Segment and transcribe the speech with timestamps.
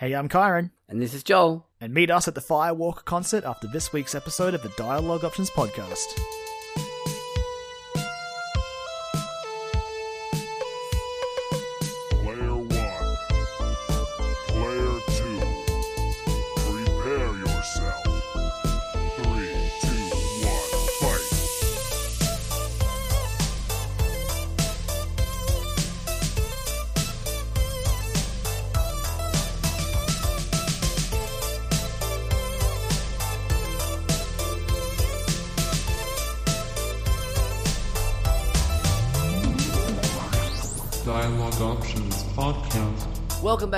[0.00, 1.66] Hey, I'm Kyron, And this is Joel.
[1.78, 5.50] and meet us at the Firewalker concert after this week's episode of the Dialogue Options
[5.50, 6.18] podcast.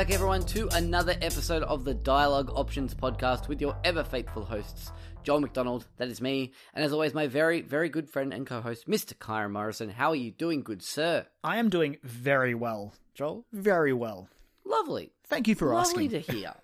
[0.03, 4.91] Back, everyone, to another episode of the Dialogue Options Podcast with your ever faithful hosts,
[5.23, 8.61] Joel McDonald, that is me, and as always, my very, very good friend and co
[8.61, 9.15] host, Mr.
[9.15, 9.91] Kyron Morrison.
[9.91, 11.27] How are you doing, good sir?
[11.45, 13.47] I am doing very well, Joel.
[13.53, 14.29] Very well.
[14.65, 15.13] Lovely.
[15.29, 16.03] Thank you for Lovely asking.
[16.03, 16.55] Lovely to hear.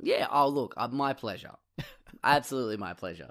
[0.00, 1.52] yeah, oh, look, uh, my pleasure.
[2.24, 3.30] Absolutely my pleasure.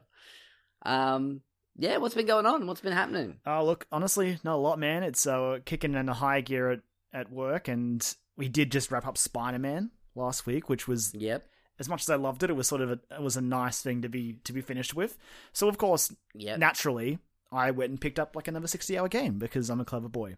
[0.83, 1.41] Um,
[1.75, 2.67] yeah, what's been going on?
[2.67, 3.35] What's been happening?
[3.45, 5.03] Oh, look, honestly, not a lot, man.
[5.03, 6.79] It's uh, kicking in a high gear at,
[7.11, 8.01] at work, and
[8.41, 11.45] we did just wrap up Spider Man last week, which was Yep,
[11.77, 13.83] as much as I loved it, it was sort of a, it was a nice
[13.83, 15.15] thing to be to be finished with.
[15.53, 16.57] So of course, yep.
[16.57, 17.19] naturally,
[17.51, 20.37] I went and picked up like another sixty hour game because I'm a clever boy.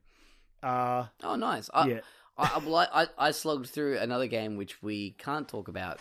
[0.62, 1.70] Uh, oh, nice.
[1.74, 2.00] I, yeah,
[2.38, 6.00] I, I, well, I, I slugged through another game which we can't talk about,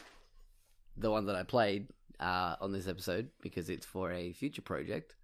[0.97, 1.87] the one that I played
[2.19, 5.15] uh, on this episode because it's for a future project.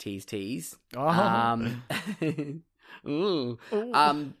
[0.00, 0.76] Tease, tease.
[0.96, 1.08] Oh.
[1.08, 1.84] Um,
[3.08, 3.58] ooh.
[3.72, 3.92] Ooh.
[3.94, 4.34] um,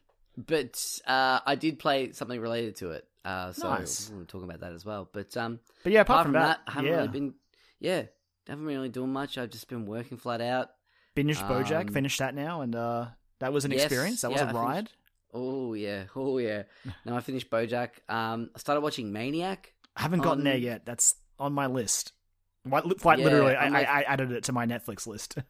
[0.46, 4.10] but uh, I did play something related to it, uh, so Nice.
[4.14, 5.08] we'll talk about that as well.
[5.12, 7.34] But um, but yeah, apart, apart, from that, I haven't yeah, really been.
[7.80, 8.02] Yeah,
[8.48, 9.36] haven't really doing much.
[9.38, 10.70] I've just been working flat out.
[11.16, 13.06] binged BoJack, um, finished that now, and uh,
[13.40, 14.20] that was an Yes, experience.
[14.22, 14.88] That was yeah, a I finished- ride.
[15.34, 16.62] Oh yeah, oh yeah.
[17.04, 17.90] now I finished BoJack.
[18.08, 19.74] Um, I started watching Maniac.
[19.96, 20.86] I haven't gotten there yet.
[20.86, 22.12] That's on my list.
[22.68, 25.36] Quite, quite Yeah, literally, I, like- I, I added it to my Netflix list.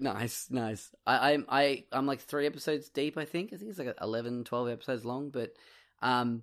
[0.00, 0.90] Nice, nice.
[1.06, 3.16] I, I'm I I'm like three episodes deep.
[3.18, 3.52] I think.
[3.52, 5.52] I think it's like 11, 12 episodes long, but
[6.02, 6.42] um,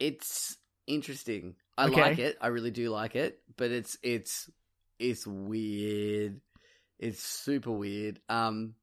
[0.00, 1.54] it's interesting.
[1.78, 2.00] I Okay.
[2.00, 2.38] like it.
[2.40, 4.50] I really do like it, but it's it's
[4.98, 6.40] it's weird.
[6.98, 8.18] It's super weird.
[8.30, 8.74] Um,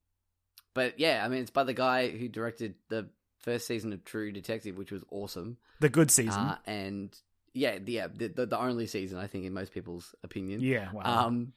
[0.75, 3.09] but yeah, I mean, it's by the guy who directed the
[3.39, 5.57] first season of True Detective, which was awesome.
[5.79, 6.39] the good season.
[6.39, 7.15] Uh, and
[7.53, 10.61] yeah, the- yeah, the, the the only season I think in most people's opinion.
[10.61, 11.27] yeah, wow.
[11.27, 11.53] Um,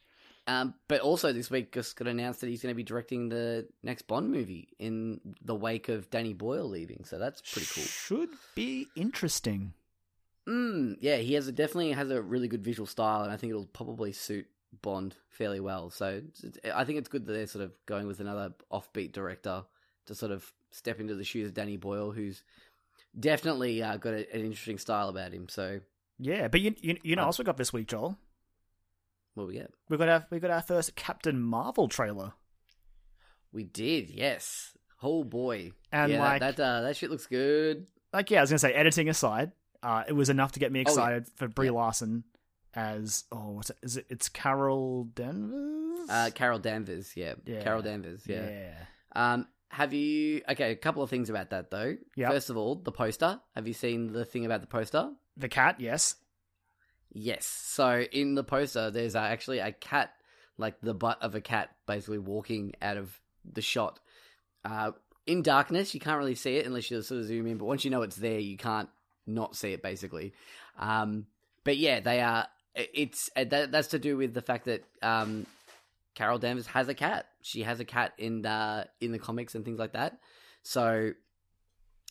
[0.46, 3.66] um, but also this week just got announced that he's going to be directing the
[3.82, 7.04] next Bond movie in the wake of Danny Boyle leaving.
[7.04, 7.84] So that's pretty cool.
[7.84, 9.72] Should be interesting.
[10.48, 13.50] Mm, yeah, he has a, definitely has a really good visual style, and I think
[13.50, 14.46] it'll probably suit
[14.82, 15.90] Bond fairly well.
[15.90, 16.22] So
[16.72, 19.64] I think it's good that they're sort of going with another offbeat director
[20.06, 22.44] to sort of step into the shoes of Danny Boyle, who's
[23.18, 25.48] definitely uh, got a, an interesting style about him.
[25.48, 25.80] So
[26.20, 28.16] Yeah, but you you, you know, Uh, also got this week, Joel.
[29.36, 29.70] What we get?
[29.88, 32.32] We got our we got our first Captain Marvel trailer,
[33.52, 34.72] We did, yes.
[35.02, 37.86] Oh boy, and yeah, like that that, uh, that shit looks good.
[38.12, 39.52] like yeah, I was gonna say editing aside,
[39.82, 40.90] uh, it was enough to get me Oh, yeah.
[40.90, 41.72] excited for Brie Yeah.
[41.72, 42.24] Larson
[42.74, 47.34] as oh what's it is it it's Carol Danvers Uh, Carol Danvers, yeah.
[47.46, 47.62] Yeah.
[47.62, 48.48] Carol Danvers, yeah.
[48.48, 48.74] yeah
[49.14, 50.42] Um, have you?
[50.48, 51.96] Okay, a couple of things about that though.
[52.16, 52.30] Yep.
[52.30, 53.40] First of all, the poster.
[53.54, 55.10] Have you seen the thing about the poster?
[55.38, 56.16] the cat yes
[57.18, 57.46] Yes.
[57.46, 60.12] So in the poster, there's actually a cat,
[60.58, 63.18] like the butt of a cat, basically walking out of
[63.50, 64.00] the shot.
[64.66, 64.90] Uh,
[65.26, 67.56] in darkness, you can't really see it unless you sort of zoom in.
[67.56, 68.90] But once you know it's there, you can't
[69.26, 70.34] not see it, basically.
[70.78, 71.24] Um,
[71.64, 72.48] but yeah, they are.
[72.74, 75.46] It's uh, that, that's to do with the fact that um,
[76.14, 77.28] Carol Danvers has a cat.
[77.40, 80.18] She has a cat in the in the comics and things like that.
[80.64, 81.12] So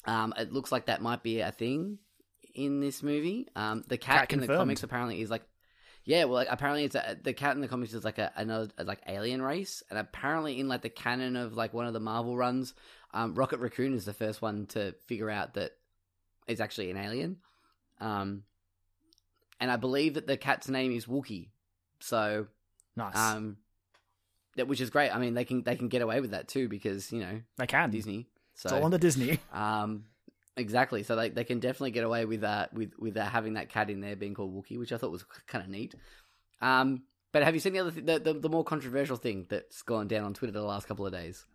[0.05, 1.99] um, it looks like that might be a thing
[2.55, 3.47] in this movie.
[3.55, 5.43] Um, the cat, Cat in the comics apparently is like,
[6.03, 8.69] yeah, well, like, apparently it's a, the cat in the comics is like a another
[8.83, 12.37] like alien race, and apparently in like the canon of like one of the Marvel
[12.37, 12.73] runs,
[13.13, 15.71] um, Rocket Raccoon is the first one to figure out that
[16.47, 17.37] it's actually an alien.
[17.99, 18.43] Um,
[19.59, 21.49] and I believe that the cat's name is Wookie.
[21.99, 22.47] So,
[22.95, 23.57] nice um,
[24.57, 25.09] that which is great.
[25.09, 27.67] I mean, they can they can get away with that too because you know they
[27.67, 28.27] can Disney.
[28.53, 30.05] So it's all under Disney um,
[30.57, 31.03] exactly.
[31.03, 33.89] So they they can definitely get away with uh with with uh, having that cat
[33.89, 35.95] in there being called Wookie, which I thought was kind of neat.
[36.61, 39.81] Um, but have you seen the other th- the, the the more controversial thing that's
[39.81, 41.45] gone down on Twitter the last couple of days?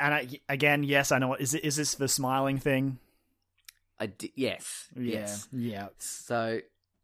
[0.00, 2.98] and I, again yes I know is it is this the smiling thing
[4.00, 5.48] I di- yes, yeah yes.
[5.52, 6.60] yeah So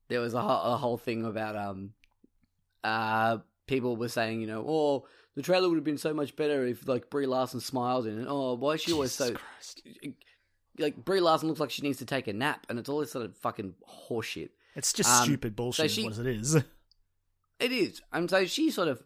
[0.09, 1.93] there was a, whole- a whole thing about um
[2.83, 5.07] uh people were saying you know oh
[5.37, 8.27] the trailer would have been so much better if like Brie Larson smiled in it.
[8.29, 9.83] Oh, why is she always Jesus so Christ.
[10.79, 13.13] Like Brie Larson looks like she needs to take a nap, and it's all this
[13.13, 13.75] sort of fucking
[14.09, 14.51] horseshit.
[14.75, 15.91] It's just Um, stupid bullshit.
[15.91, 16.55] So she- what it is.
[16.55, 18.01] It is.
[18.13, 19.03] And so she sort of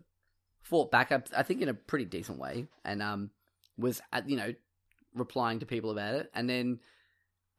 [0.61, 3.31] fought back up, I think, in a pretty decent way, and um,
[3.79, 4.55] was at you know
[5.15, 6.81] replying to people about it, and then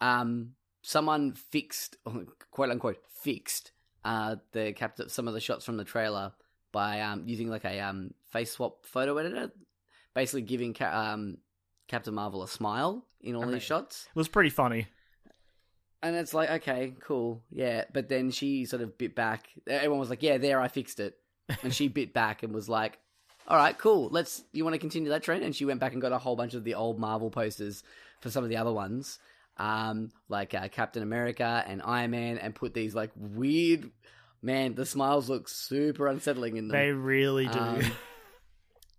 [0.01, 0.51] um,
[0.81, 1.97] someone fixed,
[2.51, 3.71] quote unquote, fixed
[4.05, 6.33] uh the capture some of the shots from the trailer
[6.73, 9.49] by um using like a um face swap photo editor,
[10.13, 11.37] basically giving um
[11.87, 13.53] Captain Marvel a smile in all Amazing.
[13.55, 14.07] these shots.
[14.13, 14.87] It was pretty funny.
[16.01, 17.85] And it's like, okay, cool, yeah.
[17.93, 19.47] But then she sort of bit back.
[19.67, 21.17] Everyone was like, yeah, there, I fixed it.
[21.61, 22.99] And she bit back and was like,
[23.47, 24.09] all right, cool.
[24.09, 24.43] Let's.
[24.53, 25.43] You want to continue that trend?
[25.43, 27.83] And she went back and got a whole bunch of the old Marvel posters
[28.21, 29.19] for some of the other ones,
[29.57, 33.91] um, like uh, Captain America and Iron Man, and put these like weird.
[34.41, 36.77] Man, the smiles look super unsettling in them.
[36.77, 37.59] They really do.
[37.59, 37.81] Um,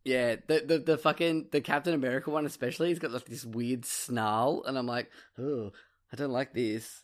[0.05, 3.87] Yeah, the, the the fucking the Captain America one especially, he's got like this weird
[3.87, 5.73] snarl, and I'm like, oh,
[6.13, 7.03] I don't like this.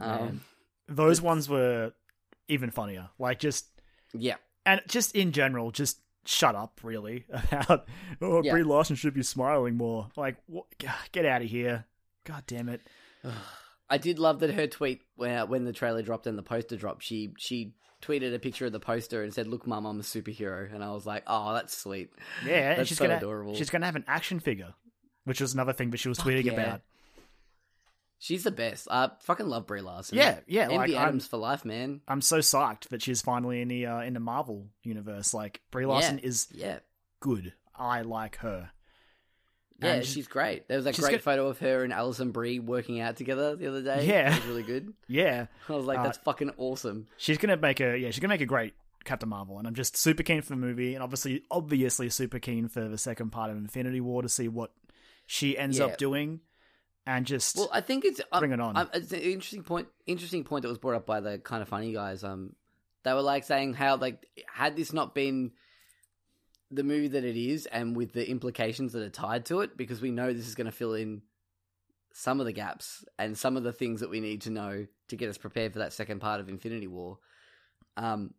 [0.00, 0.42] Um.
[0.86, 1.92] Those ones were
[2.48, 3.08] even funnier.
[3.18, 3.66] Like just
[4.12, 4.36] yeah,
[4.66, 6.80] and just in general, just shut up.
[6.82, 7.86] Really about
[8.20, 8.52] oh Yeah.
[8.52, 10.08] Brie Larson should be smiling more.
[10.16, 10.66] Like what,
[11.12, 11.86] get out of here.
[12.24, 12.82] God damn it.
[13.88, 17.02] I did love that her tweet where when the trailer dropped and the poster dropped,
[17.02, 17.74] she she
[18.04, 20.90] tweeted a picture of the poster and said, "Look, mum, I'm a superhero," and I
[20.92, 22.10] was like, "Oh, that's sweet."
[22.44, 23.54] Yeah, That's she's so gonna adorable.
[23.54, 24.74] she's gonna have an action figure,
[25.24, 26.52] which was another thing that she was tweeting yeah.
[26.52, 26.82] about.
[28.18, 28.88] She's the best.
[28.90, 30.16] I fucking love Brie Larson.
[30.16, 32.00] Yeah, yeah, Andy like, I'm- for life, man.
[32.08, 35.34] I'm so psyched that she's finally in the uh, in the Marvel universe.
[35.34, 36.78] Like Brie Larson is Yeah,
[37.20, 37.52] good.
[37.76, 38.70] I like her.
[39.82, 40.68] Yeah, And she's great.
[40.68, 43.66] There was that great got- photo of her and Alison Brie working out together the
[43.66, 44.06] other day.
[44.06, 44.32] Yeah.
[44.32, 44.92] it was really good.
[45.08, 47.06] Yeah, I was like, Uh, that's fucking awesome.
[47.16, 48.74] she's gonna make a yeah she's gonna make a great
[49.04, 52.68] Captain Marvel, and I'm just super keen for the movie, and obviously obviously super keen
[52.68, 54.70] for the second part of Infinity War to see what
[55.26, 55.86] she ends Yeah.
[55.86, 56.40] up doing,
[57.06, 58.76] and just Well, I think it's um, Bring it on.
[58.76, 59.88] um, it's an interesting point.
[60.06, 62.22] Interesting point that was brought up by the Kinda Funny guys.
[62.24, 62.54] Um,
[63.02, 65.52] they were like saying how like had this not been
[66.70, 70.00] the movie that it is, and with the implications that are tied to it, because
[70.00, 71.22] we know this is going to fill in
[72.12, 75.16] some of the gaps and some of the things that we need to know to
[75.16, 77.18] get us prepared for that second part of Infinity War.
[77.96, 78.34] Um,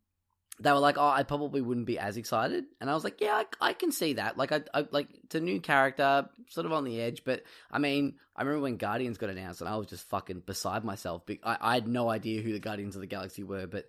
[0.59, 3.43] they were like, "Oh, I probably wouldn't be as excited," and I was like, "Yeah,
[3.61, 4.37] I, I can see that.
[4.37, 7.79] Like, I, I like it's a new character, sort of on the edge, but I
[7.79, 11.23] mean, I remember when Guardians got announced, and I was just fucking beside myself.
[11.43, 13.85] I, I had no idea who the Guardians of the Galaxy were, but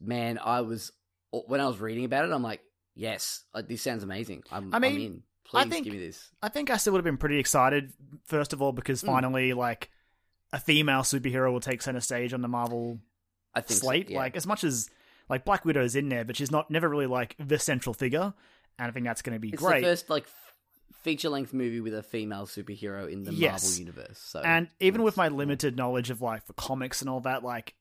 [0.00, 0.92] man, I was
[1.30, 2.60] when I was reading about it, I'm like,
[2.96, 4.42] yes, this sounds amazing.
[4.50, 5.22] I'm, I mean, I'm in.
[5.54, 6.28] I Please think- give me this.
[6.42, 7.92] I think I still would have been pretty excited.
[8.24, 9.06] First of all, because Mm.
[9.06, 9.90] finally like
[10.52, 12.98] a female superhero will take center stage on the Marvel
[13.54, 14.10] I think so, slate.
[14.10, 14.18] yeah.
[14.18, 14.90] Like as much as
[15.28, 18.34] like Black Widow's in there, but she's not never really like the central figure,
[18.78, 19.82] and I think that's going to be it's great.
[19.82, 20.26] the first like
[21.02, 23.62] feature length movie with a female superhero in the Yes.
[23.64, 24.18] Marvel universe.
[24.18, 27.74] So and even with my limited knowledge of like the comics and all that, like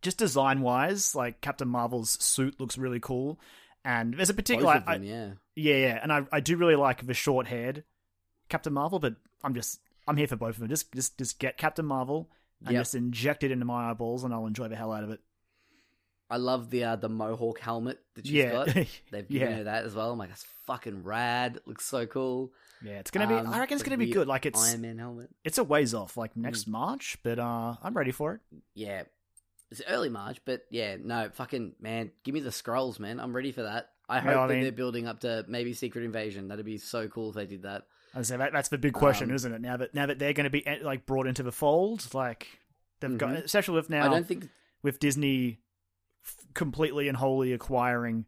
[0.00, 3.38] just design wise, like Captain Marvel's suit looks really cool.
[3.84, 5.30] And there's a particular, of I- yeah.
[5.56, 7.84] yeah, yeah, and I I do really like the short haired
[8.48, 10.68] Captain Marvel, but I'm just I'm here for both of them.
[10.68, 12.28] Just just just get Captain Marvel
[12.64, 12.80] and Yep.
[12.82, 15.20] just inject it into my eyeballs, and I'll enjoy the hell out of it.
[16.28, 18.66] I love the uh, the mohawk helmet that she's yeah, got.
[19.10, 19.56] They've given Yeah.
[19.56, 20.12] her that as well.
[20.12, 21.56] I'm like, that's fucking rad.
[21.56, 22.52] It looks so cool.
[22.84, 23.34] yeah, it's gonna be.
[23.34, 24.28] Um, I reckon it's gonna be good.
[24.28, 25.30] Like it's Iron Man helmet.
[25.42, 26.42] it's a ways off, like Mm.
[26.42, 28.40] next March, but uh, I'm ready for it.
[28.74, 29.02] Yeah,
[29.70, 33.20] it's early March, but yeah, no, fucking man, give me the Skrulls, man.
[33.20, 33.90] I'm ready for that.
[34.08, 36.48] I hope I that mean- they're building up to maybe Secret Invasion.
[36.48, 37.84] That'd be so cool if they did that.
[38.14, 39.60] I say that that's the big question, Um, isn't it?
[39.60, 42.48] Now that now that they're going to be eh, like brought into the fold, like
[42.98, 43.44] they've got, Mhm.
[43.44, 44.48] especially with now I don't think
[44.82, 45.60] with Disney
[46.24, 48.26] f- completely and wholly acquiring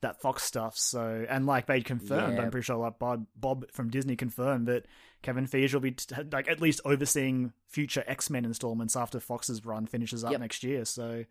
[0.00, 0.76] that Fox stuff.
[0.76, 2.42] So and like they confirmed, Yeah.
[2.44, 4.86] I'm pretty sure like Bob Bob from Disney confirmed that
[5.22, 9.64] Kevin Feige will be t- like at least overseeing future X Men installments after Fox's
[9.64, 10.40] run finishes up Yep.
[10.40, 10.84] next year.
[10.84, 11.24] So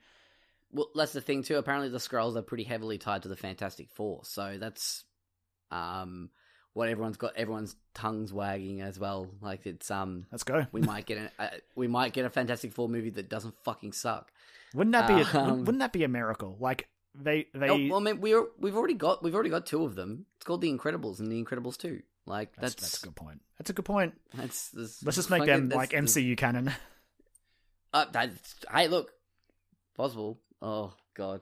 [0.71, 1.55] Well, that's the thing too.
[1.55, 5.05] Apparently, the Skrulls are pretty heavily tied to the Fantastic Four, so that's
[5.71, 6.29] um
[6.73, 7.35] what everyone's got.
[7.35, 9.27] Everyone's tongues wagging as well.
[9.41, 10.65] Like it's um let's go.
[10.71, 13.93] we might get a, uh, we might get a Fantastic Four movie that doesn't fucking
[13.93, 14.31] suck.
[14.73, 16.57] Wouldn't that be a, Um, wouldn't that be a miracle?
[16.59, 16.87] Like
[17.19, 19.95] they they Oh, well, I mean, we're we've already got we've already got two of
[19.95, 20.25] them.
[20.35, 22.01] It's called The Incredibles and The Incredibles Two.
[22.25, 23.41] Like that's, that's that's a good point.
[23.57, 24.19] That's a good point.
[24.33, 26.71] that's, that's Let's just make them like MCU canon.
[27.93, 29.13] Uh, that's, hey, look,
[29.95, 30.37] possible.
[30.61, 31.41] Oh God.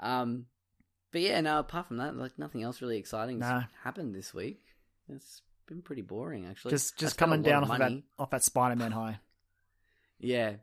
[0.00, 0.46] Um,
[1.10, 1.58] but yeah, no.
[1.58, 3.64] Apart from that, like nothing else really exciting Nah.
[3.82, 4.60] happened this week.
[5.08, 6.70] It's been pretty boring, actually.
[6.70, 9.18] just just coming down of off of that off that Spider Man high.
[10.20, 10.54] Yeah,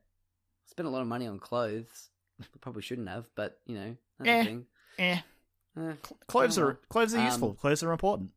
[0.65, 2.09] spent a lot of money on clothes.
[2.61, 4.37] Probably shouldn't have, but you know, that's Eh.
[4.39, 4.65] the thing.
[4.99, 5.19] Eh.
[5.77, 5.93] Eh,
[6.27, 6.77] Clothes are well.
[6.89, 7.53] clothes are Um, useful.
[7.55, 8.31] clothes are important.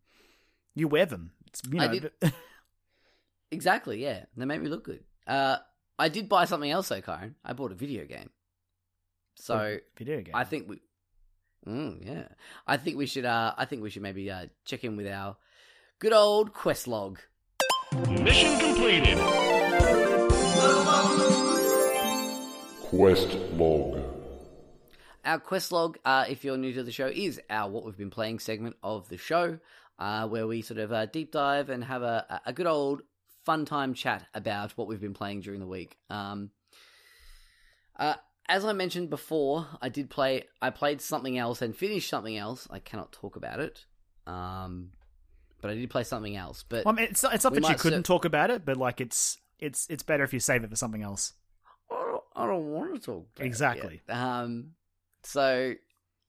[0.75, 1.32] You wear them.
[1.49, 2.12] It's, you I know, did-
[3.50, 4.25] Exactly, yeah.
[4.37, 5.04] They make me look good.
[5.26, 5.58] Uh,
[5.99, 7.34] I did buy something else though, Kyron.
[7.44, 8.30] I bought a video game.
[9.37, 10.34] So video game.
[10.34, 10.80] I think we,
[11.66, 12.28] mm, yeah,
[12.66, 13.25] I think we should.
[13.25, 15.37] Uh, I think we should maybe uh, check in with our
[15.99, 17.18] good old quest log.
[18.08, 19.18] Mission completed.
[22.96, 23.98] Quest log.
[25.24, 28.10] Our quest log, uh, if you're new to the show, is our what we've been
[28.10, 29.58] playing segment of the show,
[29.98, 33.02] uh, where we sort of uh, deep dive and have a, a good old
[33.44, 35.96] fun time chat about what we've been playing during the week.
[36.08, 36.50] Um,
[37.98, 38.14] uh,
[38.48, 40.44] as I mentioned before, I did play.
[40.62, 42.68] I played something else and finished something else.
[42.70, 43.86] I cannot talk about it,
[44.28, 44.90] um,
[45.60, 46.64] but I did play something else.
[46.68, 48.64] But Well, I mean, it's not, it's not that you couldn't sit- talk about it,
[48.64, 51.32] but like it's it's it's better if you save it for something else.
[52.37, 54.00] I don't, want to talk Exactly.
[54.09, 54.73] Um,
[55.23, 55.75] so,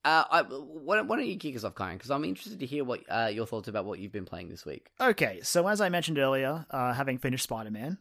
[0.04, 1.94] uh, I, why, don't- why don't you kick us off, Kyron?
[1.94, 4.66] Because I'm interested to hear what uh, your thoughts about what you've been playing this
[4.66, 4.90] week.
[5.02, 7.98] Okay, so as I mentioned earlier, uh, having finished Spider Man,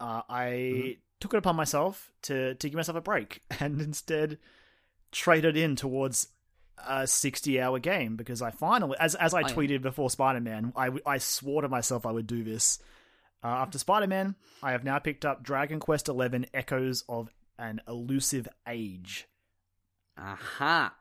[0.00, 0.90] uh, I Mm-hmm.
[1.20, 4.38] took it upon myself to to give myself a break and instead
[5.12, 6.28] traded in towards
[6.88, 9.54] a sixty hour game because I finally, as as I Oh, yeah.
[9.54, 12.80] tweeted before Spider Man, I I swore to myself I would do this.
[13.44, 17.80] Uh, after Spider Man, I have now picked up Dragon Quest Eleven: Echoes of an
[17.88, 19.26] Elusive Age.
[20.18, 20.94] Aha!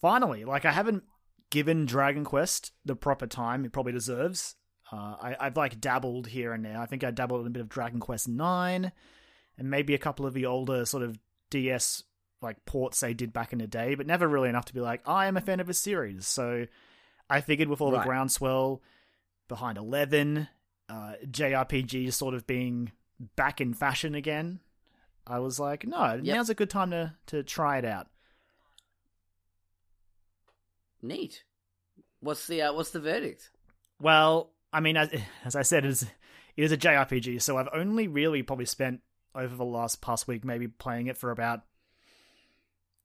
[0.00, 1.02] finally like i haven't
[1.50, 4.54] given dragon quest the proper time it probably deserves
[4.90, 7.60] uh, I, i've like dabbled here and there i think i dabbled in a bit
[7.60, 8.92] of dragon quest 9
[9.58, 11.18] and maybe a couple of the older sort of
[11.50, 12.04] ds
[12.40, 15.06] like ports they did back in the day but never really enough to be like
[15.06, 16.64] i am a fan of a series so
[17.28, 18.00] i figured with all Right.
[18.00, 18.80] the groundswell
[19.48, 20.48] behind 11
[20.88, 22.90] uh, jrpg sort of being
[23.36, 24.60] back in fashion again
[25.26, 26.36] i was like no Yep.
[26.36, 28.08] now's a good time to, to try it out
[31.02, 31.44] Neat.
[32.20, 33.50] What's the uh, what's the verdict?
[34.00, 35.10] Well, I mean, as,
[35.44, 39.00] as I said, it is, it is a JRPG, so I've only really probably spent
[39.34, 41.60] over the last past week maybe playing it for about.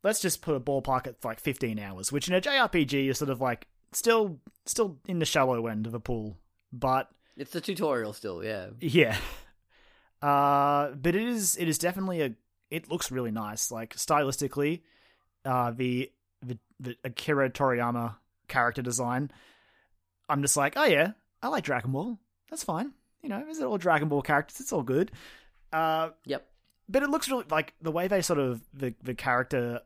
[0.03, 3.31] Let's just put a ballpark at like 15 hours, which in a JRPG is sort
[3.31, 6.37] of like still still in the shallow end of a pool,
[6.71, 8.67] but It's the tutorial still, yeah.
[8.81, 9.17] yeah.
[10.21, 12.31] Uh, but it is it is definitely a.
[12.71, 14.81] It looks really nice, like stylistically.
[15.43, 18.15] Uh, the the the Akira Toriyama
[18.47, 19.31] character design.
[20.27, 22.17] I'm just like, oh yeah, I like Dragon Ball.
[22.49, 22.91] That's fine.
[23.21, 24.59] You know, is it all Dragon Ball characters?
[24.59, 25.11] It's all good.
[25.73, 26.47] Uh, Yep.
[26.89, 29.81] but it looks really like the way they sort of the the character,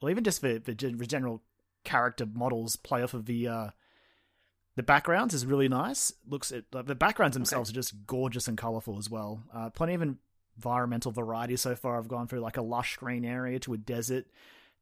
[0.00, 1.42] well, even just the the gen- general
[1.84, 3.70] character models play off of the uh
[4.76, 6.12] the backgrounds is really nice.
[6.28, 9.42] Looks at like, the backgrounds themselves are just gorgeous and colorful as well.
[9.52, 10.02] Uh, plenty of
[10.56, 11.98] environmental variety so far.
[11.98, 14.26] I've gone through like a lush green area to a desert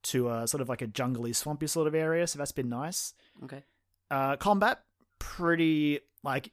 [0.04, 2.26] to a sort of like a jungly, swampy sort of area.
[2.26, 3.14] So that's been nice.
[3.44, 3.62] Okay.
[4.10, 4.80] Uh, combat
[5.18, 6.50] pretty like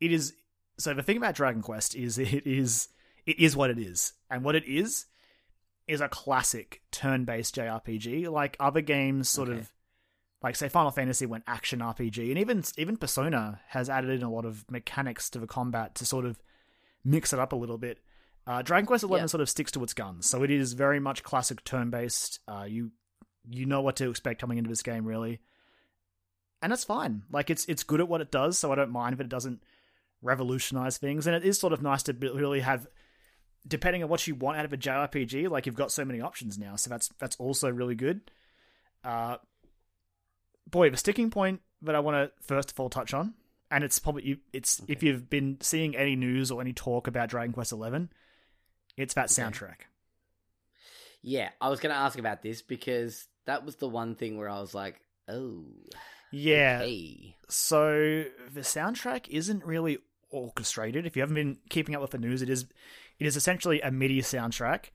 [0.00, 0.34] it is.
[0.78, 2.88] So the thing about Dragon Quest is it is
[3.26, 5.06] it is what it is, and what it is
[5.88, 8.30] is a classic turn-based JRPG.
[8.30, 9.58] Like other games, sort Okay.
[9.58, 9.72] of
[10.42, 14.30] like say Final Fantasy went action RPG, and even even Persona has added in a
[14.30, 16.38] lot of mechanics to the combat to sort of
[17.04, 17.98] mix it up a little bit.
[18.46, 19.26] Uh, Dragon Quest Eleven Yeah.
[19.28, 22.40] sort of sticks to its guns, so it is very much classic turn-based.
[22.48, 22.90] Uh, you
[23.48, 25.40] you know what to expect coming into this game, really,
[26.60, 27.22] and that's fine.
[27.30, 29.62] Like it's it's good at what it does, so I don't mind if it doesn't
[30.22, 31.26] revolutionize things.
[31.26, 32.86] And it is sort of nice to really have,
[33.66, 36.58] depending on what you want out of a JRPG, like you've got so many options
[36.58, 36.76] now.
[36.76, 38.20] So that's that's also really good.
[39.04, 39.36] Uh,
[40.70, 43.34] boy, the sticking point that I want to first of all touch on,
[43.70, 47.52] and it's probably it's if you've been seeing any news or any talk about Dragon
[47.52, 48.10] Quest Eleven,
[48.96, 49.42] it's that Okay.
[49.42, 49.76] soundtrack.
[51.22, 54.48] Yeah, I was going to ask about this because that was the one thing where
[54.48, 55.64] I was like, oh,
[56.32, 56.80] Yeah.
[56.80, 57.36] hey.
[57.48, 59.98] So the soundtrack isn't really
[60.30, 61.06] orchestrated.
[61.06, 62.66] If you haven't been keeping up with the news, it is
[63.18, 64.86] it is essentially a MIDI soundtrack.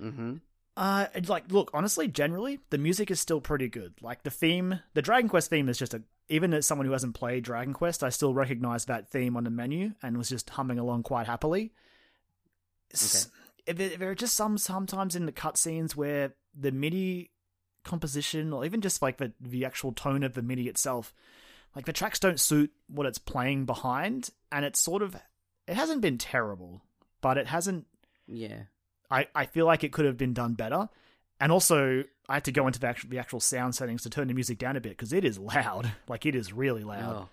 [0.00, 0.36] Mm-hmm.
[0.76, 3.94] Uh, it's like, look, honestly, generally, the music is still pretty good.
[4.02, 6.02] Like the theme, the Dragon Quest theme is just a.
[6.28, 9.50] Even as someone who hasn't played Dragon Quest, I still recognize that theme on the
[9.50, 11.72] menu and was just humming along quite happily.
[12.92, 13.28] S-
[13.66, 17.30] There, there are just some sometimes in the cutscenes where the MIDI
[17.84, 21.14] composition, or even just like the the actual tone of the MIDI itself,
[21.76, 25.14] like the tracks don't suit what it's playing behind, and it's sort of
[25.66, 26.82] it hasn't been terrible,
[27.20, 27.86] but it hasn't
[28.26, 28.62] Yeah.
[29.10, 30.88] I, I feel like it could have been done better.
[31.40, 34.28] And also, I had to go into the actual, the actual sound settings to turn
[34.28, 35.90] the music down a bit because it is loud.
[36.08, 37.26] Like, it is really loud.
[37.26, 37.28] Oh.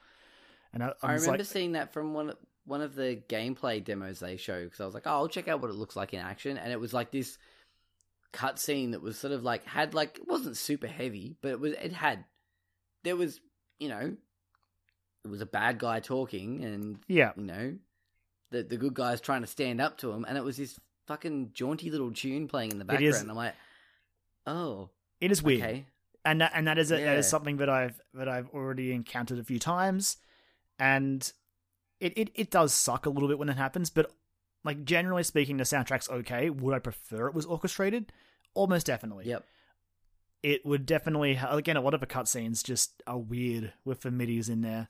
[0.74, 2.34] And I, I I remember like, seeing that from one
[2.66, 5.62] one of the gameplay demos they showed because I was like, oh, I'll check out
[5.62, 7.38] what it looks like in action, and it was like this
[8.34, 11.74] cutscene that was sort of like had like it wasn't super heavy, but it was
[11.74, 12.24] it had
[13.04, 13.42] there was
[13.80, 14.16] you know
[15.26, 17.34] it was a bad guy talking, and Yeah.
[17.36, 17.76] you know,
[18.52, 20.80] the the good guy's trying to stand up to him, and it was this
[21.12, 23.32] fucking jaunty little tune playing in the It is- background.
[23.32, 23.56] I'm like,
[24.48, 24.90] oh,
[25.20, 25.62] It is weird.
[25.62, 25.86] okay,
[26.26, 27.14] and that, and that is a, Yeah.
[27.16, 30.18] is something that I've that I've already encountered a few times,
[30.80, 31.32] and
[32.00, 33.90] it, it it does suck a little bit when it happens.
[33.90, 34.14] But
[34.64, 36.50] like generally speaking, the soundtrack's okay.
[36.50, 38.12] Would I prefer it was orchestrated?
[38.54, 39.26] Almost definitely.
[39.28, 39.46] yep,
[40.44, 44.10] It would definitely ha- again a lot of the cutscenes just are weird with the
[44.10, 44.88] midis in there.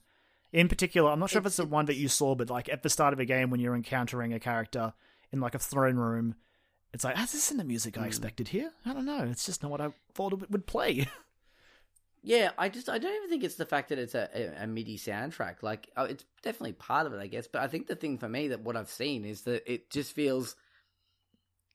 [0.51, 2.67] In particular, I'm not sure if It's- it's the one that you saw, but like
[2.69, 4.93] at the start of a game when you're encountering a character
[5.31, 6.35] in like a throne room,
[6.93, 8.07] it's like, ah, this isn't the music I Hmm.
[8.07, 8.71] expected here.
[8.85, 9.23] I don't know.
[9.29, 11.07] It's just not what I thought it would play.
[12.21, 12.51] yeah.
[12.57, 14.97] I just I don't even think it's the fact that it's a, a, a MIDI
[14.97, 15.63] soundtrack.
[15.63, 17.47] Like, oh, it's definitely part of it, I guess.
[17.47, 20.13] But I think the thing for me that what I've seen is that it just
[20.13, 20.55] feels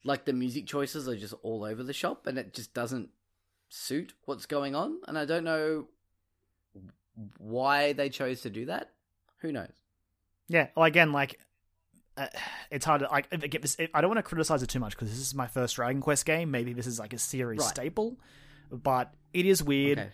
[0.04, 3.08] like the music choices are just all over the shop, and it just doesn't
[3.70, 5.00] suit what's going on.
[5.08, 5.88] And I don't know
[7.38, 8.90] why they chose to do that.
[9.40, 9.72] Who knows?
[10.48, 10.68] Yeah.
[10.76, 11.40] Well, again, like
[12.16, 12.26] uh,
[12.70, 13.28] it's hard to like.
[13.32, 16.25] I don't want to criticize it too much because this is my first Dragon Quest
[16.26, 16.50] game.
[16.50, 17.68] Maybe this is like a series Right.
[17.68, 18.16] staple,
[18.70, 19.99] but it is weird.
[19.99, 20.08] Okay.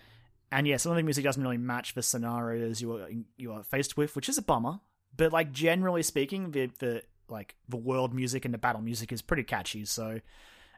[0.50, 3.62] And yeah, some of the music doesn't really match the scenarios you are you are
[3.62, 4.80] faced with, which is a bummer.
[5.16, 9.22] But like generally speaking, the the like the world music and the battle music is
[9.22, 10.20] pretty catchy, so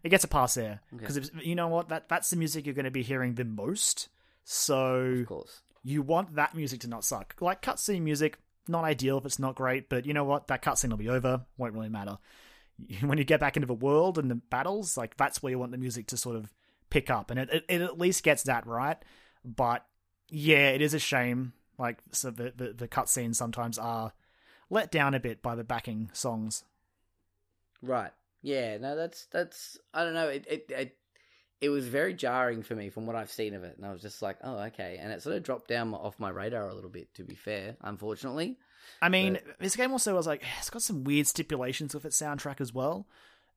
[0.04, 0.81] it gets a pass there.
[0.95, 1.00] Okay.
[1.07, 4.09] Because you know what, that that's the music you're going to be hearing the most.
[4.45, 5.61] So Of course.
[5.83, 7.35] you want that music to not suck.
[7.40, 10.49] Like cutscene music, not ideal if it's not great, but you know what?
[10.49, 11.44] That cutscene will be over.
[11.56, 12.18] Won't really matter.
[13.02, 15.71] When you get back into the world and the battles, like that's where you want
[15.71, 16.52] the music to sort of
[16.90, 18.99] pick up, and it it, it at least gets that right.
[19.44, 19.87] But
[20.28, 21.52] yeah, it is a shame.
[21.78, 24.12] Like so, the the, the cutscenes sometimes are
[24.71, 26.64] let down a bit by the backing songs.
[27.80, 28.11] Right.
[28.42, 28.78] Yeah.
[28.78, 29.78] No, that's that's.
[29.92, 30.28] I don't know.
[30.28, 30.97] It it it,
[31.64, 34.02] it was very jarring for me from what I've seen of it, and I was
[34.02, 34.99] just like, oh, okay.
[35.00, 37.14] And it sort of dropped down off my radar a little bit.
[37.14, 38.59] To be fair, unfortunately.
[39.00, 42.61] I mean, this game also was like it's got some weird stipulations with its soundtrack
[42.61, 43.06] as well.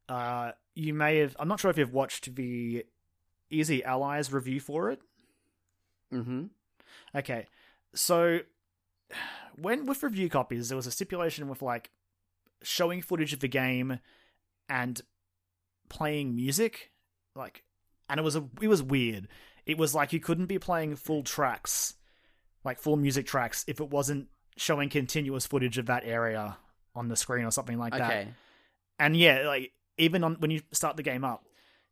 [0.08, 1.36] Uh, you may have.
[1.38, 2.86] I'm not sure if you've watched the
[3.50, 5.02] Easy Allies review for it.
[6.14, 6.46] Mm-hmm.
[7.14, 7.48] Okay,
[7.94, 8.40] so
[9.58, 11.90] when with review copies, there was a stipulation with like
[12.64, 14.00] showing footage of the game
[14.70, 15.02] and
[15.90, 16.92] playing music,
[17.36, 17.64] like,
[18.10, 19.28] and it was a it was weird.
[19.66, 21.96] It was like you couldn't be playing full tracks,
[22.64, 26.58] like full music tracks, if it wasn't showing continuous footage of that area
[26.96, 28.02] on the screen or something like that.
[28.02, 28.28] Okay.
[29.00, 31.44] And yeah, like even on when you start the game up,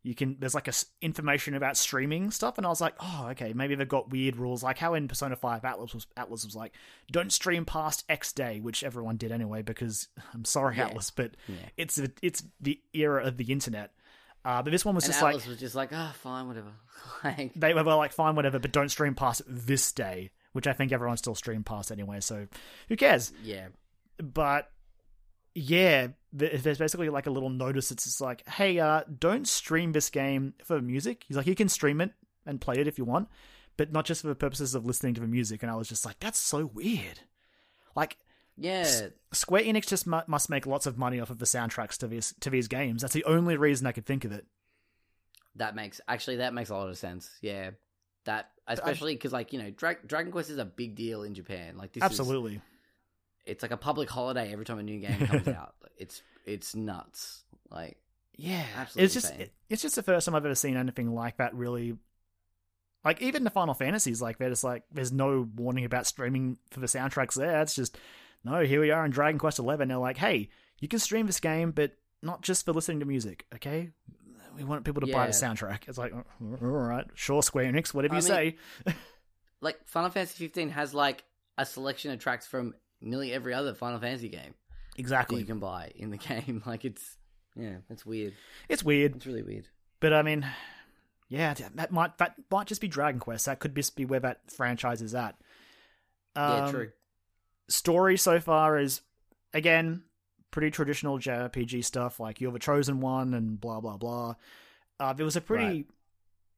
[0.03, 3.27] you can there's like a s- information about streaming stuff, and I was like, oh,
[3.31, 6.55] okay, maybe they've got weird rules, like how in Persona Five Atlus was Atlus was
[6.55, 6.73] like,
[7.11, 10.89] don't stream past X day, which everyone did anyway because I'm sorry Yeah.
[10.89, 11.55] Atlus, but Yeah.
[11.77, 13.91] it's the- it's the era of the internet.
[14.45, 16.71] Uh, but this one was And just Atlus like was just like, ah, fine, whatever.
[17.23, 20.91] like, they were like, fine, whatever, but don't stream past this day, which I think
[20.91, 22.19] everyone still streamed past anyway.
[22.19, 22.47] So
[22.87, 23.33] who cares?
[23.43, 23.67] yeah.
[24.21, 24.69] but
[25.55, 27.89] yeah, there's basically like a little notice.
[27.89, 31.23] It's just like, hey, uh, don't stream this game for music.
[31.27, 32.11] He's like, you can stream it
[32.45, 33.29] and play it if you want,
[33.77, 35.63] but not just for the purposes of listening to the music.
[35.63, 37.21] And I was just like, that's so weird.
[37.95, 38.17] Like,
[38.57, 39.07] Yeah.
[39.33, 42.33] Square Enix just mu- must make lots of money off of the soundtracks to these
[42.39, 43.01] to these games.
[43.01, 44.45] That's the only reason I could think of it.
[45.57, 47.29] That makes actually that makes a lot of sense.
[47.41, 47.71] Yeah.
[48.25, 51.77] That especially because like you know Dra- Dragon Quest is a big deal in Japan.
[51.77, 52.61] Like this is Absolutely.
[53.45, 55.75] it's like a public holiday every time a new game comes out.
[55.97, 57.43] It's it's nuts.
[57.69, 57.97] Like
[58.37, 61.37] Yeah, Absolutely it's just it- it's just the first time I've ever seen anything like
[61.37, 61.53] that.
[61.55, 61.97] Really,
[63.03, 66.79] like even the Final Fantasies, like they're just like there's no warning about streaming for
[66.79, 67.61] the soundtracks there.
[67.61, 67.97] It's just
[68.45, 68.61] no.
[68.63, 69.89] Here we are in Dragon Quest Eleven.
[69.89, 73.45] They're like, hey, you can stream this game, but not just for listening to music.
[73.55, 73.89] Okay,
[74.55, 75.87] we want people to buy the soundtrack.
[75.87, 76.25] It's like, all
[76.61, 78.55] right, sure, Square Enix, whatever I you mean- say.
[79.61, 81.23] like Final Fantasy 15 has like
[81.57, 84.53] a selection of tracks from nearly every other Final Fantasy game
[84.95, 85.39] that Exactly.
[85.39, 86.61] you can buy in the game.
[86.65, 87.17] Like it's
[87.55, 88.33] yeah, it's weird.
[88.69, 89.67] It's weird, It's really weird.
[90.01, 90.45] but I mean,
[91.29, 93.45] yeah, that might that might just be Dragon Quest.
[93.45, 95.35] That could just be where that franchise is at.
[96.35, 96.91] Yeah, Um, true.
[97.67, 99.01] Story so far is
[99.53, 100.03] again
[100.51, 104.35] pretty traditional JRPG stuff like you're the chosen one and blah blah blah.
[104.99, 105.85] Uh, there was a pretty Right.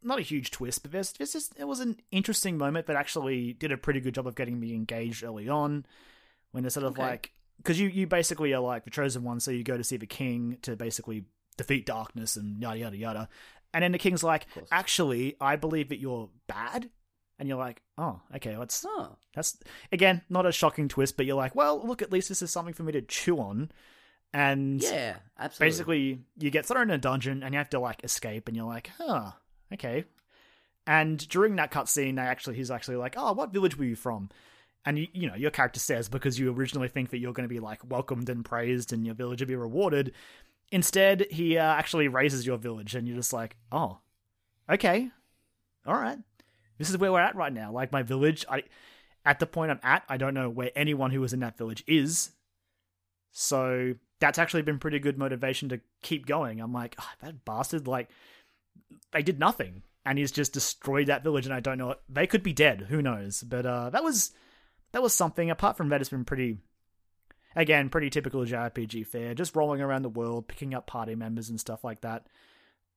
[0.03, 3.53] not a huge twist, but there's, there's just it was an interesting moment that actually
[3.53, 5.85] did a pretty good job of getting me engaged early on.
[6.51, 7.01] When they're sort of Okay.
[7.03, 9.97] like because you you basically are like the chosen one, so you go to see
[9.97, 11.25] the king to basically
[11.57, 13.29] defeat darkness and yada yada yada.
[13.73, 16.89] And then the king's like, actually, I believe that you're bad.
[17.37, 19.57] And you're like, oh, okay, let's Oh, that's
[19.91, 22.73] again not a shocking twist, but you're like, well, look, at least this is something
[22.73, 23.71] for me to chew on.
[24.33, 25.67] And yeah, absolutely.
[25.67, 28.65] basically, you get thrown in a dungeon and you have to like escape, and you're
[28.65, 29.31] like, huh,
[29.73, 30.05] okay.
[30.85, 34.29] And during that cutscene, they actually he's actually like, oh, what village were you from?
[34.87, 37.53] and you, you know your character says because you originally think that you're going to
[37.53, 40.13] be like welcomed and praised and your village will be rewarded.
[40.71, 43.99] Instead, he uh, actually razes your village, and you're just like, oh,
[44.69, 45.09] okay,
[45.85, 46.19] all right,
[46.77, 47.71] this is where we're at right now.
[47.71, 48.63] Like my village, I
[49.25, 51.83] at the point I'm at, I don't know where anyone who was in that village
[51.85, 52.31] is.
[53.31, 56.59] So that's actually been pretty good motivation to keep going.
[56.59, 58.09] I'm like, oh, that bastard, like,
[59.11, 59.83] they did nothing.
[60.05, 61.95] And he's just destroyed that village, and I don't know.
[62.07, 62.87] They could be dead.
[62.89, 63.43] Who knows?
[63.43, 64.31] But uh, that was
[64.93, 65.51] that was something.
[65.51, 66.59] Apart from that, it's been pretty,
[67.57, 69.33] again, pretty typical JRPG fare.
[69.33, 72.27] Just rolling around the world, picking up party members and stuff like that.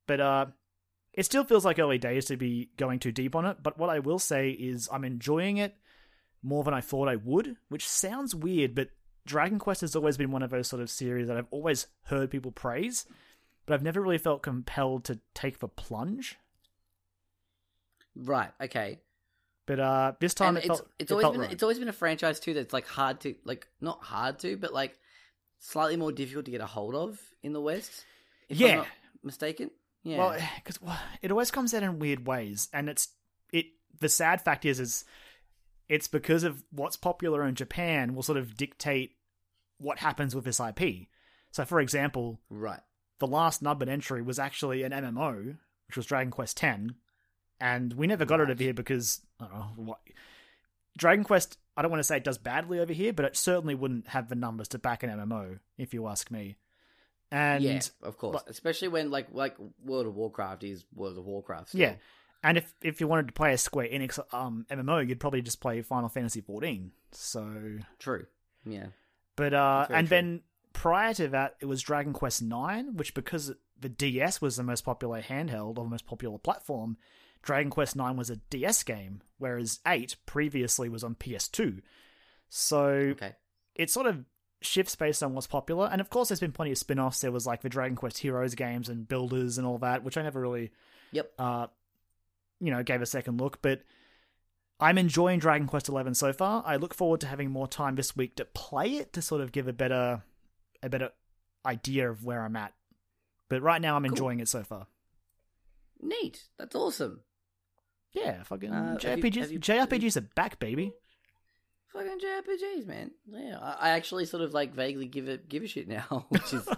[0.07, 0.47] But uh,
[1.13, 3.59] it still feels like early days to be going too deep on it.
[3.63, 5.75] But what I will say is, I'm enjoying it
[6.43, 8.89] more than I thought I would, which sounds weird, but
[9.27, 12.31] Dragon Quest has always been one of those sort of series that I've always heard
[12.31, 13.07] people praise,
[13.67, 16.39] but I've never really felt compelled to take the plunge.
[18.17, 18.51] Right.
[18.61, 18.99] Okay.
[19.67, 21.53] But uh, this time And it it's felt it's it always been right.
[21.53, 24.73] it's always been a franchise too that's like hard to like not hard to but
[24.73, 24.99] like
[25.61, 28.05] slightly more difficult to get a hold of in the West.
[28.49, 28.69] If Yeah.
[28.69, 28.87] I'm not
[29.23, 29.71] mistaken.
[30.03, 30.17] Yeah.
[30.19, 30.79] Well, because
[31.23, 33.09] it always comes out in weird ways, and it's
[33.53, 33.67] it.
[33.99, 35.05] The sad fact is, is
[35.89, 39.17] it's because of what's popular in Japan will sort of dictate
[39.79, 41.09] what happens with this IP.
[41.51, 42.81] So, for example, right.
[43.19, 45.57] the last Nubbin entry was actually an MMO,
[45.89, 46.93] which was Dragon Quest X,
[47.61, 49.99] and we never got it over here because I don't know what.
[50.97, 53.75] Dragon Quest, I don't want to say it does badly over here, but it certainly
[53.75, 56.57] wouldn't have the numbers to back an MMO, if you ask me.
[57.33, 58.43] And yeah, of course.
[58.43, 61.69] but- Especially when like like World of Warcraft is World of Warcraft.
[61.69, 61.81] still.
[61.81, 61.95] Yeah,
[62.43, 65.61] and if if you wanted to play a Square Enix um, MMO, you'd probably just
[65.61, 66.91] play Final Fantasy XIV.
[67.13, 68.27] So, True.
[68.65, 68.87] Yeah.
[69.37, 70.17] but uh, and true.
[70.17, 70.41] then
[70.73, 74.85] prior to that, it was Dragon Quest Nine, which because the DS was the most
[74.85, 76.97] popular handheld or the most popular platform,
[77.43, 81.81] Dragon Quest Nine was a DS game, whereas Eight previously was on PS2.
[82.49, 83.35] So Okay.
[83.75, 84.25] it sort of
[84.63, 85.89] shifts based on what's popular.
[85.91, 87.21] And of course, there's been plenty of spin offs.
[87.21, 90.23] There was like the Dragon Quest Heroes games and Builders and all that, which I
[90.23, 90.71] never really,
[91.13, 91.33] Yep.
[91.39, 91.67] uh,
[92.61, 93.63] you know, gave a second look.
[93.63, 93.83] But
[94.79, 96.63] I'm enjoying Dragon Quest Eleven so far.
[96.67, 99.53] I look forward to having more time this week to play it to sort of
[99.53, 100.23] give a better,
[100.83, 101.11] a better
[101.65, 102.73] idea of where I'm at.
[103.49, 104.11] But right now, I'm Cool.
[104.13, 104.87] enjoying it so far.
[106.01, 106.49] Neat.
[106.59, 107.21] That's awesome.
[108.13, 109.41] Yeah, fucking Uh, have you- JRPGs.
[109.41, 110.93] have you- JRPGs are back, baby.
[111.93, 113.11] Fucking JRPGs, man.
[113.31, 116.53] Yeah, I, I actually sort of like vaguely give it give a shit now, which
[116.53, 116.69] is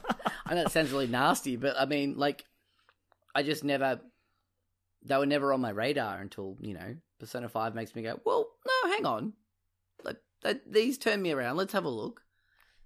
[0.46, 2.44] I know it sounds really nasty, but I mean, like,
[3.34, 4.00] I just never
[5.04, 8.48] they were never on my radar until you know Persona Five makes me go, well,
[8.66, 9.32] no, hang on,
[10.04, 11.56] like that, these turn me around.
[11.56, 12.22] Let's have a look.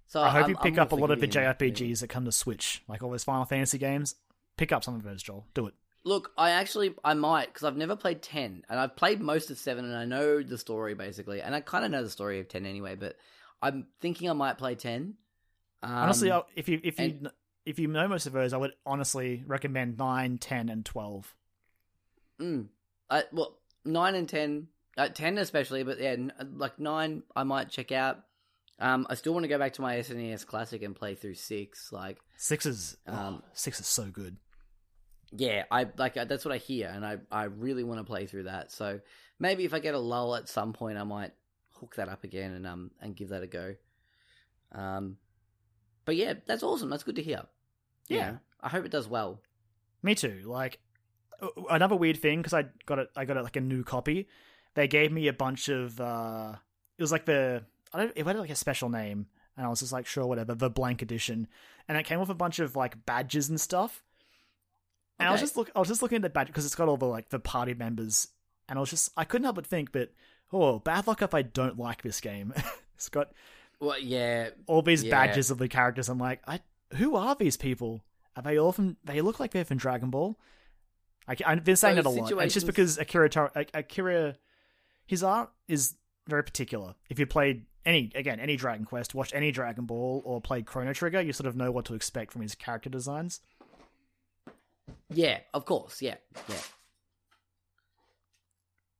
[0.07, 1.59] So I hope I'm- you I'm pick up a lot of the forgiving in that.
[1.59, 4.15] JRPGs that come to Switch, like all those Final Fantasy games.
[4.57, 5.45] Pick up some of those, Joel.
[5.53, 5.73] Do it.
[6.07, 9.57] Look, I actually I might because I've never played ten, and I've played most of
[9.57, 12.47] seven, and I know the story basically, and I kind of know the story of
[12.47, 12.95] ten anyway.
[12.95, 13.17] But
[13.61, 15.15] I'm thinking I might play ten.
[15.83, 17.31] Um, honestly, if you if you and-
[17.65, 21.35] if you know most of those, I would honestly recommend 9, 10, and twelve.
[22.39, 22.67] Mm.
[23.09, 24.67] I, well, nine and ten,
[24.97, 26.15] uh, ten especially, but yeah,
[26.55, 28.19] like nine, I might check out.
[28.79, 31.91] Um, I still want to go back to my SNES Classic and play through six.
[31.91, 34.37] Like, Six is oh, Um, six is so good.
[35.31, 38.25] Yeah, I like uh, that's what I hear, and I I really want to play
[38.25, 38.71] through that.
[38.71, 38.99] So
[39.39, 41.33] maybe if I get a lull at some point, I might
[41.73, 43.75] hook that up again and um and give that a go.
[44.71, 45.17] Um,
[46.05, 46.89] but yeah, that's awesome.
[46.89, 47.43] That's good to hear.
[48.07, 48.37] You Yeah.
[48.61, 49.41] I hope it does well.
[50.01, 50.41] Me too.
[50.45, 50.79] Like
[51.69, 53.09] another weird thing because I got it.
[53.15, 54.27] I got it like a new copy.
[54.73, 55.99] They gave me a bunch of.
[55.99, 56.55] uh
[56.97, 57.63] It was like the
[57.93, 58.13] I don't.
[58.15, 60.55] It had like a special name, and I was just like, sure, whatever.
[60.55, 61.47] The blank edition,
[61.87, 64.03] and it came with a bunch of like badges and stuff.
[65.19, 65.71] And I was just look.
[65.75, 67.73] I was just looking at the badge because it's got all the like the party
[67.73, 68.27] members,
[68.69, 70.11] and I was just I couldn't help but think, but
[70.53, 72.53] oh, bad luck if I don't like this game.
[72.95, 73.31] it's got
[73.79, 75.11] Well, yeah, all these Yeah.
[75.11, 76.09] badges of the characters.
[76.09, 76.59] I'm like, I
[76.95, 78.03] who are these people?
[78.35, 78.97] Are they all from?
[79.03, 80.37] They look like they're from Dragon Ball.
[81.27, 82.45] I, have been saying Those it a lot.
[82.45, 83.29] It's just because Akira,
[83.73, 84.35] Akira,
[85.05, 85.95] his art is
[86.27, 86.95] very particular.
[87.09, 90.93] If you played any, again, any Dragon Quest, watched any Dragon Ball, or played Chrono
[90.93, 93.41] Trigger, you sort of know what to expect from his character designs.
[95.09, 96.15] Yeah, of course, yeah,
[96.49, 96.55] yeah.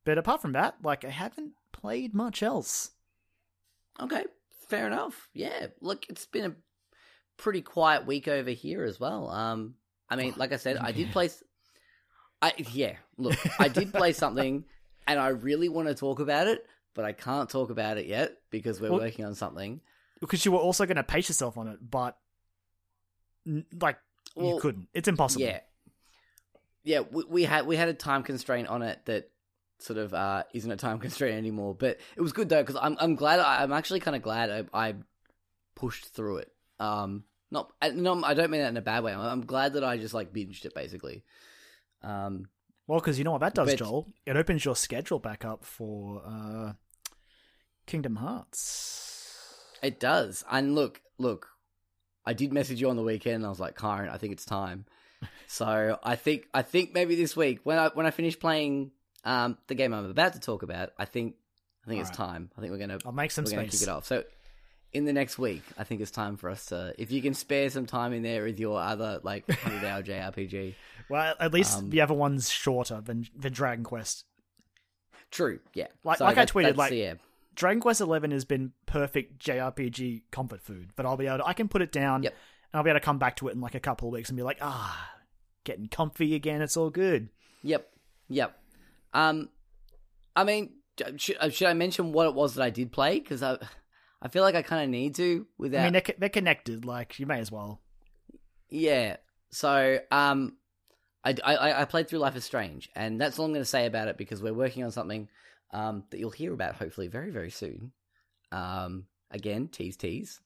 [0.04, 2.92] But apart from that, like I haven't played much else.
[4.00, 4.24] Okay,
[4.68, 5.28] fair enough.
[5.34, 6.54] Yeah, look, it's been a
[7.36, 9.28] pretty quiet week over here as well.
[9.30, 9.74] Um,
[10.08, 11.26] I mean, like I said, I did play.
[11.26, 11.42] s-
[12.40, 14.64] I yeah, look, I did play something,
[15.06, 18.36] and I really want to talk about it, but I can't talk about it yet
[18.50, 19.80] because we're Well- working on something.
[20.20, 22.16] Because you were also going to pace yourself on it, but
[23.80, 23.98] like
[24.36, 24.88] you couldn't.
[24.92, 25.44] It's impossible.
[25.44, 25.60] Yeah,
[26.88, 29.30] yeah, we, we had we had a time constraint on it that
[29.78, 31.74] sort of uh, isn't a time constraint anymore.
[31.74, 34.50] But it was good though because I'm I'm glad I, I'm actually kind of glad
[34.50, 34.94] I, I
[35.76, 36.52] pushed through it.
[36.80, 39.12] Um, not I- no, I don't mean that in a bad way.
[39.12, 41.24] I'm, I'm glad that I just like binged it basically.
[42.02, 42.48] Um,
[42.86, 44.08] Well, because you know what that does, But- Joel?
[44.24, 46.72] It opens your schedule back up for uh,
[47.86, 49.54] Kingdom Hearts.
[49.82, 50.44] It does.
[50.50, 51.48] And look, look,
[52.24, 53.36] I did message you on the weekend.
[53.36, 54.84] And I was like, Kyron, I think it's time.
[55.46, 58.92] So I think I think maybe this week when I when I finish playing
[59.24, 61.34] um, the game I'm about to talk about, I think
[61.84, 62.30] I think it's Alright.
[62.34, 62.50] time.
[62.56, 63.80] I think we're gonna I'll make some we're gonna space.
[63.80, 64.06] kick it off.
[64.06, 64.24] So
[64.92, 67.68] in the next week, I think it's time for us to if you can spare
[67.70, 70.74] some time in there with your other like hundred hour JRPG.
[71.08, 74.24] Well, at least Um, the other one's shorter than than Dragon Quest.
[75.30, 75.88] True, yeah.
[76.04, 77.14] Like- So like I tweeted, like- yeah.
[77.54, 81.54] Dragon Quest Eleven has been perfect JRPG comfort food, but I'll be able to, I
[81.54, 82.34] can put it down Yep.
[82.72, 84.28] And I'll be able to come back to it in like a couple of weeks
[84.28, 85.10] and be like, ah,
[85.64, 86.62] getting comfy again.
[86.62, 87.28] It's all good.
[87.62, 87.88] Yep,
[88.28, 88.58] yep.
[89.12, 89.48] Um,
[90.36, 90.74] I mean,
[91.16, 93.18] should, uh, should I mention what it was that I did play?
[93.18, 93.58] Because I,
[94.20, 95.80] I feel like I kind of need to without.
[95.80, 96.84] I mean, they're, they're connected.
[96.84, 97.80] Like you may as well.
[98.68, 99.16] yeah.
[99.50, 100.56] So, um,
[101.24, 103.86] I, I, I played through Life is Strange, and that's all I'm going to say
[103.86, 105.28] about it because we're working on something
[105.72, 107.92] um, that you'll hear about hopefully very, very soon.
[108.52, 110.40] Um, again, tease, tease.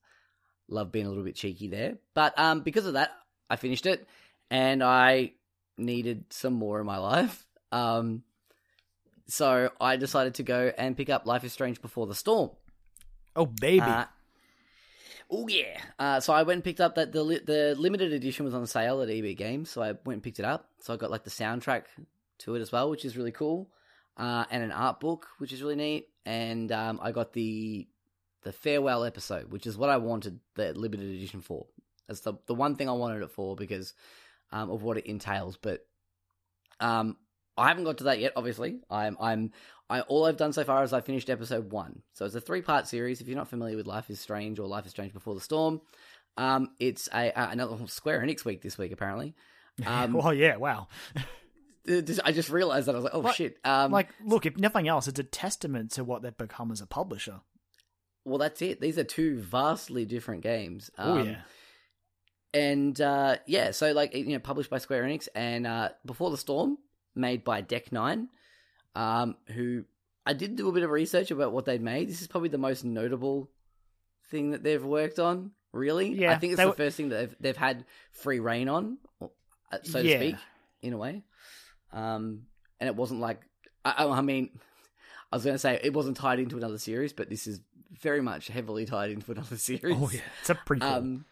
[0.72, 3.10] Love being a little bit cheeky there, but um, because of that,
[3.50, 4.06] I finished it,
[4.50, 5.32] and I
[5.78, 7.46] needed some more in my life.
[7.70, 8.22] Um,
[9.26, 12.50] so I decided to go and pick up Life is Strange Before the Storm.
[13.36, 14.04] Oh baby, Uh,
[15.30, 15.80] oh yeah.
[15.98, 18.66] Uh, so I went and picked up that the li- the limited edition was on
[18.66, 20.68] sale at EB Games, so I went and picked it up.
[20.80, 21.84] So I got like the soundtrack
[22.40, 23.70] to it as well, which is really cool,
[24.16, 26.08] uh, and an art book, which is really neat.
[26.26, 27.86] And um, I got the
[28.42, 31.66] the farewell episode, which is what I wanted the limited edition for.
[32.08, 33.94] That's the the one thing I wanted it for because
[34.50, 35.56] um, of what it entails.
[35.56, 35.86] But
[36.80, 37.16] um,
[37.56, 38.32] I haven't got to that yet.
[38.36, 39.52] Obviously, I'm I'm
[39.88, 42.02] I all I've done so far is I finished episode one.
[42.14, 43.20] So it's a three part series.
[43.20, 45.80] If you're not familiar with Life is Strange or Life is Strange Before the Storm,
[46.36, 49.34] um, it's a uh, another Square Enix week this week apparently.
[49.86, 50.88] Um, well, yeah, wow.
[51.88, 53.58] I just realized that I was like, oh Like- shit.
[53.64, 56.86] Um, like, look, if nothing else, it's a testament to what they've become as a
[56.86, 57.40] publisher.
[58.24, 58.80] Well, that's it.
[58.80, 60.90] These are two vastly different games.
[60.98, 61.40] oh Um, yeah,
[62.54, 66.36] and uh, yeah, so like you know, published by Square Enix, and uh, Before the
[66.36, 66.78] Storm,
[67.14, 68.28] made by Deck Nine,
[68.94, 69.84] um, who
[70.26, 72.08] I did do a bit of research about what they'd made.
[72.08, 73.50] This is probably the most notable
[74.30, 75.52] thing that they've worked on.
[75.72, 78.68] Really, Yeah, I think it's the were- first thing that they've they've had free reign
[78.68, 80.18] on, uh, so Yeah.
[80.18, 80.36] to speak,
[80.82, 81.22] in a way.
[81.92, 82.42] Um,
[82.78, 83.40] and it wasn't like
[83.84, 84.50] I, I mean,
[85.32, 87.60] I was going to say it wasn't tied into another series, but this is
[88.00, 89.96] very much heavily tied into another series.
[89.98, 90.82] oh yeah, it's a prequel.
[90.82, 91.24] Um,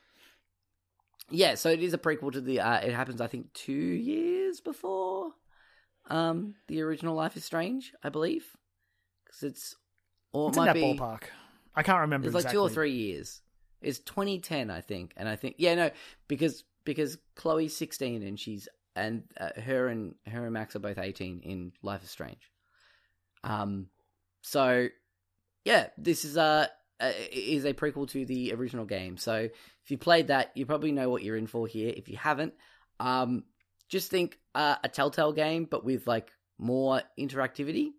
[1.30, 2.60] yeah, so it is a prequel to the.
[2.60, 5.32] Uh, it happens, I think, two years before
[6.08, 8.56] um, the original Life is Strange, I believe,
[9.24, 9.76] because it's
[10.32, 11.24] or it's it in that be ballpark.
[11.74, 12.26] I can't remember.
[12.26, 13.40] it's like two or three years.
[13.80, 15.90] It's 2010, I think, and I think yeah, no,
[16.28, 20.98] because because Chloe's 16 and she's and uh, her and her and Max are both
[20.98, 22.50] 18 in Life is Strange.
[23.44, 23.86] Um,
[24.42, 24.88] so
[25.64, 26.70] yeah, this is a
[27.00, 29.16] uh, is a prequel to the original game.
[29.16, 31.92] So if you played that, you probably know what you're in for here.
[31.96, 32.54] If you haven't,
[32.98, 33.44] um,
[33.88, 37.92] just think uh, a Telltale game, but with like more interactivity.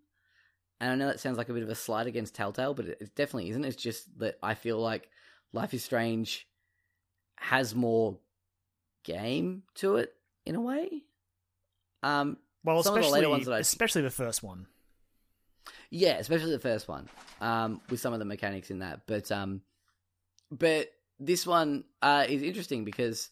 [0.80, 2.98] And I know that sounds like a bit of a slight against Telltale, but it,
[3.00, 3.64] it definitely isn't.
[3.64, 5.08] It's just that I feel like
[5.52, 6.46] Life is Strange
[7.36, 8.18] has more
[9.04, 10.12] game to it
[10.46, 11.02] in a way.
[12.02, 14.66] Um, Well, the especially that especially the first one.
[15.94, 17.06] Yeah, especially the first one,
[17.42, 19.02] um, with some of the mechanics in that.
[19.06, 19.60] But um,
[20.50, 20.88] but
[21.20, 23.28] this one uh, is interesting because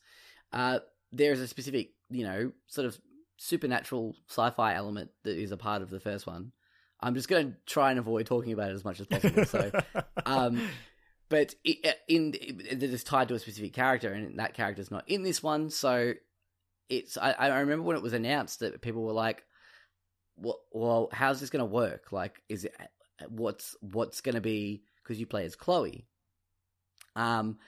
[0.53, 3.01] uh, there is a specific, you know, sort of
[3.39, 6.53] supernatural sci-fi element that is a part of the first one.
[7.01, 9.47] I'm just going to try and avoid talking about it as much as possible.
[9.47, 9.71] So,
[10.27, 10.69] um,
[11.31, 15.23] but it, in it is tied to a specific character, and that character's not in
[15.23, 15.71] this one.
[15.71, 16.13] So,
[16.91, 19.45] it's I, I remember when it was announced that people were like,
[20.41, 22.13] well, well how's this going to work?
[22.13, 22.75] Like, is it
[23.29, 26.07] what's what's going to be because you play as Chloe,
[27.17, 27.59] um,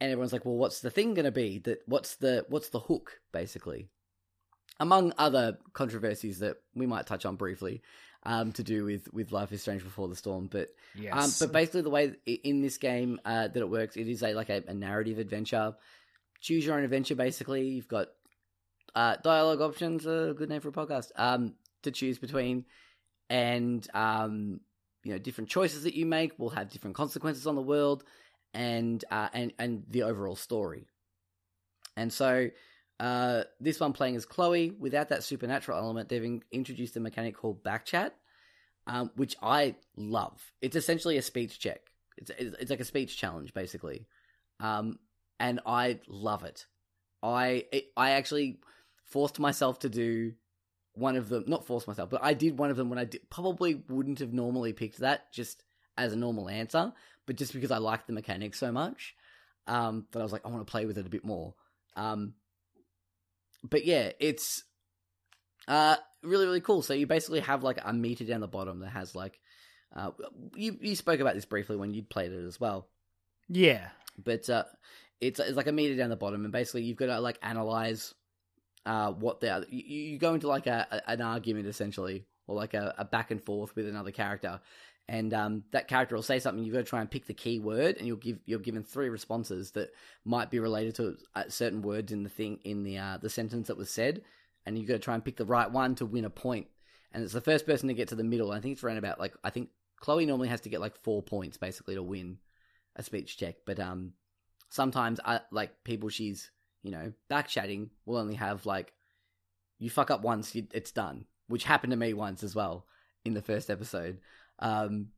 [0.00, 1.58] and everyone's like, well, what's the thing going to be?
[1.58, 3.88] That what's the what's the hook basically?
[4.80, 7.82] Among other controversies that we might touch on briefly,
[8.24, 11.12] um, to do with with Life is Strange Before the Storm, but Yes,
[11.42, 14.34] um, but basically, the way in this game uh, that it works, it is a
[14.34, 15.74] like a, a narrative adventure.
[16.40, 17.14] Choose your own adventure.
[17.14, 18.08] Basically, you've got
[18.94, 20.06] uh, dialogue options.
[20.06, 21.10] A good name for a podcast.
[21.16, 22.64] Um, to choose between,
[23.28, 24.60] and um,
[25.04, 28.04] you know, different choices that you make will have different consequences on the world,
[28.54, 30.86] and uh, and and the overall story.
[31.96, 32.48] And so,
[33.00, 37.36] uh, this one playing as Chloe without that supernatural element, they've in- introduced a mechanic
[37.36, 38.12] called backchat,
[38.86, 40.40] um, which I love.
[40.60, 41.80] It's essentially a speech check.
[42.16, 44.06] It's it's like a speech challenge, basically,
[44.60, 44.98] um,
[45.40, 46.66] and I love it.
[47.22, 48.60] I it, I actually
[49.04, 50.32] forced myself to do
[50.94, 51.44] one of them.
[51.46, 54.32] Not force myself, but I did one of them when I did, probably wouldn't have
[54.32, 55.64] normally picked that just
[55.96, 56.92] as a normal answer,
[57.26, 59.14] but just because I liked the mechanics so much,
[59.66, 61.54] um, that I was like, I want to play with it a bit more.
[61.96, 62.34] Um,
[63.62, 64.64] but yeah, it's
[65.68, 66.82] uh really really cool.
[66.82, 69.38] So you basically have like a meter down the bottom that has like
[69.94, 70.10] uh
[70.54, 72.88] you you spoke about this briefly when you played it as well.
[73.48, 73.88] Yeah.
[74.22, 74.64] But uh
[75.20, 78.14] it's it's like a meter down the bottom and basically you've got to like analyze
[78.86, 79.64] uh what they are.
[79.68, 83.42] You, you go into like a, an argument essentially or like a, a back and
[83.42, 84.60] forth with another character
[85.08, 86.64] and um, that character will say something.
[86.64, 89.08] You've got to try and pick the key word, and you'll give you're given three
[89.08, 89.92] responses that
[90.24, 93.68] might be related to uh, certain words in the thing in the uh, the sentence
[93.68, 94.22] that was said,
[94.64, 96.68] and you've got to try and pick the right one to win a point.
[97.12, 98.52] And it's the first person to get to the middle.
[98.52, 101.22] I think it's around about like I think Chloe normally has to get like four
[101.22, 102.38] points basically to win
[102.96, 104.12] a speech check, but um
[104.68, 106.50] sometimes I like people she's
[106.82, 108.92] you know back chatting will only have like
[109.78, 112.86] you fuck up once, you, it's done, which happened to me once as well
[113.24, 114.18] in the first episode.
[114.60, 115.08] Um,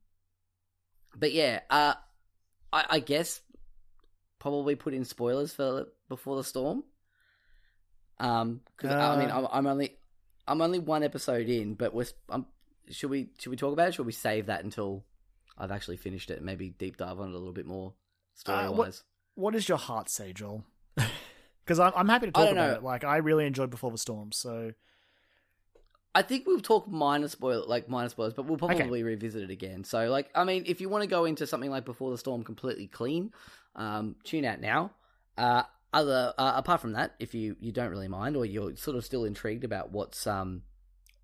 [1.15, 1.93] but yeah, uh,
[2.73, 3.41] I, I guess
[4.39, 6.83] probably put in spoilers for before the storm.
[8.19, 9.37] Um, because I mean, Uh.
[9.39, 9.95] I'm, I'm only
[10.47, 12.45] I'm only one episode in, but we're um,
[12.89, 13.93] should we should we talk about it?
[13.95, 15.03] Should we save that until
[15.57, 16.37] I've actually finished it?
[16.37, 17.93] and Maybe deep dive on it a little bit more
[18.35, 18.77] story Uh, wise.
[18.77, 19.03] what-
[19.35, 20.63] What does your heart say, Joel?
[21.65, 22.75] Because I'm, I'm happy to talk about know.
[22.75, 22.83] it.
[22.83, 24.71] Like, I really enjoyed Before the Storm, so
[26.13, 28.75] I think we'll talk minor spoil like minor spoilers, but we'll Okay.
[28.75, 29.83] probably revisit it again.
[29.83, 32.43] So like I mean, if you want to go into something like Before the Storm
[32.43, 33.31] completely clean,
[33.75, 34.91] um, tune out now.
[35.37, 38.95] Uh, other uh, apart from that, if you you don't really mind or you're sort
[38.95, 40.61] of still intrigued about what's um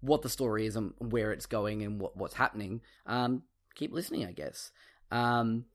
[0.02, 3.44] what the story is and where it's going and what what's happening, um,
[3.76, 4.72] keep listening, I guess.
[5.10, 5.66] Um,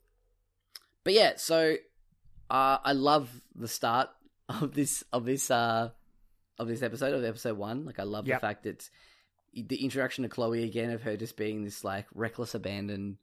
[1.05, 1.77] but yeah, so
[2.51, 4.11] uh, I love the start
[4.63, 5.91] of this of this uh
[6.59, 7.85] of this episode of episode one.
[7.85, 8.41] Like I love Yep.
[8.41, 8.89] the fact that
[9.55, 13.17] the introduction to Chloe again of her just being this like reckless, abandoned,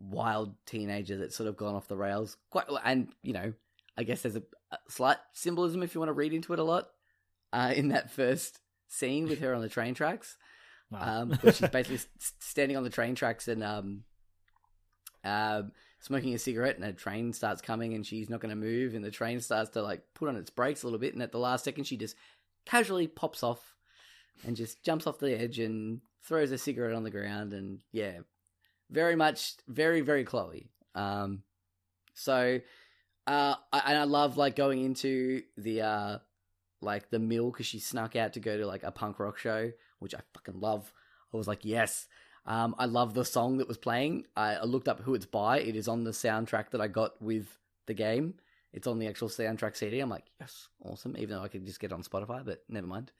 [0.00, 2.36] wild teenager that's sort of gone off the rails.
[2.50, 3.52] Quite, and you know,
[3.96, 6.64] I guess there's a, a slight symbolism if you want to read into it a
[6.64, 6.88] lot
[7.52, 10.36] uh, in that first scene with her on the train tracks
[10.90, 11.22] wow.
[11.22, 11.98] um, she's basically
[12.38, 14.04] standing on the train tracks and um,
[15.24, 18.94] um, smoking a cigarette, and a train starts coming, and she's not going to move,
[18.94, 21.32] and the train starts to like put on its brakes a little bit, and at
[21.32, 22.16] the last second, she just
[22.64, 23.74] casually pops off
[24.46, 28.18] and just jumps off the edge and throws a cigarette on the ground, and yeah,
[28.90, 30.70] very much, very, very Chloe.
[30.94, 31.42] Um,
[32.14, 32.60] so,
[33.26, 36.18] uh, I, and I love like going into the uh,
[36.80, 39.72] like the mill because she snuck out to go to like a punk rock show,
[39.98, 40.92] which I fucking love.
[41.32, 42.06] I was like, yes.
[42.48, 44.24] Um, I love the song that was playing.
[44.34, 45.60] I, I looked up who it's by.
[45.60, 47.46] It is on the soundtrack that I got with
[47.86, 48.34] the game.
[48.72, 50.00] It's on the actual soundtrack CD.
[50.00, 51.14] I'm like, yes, awesome.
[51.18, 53.12] Even though I could just get it on Spotify, but never mind.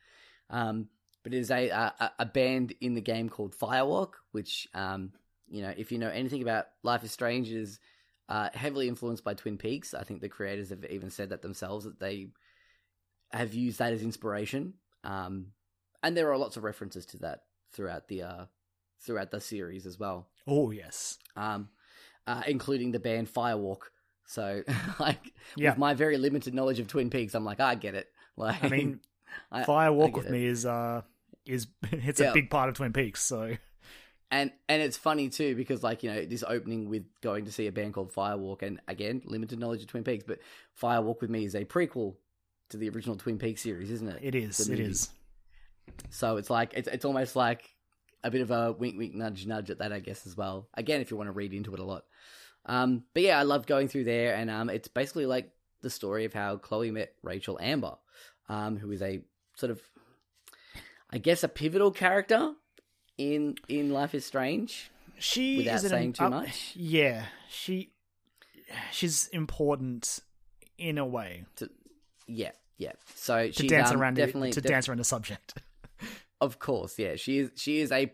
[0.48, 0.88] Um,
[1.22, 5.12] but it is a, a a band in the game called Firewalk, which um,
[5.50, 7.80] you know, if you know anything about Life is Strange, is
[8.30, 9.92] uh, heavily influenced by Twin Peaks.
[9.92, 12.28] I think the creators have even said that themselves that they
[13.32, 14.74] have used that as inspiration.
[15.04, 15.48] Um,
[16.02, 17.40] and there are lots of references to that
[17.72, 18.44] throughout the uh,
[19.00, 21.18] throughout the series as well, oh, yes.
[21.36, 21.68] um,
[22.26, 23.82] uh, including the band Firewalk.
[24.26, 24.62] So,
[25.00, 25.70] like, Yeah.
[25.70, 28.08] with my very limited knowledge of Twin Peaks, I'm like, I get it.
[28.36, 29.00] Like, I mean,
[29.50, 30.30] I- Fire I with it.
[30.30, 31.02] Me is uh
[31.44, 32.30] is it's Yeah.
[32.30, 33.20] a big part of Twin Peaks.
[33.22, 33.56] So
[34.30, 37.66] and and it's funny too because like you know this opening with going to see
[37.66, 40.38] a band called Firewalk, and again, limited knowledge of Twin Peaks, but
[40.74, 42.14] Fire Walk with Me is a prequel
[42.68, 44.20] to the original Twin Peaks series, isn't it?
[44.22, 44.68] it is.
[44.68, 45.08] It is.
[46.10, 47.68] So it's like it's it's almost like
[48.24, 50.68] a bit of a wink, wink, nudge, nudge at that, I guess, as well.
[50.74, 52.04] Again, if you want to read into it a lot.
[52.66, 55.50] Um, but yeah, I love going through there, and um, it's basically like
[55.80, 57.94] the story of how Chloe met Rachel Amber,
[58.48, 59.22] um, who is a
[59.56, 59.80] sort of,
[61.10, 62.54] I guess, a pivotal character
[63.16, 64.90] in in Life is Strange.
[65.18, 66.72] She Without is an- saying too uh, much?
[66.76, 67.92] Yeah, she
[68.92, 70.20] she's important
[70.76, 71.70] in a way To,
[72.26, 72.92] yeah, yeah.
[73.14, 75.54] So to she's dance um, around definitely to def- dance around the subject.
[76.40, 77.16] Of course, yeah.
[77.16, 78.12] She is she is a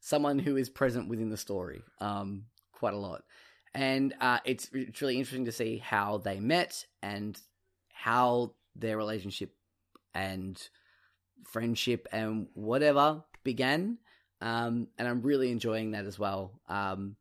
[0.00, 3.22] someone who is present within the story um quite a lot.
[3.74, 7.38] And uh it's it's really interesting to see how they met and
[7.92, 9.54] how their relationship
[10.14, 10.60] and
[11.44, 13.98] friendship and whatever began.
[14.40, 16.60] Um and I'm really enjoying that as well.
[16.68, 17.16] Um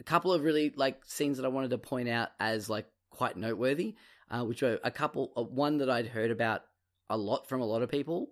[0.00, 3.36] a couple of really like scenes that I wanted to point out as like quite
[3.36, 3.94] noteworthy,
[4.30, 6.62] uh, which were a couple, uh, one that I'd heard about
[7.10, 8.30] a lot from a lot of people,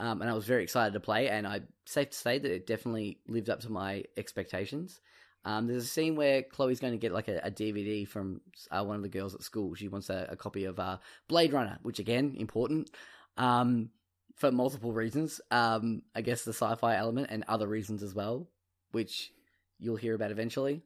[0.00, 1.28] um, and I was very excited to play.
[1.28, 4.98] And I safe to say that it definitely lived up to my expectations.
[5.44, 8.40] Um, there's a scene where Chloe's going to get like a, a DVD from
[8.70, 9.74] uh, one of the girls at school.
[9.74, 10.96] She wants a, a copy of uh,
[11.28, 12.90] Blade Runner, which again important
[13.36, 13.90] um,
[14.36, 15.38] for multiple reasons.
[15.50, 18.48] Um, I guess the sci-fi element and other reasons as well,
[18.92, 19.32] which
[19.78, 20.80] you'll hear about eventually.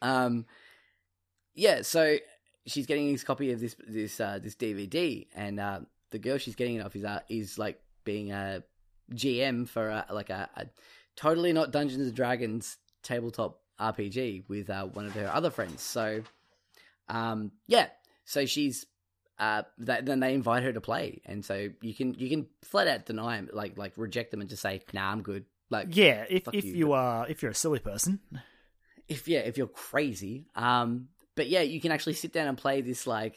[0.00, 0.46] Um,
[1.54, 2.16] yeah, so
[2.66, 5.80] she's getting his copy of this this uh, this DVD, and uh,
[6.10, 8.64] the girl she's getting it off is uh, is like being a
[9.12, 10.66] GM for a, like a, a
[11.14, 15.82] totally not Dungeons and Dragons tabletop RPG with uh, one of her other friends.
[15.82, 16.22] So,
[17.10, 17.88] um, yeah,
[18.24, 18.86] so she's
[19.38, 22.88] uh, that, then they invite her to play, and so you can you can flat
[22.88, 26.24] out deny them, like like reject them and just say, "Nah, I'm good." Like, Yeah,
[26.30, 28.20] if if you, you, are if you're a silly person,
[29.06, 30.46] if yeah, if you're crazy.
[30.56, 33.36] Um, but yeah, you can actually sit down and play this like,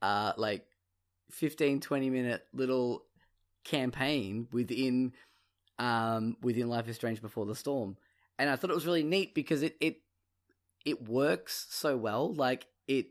[0.00, 0.64] uh, like
[1.30, 3.04] 15, 20 minute little
[3.68, 5.12] campaign within,
[5.78, 7.96] um, within Life is Strange Before the Storm,
[8.38, 9.96] and I thought it was really neat because it it
[10.84, 12.32] it works so well.
[12.32, 13.06] Like it,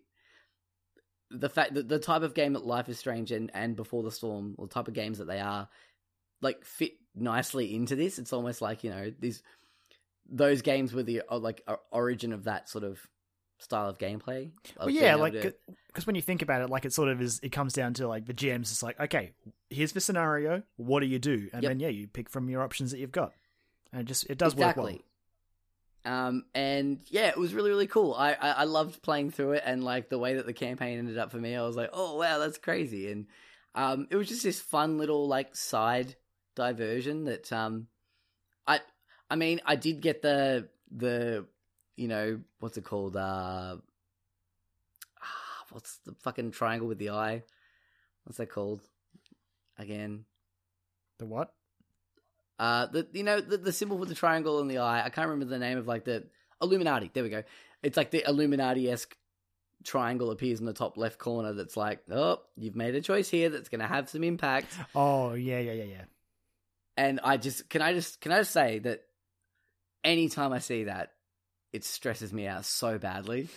[1.30, 4.12] the fact that the type of game that Life is Strange and and Before the
[4.12, 5.70] Storm, or the type of games that they are,
[6.42, 8.20] like fit nicely into this.
[8.20, 9.44] It's almost like you know these
[10.30, 13.00] those games were the like origin of that sort of
[13.60, 14.52] style of gameplay.
[14.78, 17.40] of well, yeah, like because when you think about it, like it sort of is.
[17.42, 19.32] It comes down to like the GM's just like, okay,
[19.70, 20.64] here's the scenario.
[20.76, 21.50] What do you do?
[21.54, 21.70] And Yep.
[21.70, 23.34] then yeah, you pick from your options that you've got,
[23.92, 25.00] and it just it does work well.
[26.06, 28.14] Um, and yeah, it was really really cool.
[28.14, 31.18] I, I I loved playing through it, and like the way that the campaign ended
[31.18, 33.12] up for me, I was like, oh wow, that's crazy.
[33.12, 33.28] And
[33.76, 36.16] um, it was just this fun little like side
[36.56, 37.88] diversion that um,
[38.66, 38.80] I
[39.30, 41.46] I mean, I did get the the
[41.98, 43.76] you know what's it called uh,
[45.22, 47.44] ah, what's the fucking triangle with the eye?
[48.24, 48.82] What's that called?
[49.80, 50.26] Again,
[51.20, 51.54] The what?
[52.60, 55.04] uh, the you know the, the symbol with the triangle and the eye.
[55.06, 56.26] I can't remember the name of like the
[56.62, 57.12] Illuminati.
[57.14, 57.44] There we go.
[57.84, 59.16] It's like the Illuminati esque
[59.84, 61.54] triangle appears in the top left corner.
[61.54, 64.76] That's like, oh, you've made a choice here that's going to have some impact.
[64.96, 66.04] Oh yeah, yeah, yeah, yeah.
[66.98, 69.04] And I just can I just can I just say that
[70.04, 71.12] anytime I see that,
[71.78, 73.48] it stresses me out so badly.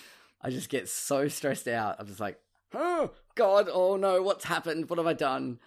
[0.42, 1.96] I just get so stressed out.
[1.98, 2.38] I'm just like,
[2.74, 4.90] oh God, oh no, what's happened?
[4.90, 5.58] What have I done?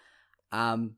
[0.52, 0.96] Um,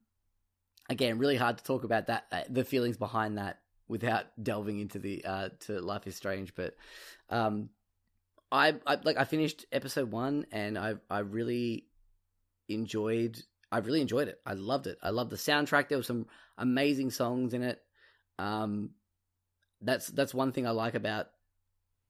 [0.89, 4.99] again, really hard to talk about that, uh, the feelings behind that, without delving into
[4.99, 6.53] the uh to Life is Strange.
[6.55, 6.75] But
[7.29, 7.69] um,
[8.51, 11.85] I, I like I finished episode one, and I I really
[12.67, 13.41] enjoyed.
[13.71, 14.39] I really enjoyed it.
[14.45, 14.97] I loved it.
[15.01, 15.87] I loved the soundtrack.
[15.87, 16.27] There were some
[16.57, 17.81] amazing songs in it.
[18.37, 18.89] Um,
[19.81, 21.27] that's that's one thing I like about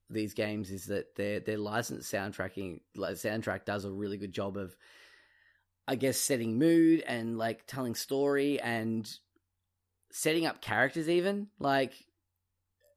[0.08, 4.56] these games is that their their licensed soundtracking like soundtrack does a really good job
[4.56, 4.76] of
[5.88, 9.08] I guess setting mood and like telling story and
[10.10, 11.48] setting up characters even.
[11.58, 11.92] Like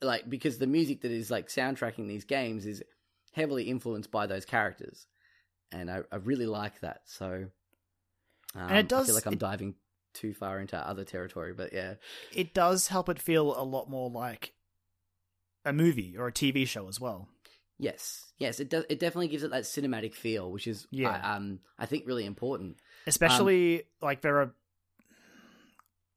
[0.02, 2.84] like because the music that is like soundtracking these games is
[3.34, 5.06] heavily influenced by those characters.
[5.72, 7.02] And I, I really like that.
[7.06, 7.46] So
[8.56, 9.76] um, it I does- feel like I'm it- diving
[10.16, 11.94] too far into other territory but yeah.
[12.34, 14.54] It does help it feel a lot more like
[15.70, 17.28] a movie or a TV show as well.
[17.78, 18.84] Yes, yes, it does.
[18.90, 21.12] It definitely gives it that cinematic feel, which is, Yeah.
[21.24, 22.78] I, um, I think really important.
[23.08, 24.54] Especially like there are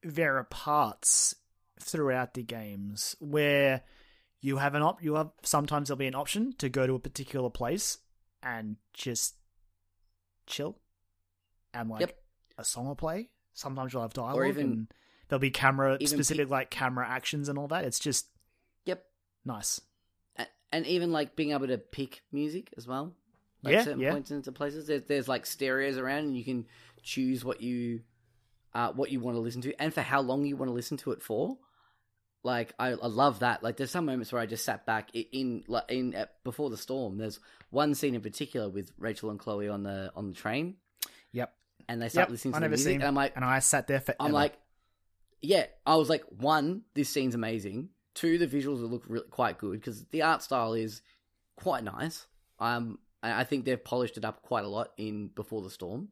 [0.03, 1.34] there are parts
[1.80, 3.82] throughout the games where
[4.40, 6.98] you have an op you have sometimes there'll be an option to go to a
[6.98, 7.98] particular place
[8.42, 9.36] and just
[10.46, 10.78] chill
[11.72, 12.22] and like Yep.
[12.59, 13.30] a song will play.
[13.55, 14.94] Sometimes you'll have dialogue or even- and
[15.28, 17.84] there'll be camera specific like camera actions and all that.
[17.84, 18.26] It's just
[19.45, 19.80] nice.
[20.74, 23.12] And even like being able to pick music as well.
[23.62, 24.11] Like Yeah, certain yeah.
[24.11, 24.86] points into places.
[24.86, 26.66] There's, there's like stereos around, and you can
[27.03, 28.01] choose what you,
[28.74, 30.97] uh, what you want to listen to, and for how long you want to listen
[30.99, 31.59] to it for.
[32.43, 33.62] Like I, I love that.
[33.62, 36.70] Like there's some moments where I just sat back i- in, like in uh, before
[36.70, 37.18] the storm.
[37.18, 37.38] There's
[37.70, 40.76] one scene in particular with Rachel and Chloe on the on the train,
[41.32, 41.53] Yep.
[41.88, 42.30] and they start Yep.
[42.30, 44.14] listening I to the never music, seen and I'm like, and I sat there for
[44.18, 44.59] I'm like,
[45.43, 47.90] yeah, I was like, one, this scene's amazing.
[48.15, 51.03] Two, the visuals look really quite good because the art style is
[51.57, 52.27] quite nice.
[52.59, 56.09] Um, I think they've polished it up quite a lot in Before the Storm.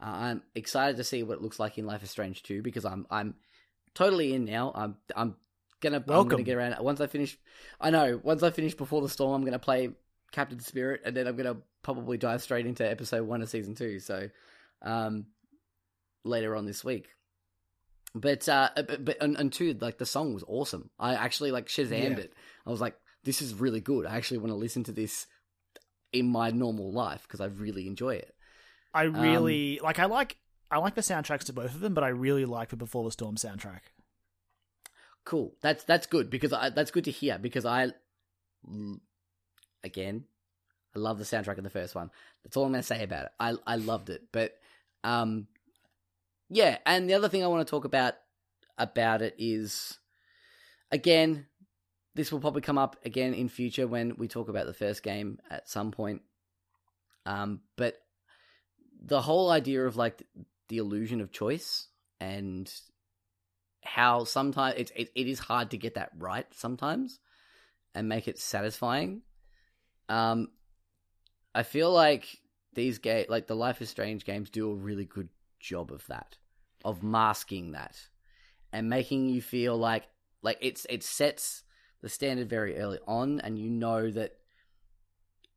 [0.00, 2.84] Uh, I'm excited to see what it looks like in Life is Strange 2 because
[2.84, 3.34] I'm I'm
[3.94, 4.72] totally in now.
[4.74, 5.36] I'm I'm
[5.80, 7.38] gonna I'm gonna get around once I finish.
[7.80, 9.90] I know once I finish Before the Storm, I'm gonna play
[10.32, 13.98] Captain Spirit, and then I'm gonna probably dive straight into episode one of season two.
[13.98, 14.28] So,
[14.82, 15.26] um,
[16.24, 17.08] later on this week.
[18.14, 20.90] But uh, but, but and, and two, like the song was awesome.
[20.98, 22.24] I actually like Shazammed Yeah.
[22.24, 22.32] it.
[22.66, 24.06] I was like, this is really good.
[24.06, 25.26] I actually want to listen to this
[26.12, 28.34] in my normal life because I really enjoy it.
[28.94, 29.98] I Um, really like.
[29.98, 30.36] I like
[30.70, 33.10] I like the soundtracks to both of them, but I really like the Before the
[33.10, 33.80] Storm soundtrack.
[35.24, 35.56] Cool.
[35.60, 37.88] That's that's good because I, that's good to hear because I,
[39.82, 40.24] again,
[40.94, 42.10] I love the soundtrack of the first one.
[42.44, 43.32] That's all I'm going to say about it.
[43.40, 44.56] I I loved it, but
[45.02, 45.46] um,
[46.48, 46.78] yeah.
[46.86, 48.14] And the other thing I want to talk about
[48.76, 49.98] about it is,
[50.90, 51.46] again,
[52.14, 55.38] this will probably come up again in future when we talk about the first game
[55.50, 56.22] at some point.
[57.26, 57.96] Um, but
[59.02, 60.22] the whole idea of like
[60.68, 61.88] the illusion of choice
[62.20, 62.70] and
[63.82, 67.18] how sometimes it's it, it is hard to get that right sometimes
[67.94, 69.22] and make it satisfying.
[70.08, 70.48] Um,
[71.54, 72.26] I feel like
[72.74, 75.28] these game like the Life is Strange games do a really good
[75.64, 76.36] job of that,
[76.84, 77.96] of masking that,
[78.72, 80.04] and making you feel like
[80.42, 81.62] like it's it sets
[82.02, 84.36] the standard very early on, and you know that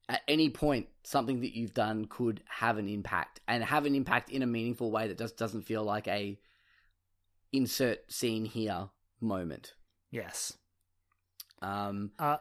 [0.10, 4.30] at any point something that you've done could have an impact and have an impact
[4.30, 6.40] in a meaningful way that just doesn't feel like a
[7.52, 8.90] insert scene here
[9.20, 9.74] moment.
[10.12, 10.58] Yes.
[11.62, 12.38] Um, Uh,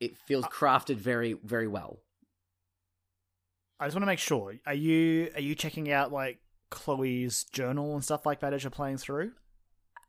[0.00, 1.98] it feels crafted very, very well.
[3.78, 4.54] I just want to make sure.
[4.66, 6.38] Are you are you checking out like
[6.74, 9.32] Chloe's journal and stuff like that as you're playing through?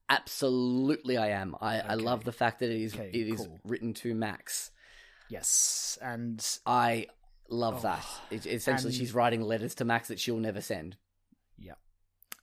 [0.10, 1.56] Absolutely, I am.
[1.62, 3.60] I, I love the fact that it is Okay, it is cool.
[3.64, 4.72] written to Max.
[5.30, 7.08] Yes, and I
[7.50, 8.06] love Oh, that.
[8.30, 10.96] It, essentially, and- she's writing letters to Max that she'll never send.
[11.58, 11.80] yep,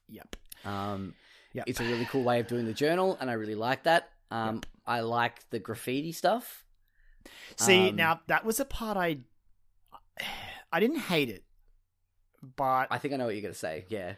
[0.09, 1.15] yep, Um,
[1.53, 1.65] yep.
[1.69, 4.11] it's a really cool way of doing the journal, and I really like that.
[4.31, 6.65] Um, I like the graffiti stuff.
[7.57, 9.19] See, Um, now that was a part I
[10.73, 11.45] I didn't hate it,
[12.57, 13.85] but I think I know what you're gonna say.
[13.89, 14.15] Yeah,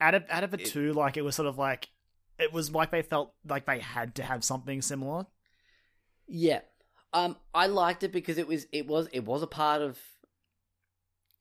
[0.00, 1.88] out of out of the it- two, like it was sort of like
[2.38, 5.26] it was like they felt like they had to have something similar.
[6.26, 6.60] yeah.
[7.14, 9.98] Um, I liked it because it was it was it was a part of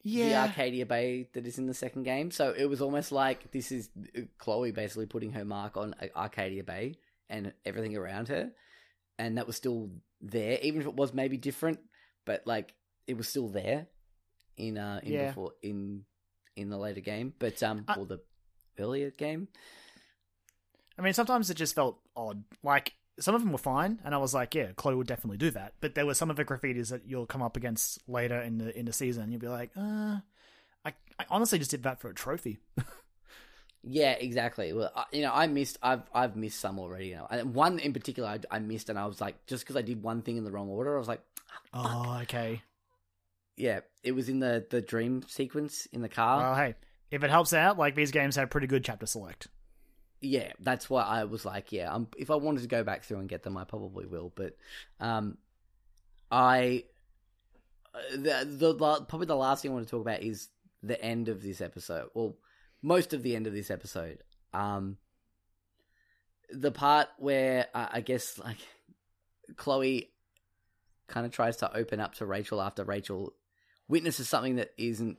[0.04, 2.30] the Arcadia Bay that is in the second game.
[2.30, 6.08] So it was almost like this is uh, Chloe basically putting her mark on uh,
[6.14, 6.96] Arcadia Bay
[7.30, 8.52] and everything around her,
[9.18, 11.80] and that was still there, even if it was maybe different,
[12.26, 12.74] but like
[13.08, 13.88] it was still there
[14.58, 15.28] in uh in Yeah.
[15.28, 16.06] before in
[16.56, 18.20] in the later game, but um I- or the
[18.80, 19.48] earlier game.
[20.98, 22.44] I mean, sometimes it just felt odd.
[22.64, 25.52] Like some of them were fine, and I was like, yeah, Chloe would definitely do
[25.52, 25.74] that.
[25.82, 28.78] But there were some of the graffitis that you'll come up against later in the
[28.78, 30.20] in the season, and you'll be like, uh,
[30.86, 32.60] I, I honestly just did that for a trophy.
[33.84, 34.74] Yeah, exactly.
[34.74, 35.80] Well, I, you know, I missed.
[35.82, 37.08] I've I've missed some already.
[37.08, 39.76] You know, and one in particular I, I missed, and I was like, just because
[39.76, 41.22] I did one thing in the wrong order, I was like,
[41.74, 42.62] oh, okay.
[43.62, 46.40] Yeah, it was in the the dream sequence in the car.
[46.40, 46.76] Well, hey,
[47.12, 49.48] if it helps out, like these games have pretty good chapter select.
[50.20, 53.20] yeah, that's why I was like, yeah, um, if I wanted to go back through
[53.20, 54.34] and get them, I probably will.
[54.36, 54.58] But
[55.00, 55.38] um,
[56.32, 56.86] I
[57.94, 60.50] uh, the, the the probably the last thing I want to talk about is
[60.82, 62.10] the end of this episode.
[62.16, 62.38] Well,
[62.82, 64.24] most of the end of this episode.
[64.54, 64.98] Um,
[66.50, 68.58] the part where uh, I guess like
[69.56, 70.10] Chloe
[71.08, 73.34] kind of tries to open up to Rachel after Rachel
[73.92, 75.18] witnesses something that isn't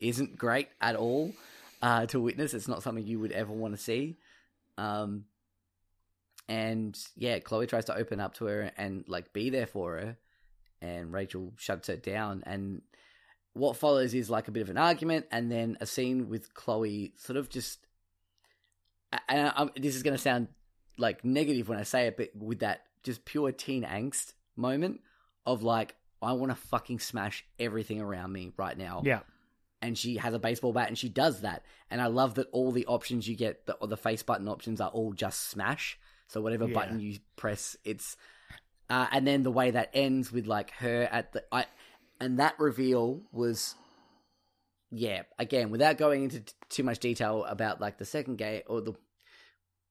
[0.00, 1.32] isn't great at all
[1.80, 2.52] uh, to witness.
[2.52, 4.18] It's not something you would ever want to see.
[4.76, 5.24] Um,
[6.48, 10.16] and yeah, Chloe tries to open up to her and like be there for her,
[10.82, 12.42] and Rachel shuts her down.
[12.44, 12.82] And
[13.52, 17.14] what follows is like a bit of an argument, and then a scene with Chloe
[17.16, 17.78] sort of just.
[19.28, 20.48] And I, this is going to sound
[20.98, 25.00] like negative when I say it, but with that just pure teen angst moment
[25.46, 29.20] of like, I want to fucking smash everything around me right now Yeah,
[29.80, 31.64] and she has a baseball bat and she does that.
[31.90, 34.90] And I love that all the options you get, the, the face button options, are
[34.90, 35.98] all just smash.
[36.28, 36.74] So whatever Yeah.
[36.74, 38.16] button you press, it's.
[38.88, 41.64] Uh, and then the way that ends with like her at the I,
[42.20, 43.74] and that reveal was,
[44.90, 45.22] yeah.
[45.38, 48.94] Again, without going into t- too much detail about like the second game or the,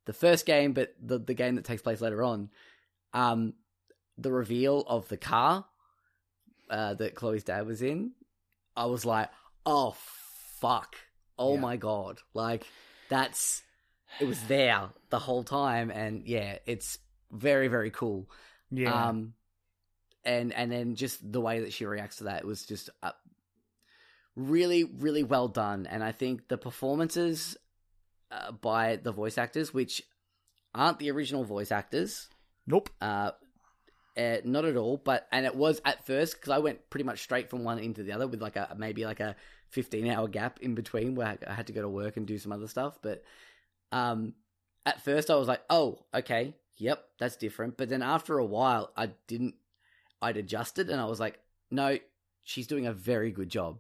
[0.06, 2.50] the first game, but the the game that takes place later on,
[3.14, 3.54] um,
[4.18, 5.66] the reveal of the car,
[6.70, 8.12] uh, that Chloe's dad was in,
[8.76, 9.30] I was like,
[9.66, 9.96] oh
[10.60, 10.96] fuck
[11.38, 11.60] oh Yeah.
[11.62, 12.66] my god like
[13.10, 13.62] that's
[14.20, 16.98] it was there the whole time and yeah it's
[17.32, 18.30] very very cool
[18.70, 19.08] yeah.
[19.10, 19.34] um
[20.26, 23.12] and and then just the way that she reacts to that was just uh,
[24.36, 27.56] really really well done and i think the performances
[28.32, 30.02] uh, by the voice actors which
[30.76, 32.28] aren't the original voice actors
[32.68, 32.90] nope.
[33.02, 33.32] uh,
[34.18, 34.97] uh, not at all.
[34.97, 38.03] But and it was at first because I went pretty much straight from one into
[38.03, 39.36] the other with like a maybe like a
[39.70, 42.51] fifteen hour gap in between where I had to go to work and do some
[42.51, 42.99] other stuff.
[43.01, 43.24] But
[43.91, 44.34] um,
[44.86, 47.78] at first I was like, oh, okay, yep, that's different.
[47.78, 49.55] But then after a while, I didn't.
[50.22, 51.39] I'd adjusted and I was like,
[51.72, 51.97] no,
[52.43, 53.80] she's doing a very good job.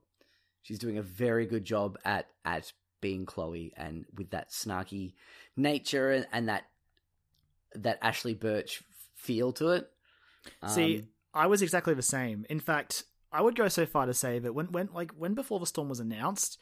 [0.61, 2.71] she's doing a very good job at at
[3.01, 5.13] being Chloe and with that snarky
[5.55, 6.65] nature and, and that
[7.75, 8.83] that Ashly Burch
[9.15, 9.89] feel to it.
[10.67, 12.45] See, Um, I was exactly the same.
[12.49, 15.59] In fact, I would go so far to say that when when like when Before
[15.59, 16.61] the Storm was announced,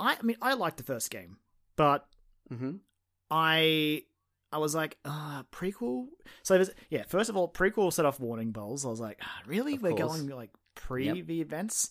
[0.00, 1.38] I, I mean I liked the first game,
[1.76, 2.06] but
[2.52, 2.80] mhm.
[3.30, 4.04] I
[4.52, 6.06] I was like, ah, prequel.
[6.42, 8.86] So yeah, first of all, prequel set off warning bells.
[8.86, 9.74] I was like, ah, really?
[9.74, 10.16] Of We're course.
[10.22, 11.26] going like pre Yep.
[11.26, 11.90] the events.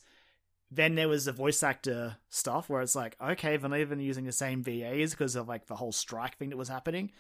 [0.70, 4.26] Then there was the voice actor stuff where it's like, okay, they're not even using
[4.26, 7.12] the same VAs because of like the whole strike thing that was happening.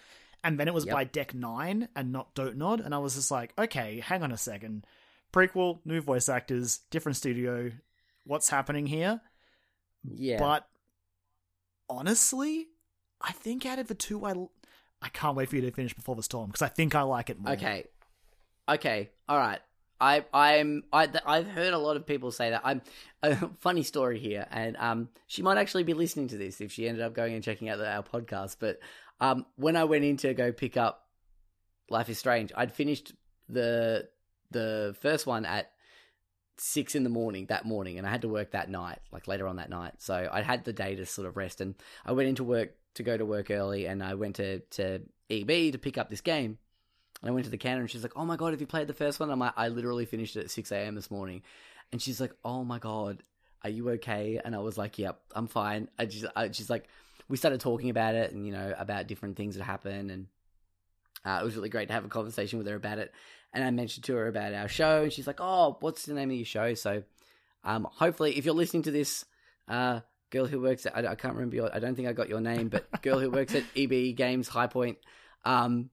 [0.44, 0.94] And then it was Yep.
[0.94, 4.38] by Deck Nine and not Dontnod, and I was just like, okay, hang on a
[4.38, 4.86] second.
[5.34, 7.72] Prequel, new voice actors, different studio.
[8.24, 9.22] What's happening here?
[10.04, 10.68] yeah, But
[11.90, 12.68] honestly,
[13.22, 14.34] I think out of the two, I
[15.02, 17.30] I can't wait for you to finish before the storm because I think I like
[17.30, 17.54] it more.
[17.54, 17.86] Okay.
[18.70, 19.10] Okay.
[19.28, 19.60] All right.
[20.00, 22.62] I I'm I I've heard a lot of people say that.
[22.64, 22.82] I'm
[23.24, 26.88] a funny story here, and um, she might actually be listening to this if she
[26.88, 28.58] ended up going and checking out the, our podcast.
[28.60, 28.80] But
[29.20, 31.08] um, when I went in to go pick up
[31.90, 33.14] Life is Strange, I'd finished
[33.50, 34.08] the
[34.52, 35.72] the first one at
[36.58, 39.48] six in the morning that morning, and I had to work that night, like later
[39.48, 39.94] on that night.
[40.00, 43.04] So I had the day to sort of rest, and I went into work to
[43.04, 46.58] go to work early, and I went to to EB to pick up this game.
[47.22, 48.88] And I went to the counter and she's like, "Oh my god, have you played
[48.88, 50.96] the first one?" I'm like, "I literally finished it at six a.m.
[50.96, 51.42] this morning,"
[51.92, 53.24] and she's like, "Oh my god,
[53.64, 56.88] are you okay?" And I was like, "Yep, I'm fine." I just, I, she's like,
[57.30, 60.28] we started talking about it and you know about different things that happen and
[61.26, 63.12] uh, it was really great to have a conversation with her about it.
[63.54, 66.30] And I mentioned to her about our show, and she's like, "Oh, what's the name
[66.30, 67.04] of your show?" So,
[67.64, 69.26] um, hopefully, if you're listening to this,
[69.68, 72.30] uh, girl who works at, I, I can't remember your, I don't think I got
[72.30, 74.98] your name, but girl who works at EB Games Highpoint,
[75.46, 75.90] um,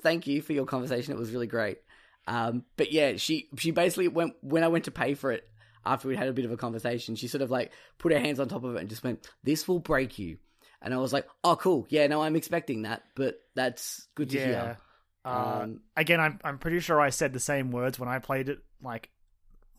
[0.00, 1.12] thank you for your conversation.
[1.12, 1.78] It was really great.
[2.26, 5.48] Um, but yeah, she she basically went when I went to pay for it
[5.84, 7.16] after we had a bit of a conversation.
[7.16, 9.66] She sort of like put her hands on top of it and just went, "This
[9.66, 10.38] will break you."
[10.82, 11.86] And I was like, "Oh, cool.
[11.88, 14.44] Yeah, no, I'm expecting that, but that's good to Yeah.
[14.44, 14.76] hear."
[15.24, 18.48] Uh, Um, again, I'm I'm pretty sure I said the same words when I played
[18.48, 18.58] it.
[18.82, 19.10] Like,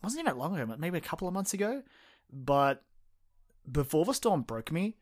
[0.02, 1.82] wasn't even that long ago, maybe a couple of months ago.
[2.32, 2.82] But
[3.70, 4.96] before the storm broke me,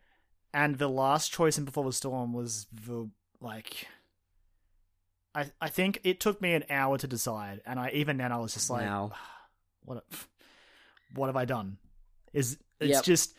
[0.52, 3.08] and the last choice in before the storm was the
[3.40, 3.86] like.
[5.34, 8.38] I I think it took me an hour to decide, and I even then I
[8.38, 9.12] was just like, Wow.
[9.84, 10.04] what
[11.14, 11.78] what have I done?
[12.32, 13.04] Is it's Yep.
[13.04, 13.34] just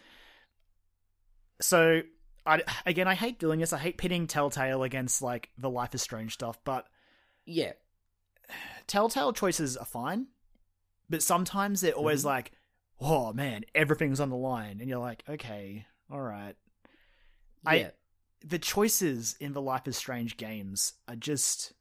[1.62, 2.02] so
[2.46, 3.74] I again I hate doing this.
[3.74, 6.88] I hate pitting Telltale against like the Life is Strange stuff, but
[7.46, 7.74] Yeah,
[8.88, 10.28] Telltale choices are fine,
[11.10, 12.26] but sometimes they're always Mhm.
[12.26, 12.52] like,
[13.00, 16.56] "Oh man, everything's on the line," and you're like, "Okay, all right."
[17.66, 17.92] I-
[18.46, 21.72] The choices in the Life is Strange games are just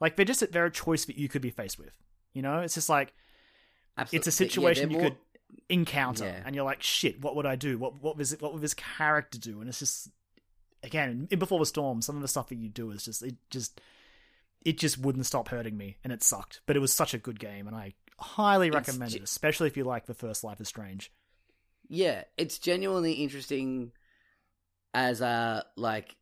[0.00, 1.96] like they're just they're a choice that you could be faced with.
[2.32, 3.12] You know, it's just like
[3.96, 4.18] absolutely.
[4.18, 5.18] it's a situation they're you more- could
[5.68, 6.42] encounter, Yeah.
[6.44, 7.78] and you're like, "Shit, what would I do?
[7.78, 8.40] What what was it?
[8.42, 10.08] What would this character do?" And it's just
[10.82, 13.36] again in Before the Storm, some of the stuff that you do is just it
[13.50, 13.80] just
[14.64, 16.60] it just wouldn't stop hurting me, and it sucked.
[16.66, 19.66] But it was such a good game, and I highly It's recommend ge- it, especially
[19.66, 21.12] if you like the first Life is Strange.
[21.88, 23.92] Yeah, it's genuinely interesting
[24.94, 26.14] as uh like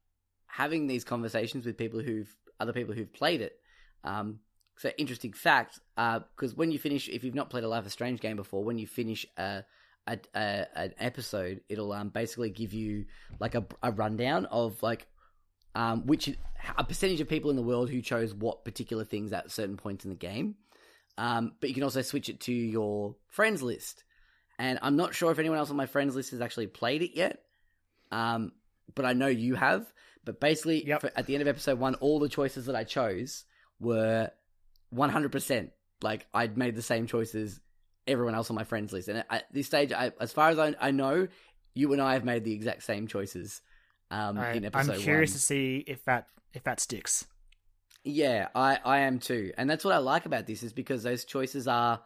[0.47, 3.59] having these conversations with people who've other people who've played it.
[4.05, 4.41] Um
[4.81, 7.93] so interesting fact, uh because when you finish if you've not played a Life is
[7.93, 9.64] Strange game before, when you finish a
[10.07, 13.05] a, a an episode, it'll um basically give you
[13.39, 15.07] like a, a rundown of like
[15.74, 16.28] um which
[16.76, 20.05] a percentage of people in the world who chose what particular things at certain points
[20.05, 20.55] in the game.
[21.18, 24.05] Um but you can also switch it to your friends list
[24.59, 27.16] and I'm not sure if anyone else on my friends list has actually played it
[27.16, 27.43] yet.
[28.11, 28.53] Um,
[28.95, 29.91] but I know you have.
[30.24, 31.01] But basically, Yep.
[31.01, 33.45] for, at the end of episode one, all the choices that I chose
[33.78, 34.31] were
[34.95, 35.70] 100%.
[36.03, 37.61] Like I'd made the same choices
[38.07, 40.74] everyone else on my friends list, and at this stage, I, as far as I,
[40.80, 41.28] I know,
[41.74, 43.61] you and I have made the exact same choices.
[44.11, 45.34] Um, I, in I'm curious one.
[45.34, 47.26] to see if that if that sticks.
[48.03, 49.53] Yeah, I, I am too.
[49.59, 52.01] And that's what I like about this is because those choices are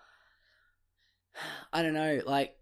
[1.72, 2.54] I don't know, like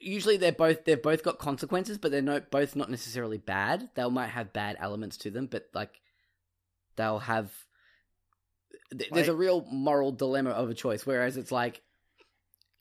[0.00, 3.90] usually they're both they've both got consequences, but they're no, both not necessarily bad.
[3.94, 6.00] They might have bad elements to them, but like
[6.96, 7.52] they'll have
[8.90, 11.80] th- there's a real moral dilemma of a choice whereas it's like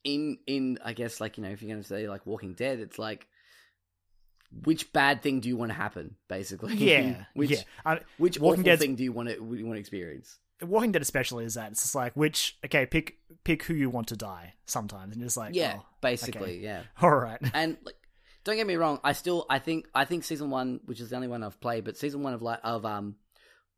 [0.03, 2.79] in in I guess like you know if you're going to say like Walking Dead,
[2.79, 3.27] it's like
[4.63, 6.75] which bad thing do you want to happen basically?
[6.77, 7.61] Yeah, which yeah.
[7.85, 10.37] I, which Walking Dead's- thing do you want to you want to experience?
[10.61, 14.07] Walking Dead especially is that it's just like which okay pick pick who you want
[14.09, 16.83] to die sometimes and just like yeah, oh, basically, yeah.
[17.01, 17.95] all right And like,
[18.45, 21.15] don't get me wrong, I still I think I think season one, which is the
[21.17, 23.15] only one I've played, but season one of like of um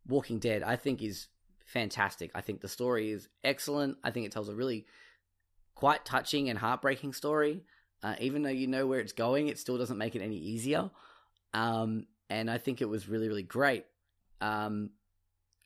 [0.08, 1.28] Walking Dead, I think is
[1.68, 2.32] fantastic.
[2.34, 3.98] I think the story is excellent.
[4.04, 4.88] I think it tells a really
[5.76, 7.64] quite touching and heartbreaking story.
[8.02, 10.90] Uh, even though you know where it's going, it still doesn't make it any easier.
[11.54, 13.86] Um, and I think it was really, really great.
[14.42, 14.92] Um,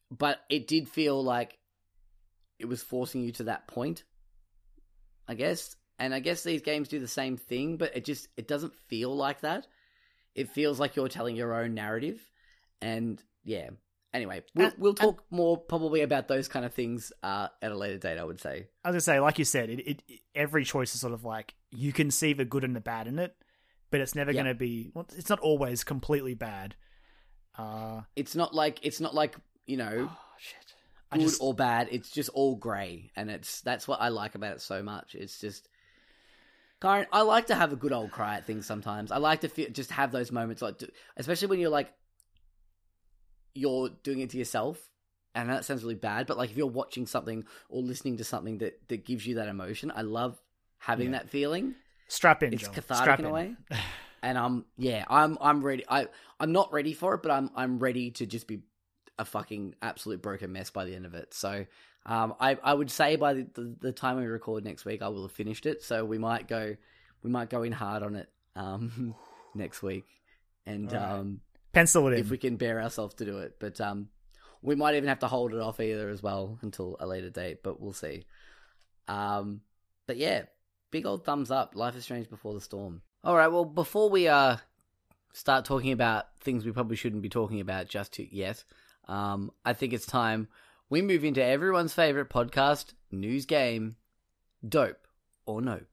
[0.09, 1.57] but it did feel like
[2.59, 4.03] it was forcing you to that point,
[5.27, 5.75] I guess.
[5.99, 9.15] And I guess these games do the same thing, but it just it doesn't feel
[9.15, 9.67] like that.
[10.33, 12.19] It feels like you're telling your own narrative,
[12.81, 13.69] and yeah.
[14.13, 17.75] Anyway, we'll, And- we'll talk more probably about those kind of things uh, at a
[17.77, 18.17] later date.
[18.17, 18.67] I would say.
[18.83, 20.03] I was gonna say, like you said, it, it
[20.35, 23.19] every choice is sort of like you can see the good and the bad in
[23.19, 23.33] it,
[23.89, 24.41] but it's never Yeah.
[24.41, 24.91] gonna be.
[24.93, 26.75] Well, it's not always completely bad.
[27.57, 29.35] Uh, It's not like it's not like
[29.65, 30.73] you know oh shit!
[31.13, 31.87] Good just or bad.
[31.91, 35.15] It's just all grey, and it's that's what I like about it so much.
[35.15, 35.69] It's just,
[36.81, 39.11] Karen, I like to have a good old cry at things sometimes.
[39.11, 40.81] I like to feel just have those moments, like
[41.15, 41.93] especially when you're like
[43.53, 44.89] you're doing it to yourself,
[45.35, 46.27] and that sounds really bad.
[46.27, 49.47] But like if you're watching something or listening to something that that gives you that
[49.47, 50.41] emotion, I love
[50.79, 51.19] having Yeah.
[51.19, 51.75] that feeling.
[52.07, 52.53] strap in.
[52.53, 52.73] It's Joel.
[52.73, 53.55] cathartic strap in a way.
[54.23, 55.83] and I'm yeah, I'm I'm ready.
[55.89, 56.07] I
[56.39, 58.61] I'm not ready for it, but I'm I'm ready to just be
[59.19, 61.33] a fucking absolute broken mess by the end of it.
[61.33, 61.65] So
[62.05, 65.09] um, I I would say by the, the the time we record next week, I
[65.09, 65.83] will have finished it.
[65.83, 66.75] So we might go
[67.23, 69.15] we might go in hard on it um
[69.55, 70.05] next week,
[70.65, 71.11] and Alright.
[71.11, 71.41] um
[71.73, 72.19] Pencil it in.
[72.19, 74.09] if we can bear ourselves to do it, but um
[74.61, 77.63] we might even have to hold it off either as well until a later date,
[77.63, 78.25] but we'll see.
[79.07, 79.61] Um,
[80.05, 80.43] but yeah,
[80.91, 81.75] big old thumbs up.
[81.75, 83.01] Life is Strange Before the Storm.
[83.23, 84.57] All right, well, before we uh
[85.33, 88.63] start talking about things we probably shouldn't be talking about just to, yet,
[89.07, 90.47] um, I think it's time
[90.89, 93.95] we move into everyone's favorite podcast, News Game,
[94.67, 95.07] Dope
[95.45, 95.87] or Nope.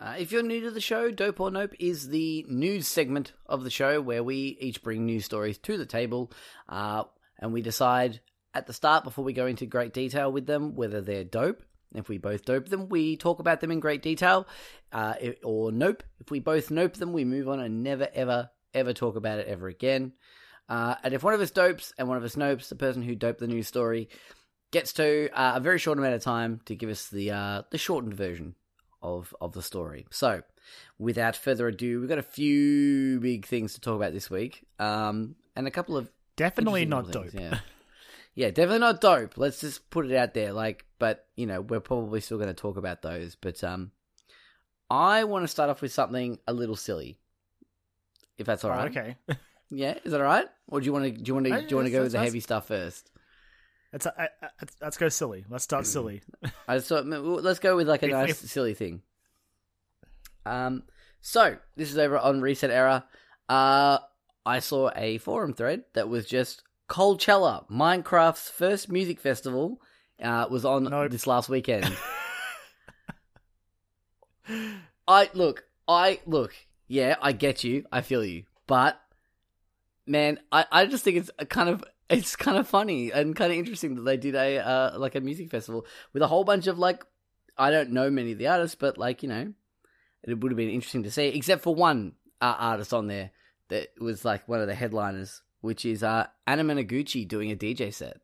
[0.00, 3.62] Uh, if you're new to the show, Dope or Nope is the news segment of
[3.62, 6.32] the show where we each bring news stories to the table
[6.68, 7.04] uh,
[7.38, 8.20] and we decide
[8.52, 11.62] at the start, before we go into great detail with them, whether they're dope.
[11.94, 14.48] If we both dope them, we talk about them in great detail.
[14.90, 15.14] Uh,
[15.44, 16.02] or nope.
[16.18, 19.46] If we both nope them, we move on and never, ever, ever talk about it
[19.46, 20.14] ever again.
[20.68, 23.14] Uh, and if one of us dopes and one of us nopes, the person who
[23.14, 24.08] doped the news story
[24.70, 27.78] gets to uh, a very short amount of time to give us the uh, the
[27.78, 28.54] shortened version
[29.02, 30.06] of of the story.
[30.10, 30.42] So,
[30.98, 35.34] without further ado, we've got a few big things to talk about this week, um,
[35.56, 37.34] and a couple of Definitely not little dope.
[37.34, 37.58] Yeah,
[38.34, 39.36] yeah, definitely not dope.
[39.36, 40.52] Let's just put it out there.
[40.52, 43.34] Like, but you know, we're probably still going to talk about those.
[43.34, 43.90] But um,
[44.90, 47.18] I want to start off with something a little silly,
[48.36, 48.96] if that's all Oh, right.
[48.96, 49.16] okay.
[49.70, 50.46] Yeah, is that all right?
[50.68, 52.12] Or do you want to do you want to do you want to go with
[52.12, 53.10] the heavy stuff first?
[53.92, 55.44] Let's, uh, uh, uh, let's go silly.
[55.48, 56.22] Let's start silly.
[56.68, 59.02] I just thought let's go with like a nice silly thing.
[60.44, 60.82] Um,
[61.20, 63.04] so this is over on ResetEra.
[63.48, 63.98] Uh,
[64.44, 69.80] I saw a forum thread that was just Coachella, Minecraft's first music festival,
[70.22, 71.10] uh, was on Nope.
[71.10, 71.90] this last weekend.
[75.06, 76.54] I look, I look,
[76.86, 79.00] yeah, I get you, I feel you, but
[80.06, 83.52] man, I, I just think it's a kind of it's kind of funny and kind
[83.52, 86.66] of interesting that they did a uh, like a music festival with a whole bunch
[86.66, 87.04] of like
[87.56, 89.52] I don't know many of the artists, but like you know,
[90.22, 93.30] it would have been interesting to see, except for one uh, artist on there
[93.68, 98.20] that was like one of the headliners, which is uh, Anamanaguchi doing a DJ set,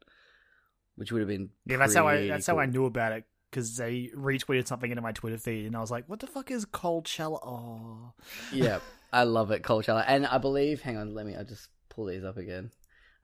[0.97, 3.77] which would have been Yeah, that's how I that's how I knew about it because
[3.77, 6.65] they retweeted something into my Twitter feed, and I was like, "What the fuck is
[6.65, 8.13] Coachella?" Oh,
[8.53, 8.79] yeah,
[9.13, 10.81] I love it, Coachella, and I believe.
[10.81, 11.37] Hang on, let me.
[11.37, 12.71] I just pull these up again.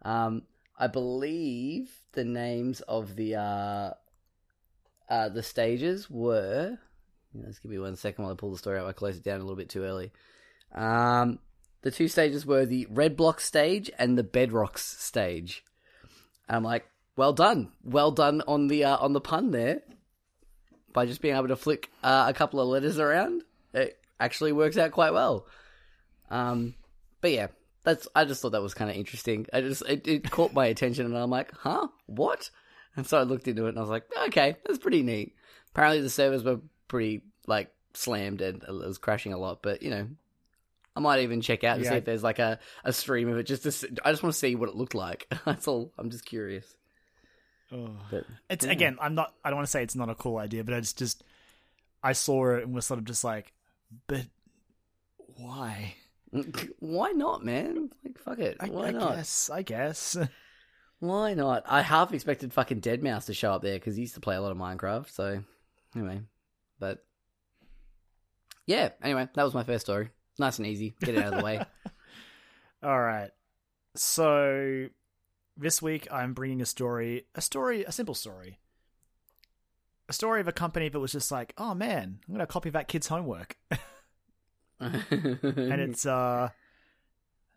[0.03, 0.43] Um,
[0.81, 3.93] I believe the names of the uh,
[5.11, 6.79] uh, the stages were.
[7.35, 8.89] Let's give me one second while I pull the story out.
[8.89, 10.11] I closed it down a little bit too early.
[10.75, 11.39] Um,
[11.83, 15.63] the two stages were the Red Block stage and the Bedrocks stage.
[16.49, 19.83] And I'm like, well done, well done on the uh, on the pun there.
[20.95, 23.43] By just being able to flick uh, a couple of letters around,
[23.75, 25.47] it actually works out quite well.
[26.31, 26.75] Um,
[27.21, 27.49] but yeah,
[27.83, 29.47] that's I just thought that was kind of interesting.
[29.53, 32.51] I just it, it caught my attention, and I'm like, huh, what?
[32.97, 35.35] And so I looked into it, and I was like, okay, that's pretty neat.
[35.73, 39.91] Apparently, the servers were pretty like slammed and it was crashing a lot, but you
[39.91, 40.09] know.
[40.97, 43.45] I might even check out and see if there's like a, a stream of it.
[43.45, 45.33] Just to, I just want to see what it looked like.
[45.45, 45.93] That's all.
[45.97, 46.75] I'm just curious.
[47.71, 48.73] But it's yeah.
[48.73, 48.99] again.
[49.01, 49.33] I'm not.
[49.45, 51.23] I don't want to say it's not a cool idea, but it's just.
[52.03, 53.53] I saw it and was sort of just like,
[54.09, 54.27] but
[55.37, 55.95] why?
[56.79, 57.91] why not, man?
[58.05, 58.57] Like fuck it.
[58.61, 59.17] I, Why I not?
[59.17, 59.51] guess.
[59.51, 60.17] I guess.
[61.01, 61.65] Why not?
[61.67, 64.41] I half expected fucking deadmau5 to show up there because he used to play a
[64.43, 65.11] lot of Minecraft.
[65.11, 65.43] So,
[65.97, 66.21] anyway,
[66.79, 67.03] but
[68.67, 68.91] yeah.
[69.03, 70.11] Anyway, that was my first story.
[70.39, 70.95] Nice and easy.
[71.01, 71.65] Get it out of the way.
[72.83, 73.31] All right.
[73.97, 74.89] So
[75.57, 78.59] this week I'm bringing a story, a story, a simple story.
[80.09, 82.89] A story of a company that was just like, "Oh man, I'm to copy that
[82.89, 83.57] kid's homework."
[84.81, 86.49] And it's uh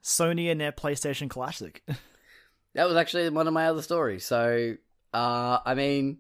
[0.04, 1.82] Sony and their PlayStation Classic.
[2.76, 4.26] that was actually one of my other stories.
[4.26, 4.76] So,
[5.14, 6.20] uh, I mean,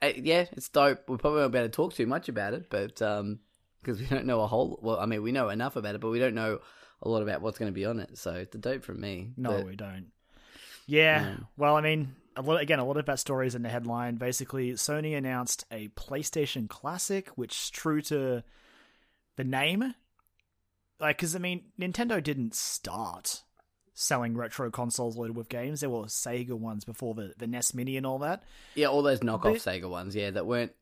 [0.00, 1.08] eh, yeah, it's dope.
[1.08, 3.40] We probably won't be able to talk too much about it, but um,
[3.82, 4.78] because we don't know a whole.
[4.82, 6.60] Well, I mean, we know enough about it, but we don't know
[7.02, 8.16] a lot about what's going to be on it.
[8.16, 9.32] So it's a dope from me.
[9.36, 10.06] no, But- we don't.
[10.86, 11.38] Yeah.
[11.56, 14.14] Well, I mean, a lot again, a lot of that story is in the headline.
[14.16, 18.44] Basically, Sony announced a PlayStation Classic, which is true to
[19.36, 19.94] the name.
[21.00, 23.42] Like, because I mean, Nintendo didn't start
[23.94, 25.80] selling retro consoles loaded with games.
[25.80, 28.42] There were Sega ones before the, the NES Mini and all that.
[28.74, 30.14] yeah, all those knockoff But- Sega ones.
[30.14, 30.72] Yeah, that weren't.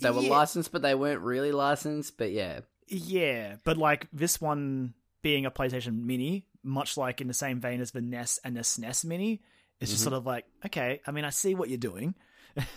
[0.00, 0.30] They were Yeah.
[0.30, 2.18] licensed, but they weren't really licensed.
[2.18, 7.34] But yeah, Yeah, but like this one being a PlayStation Mini, much like in the
[7.34, 9.40] same vein as the NES and the SNES Mini,
[9.80, 10.04] it's just Mhm.
[10.04, 12.14] sort of like, okay, I mean, I see what you're doing,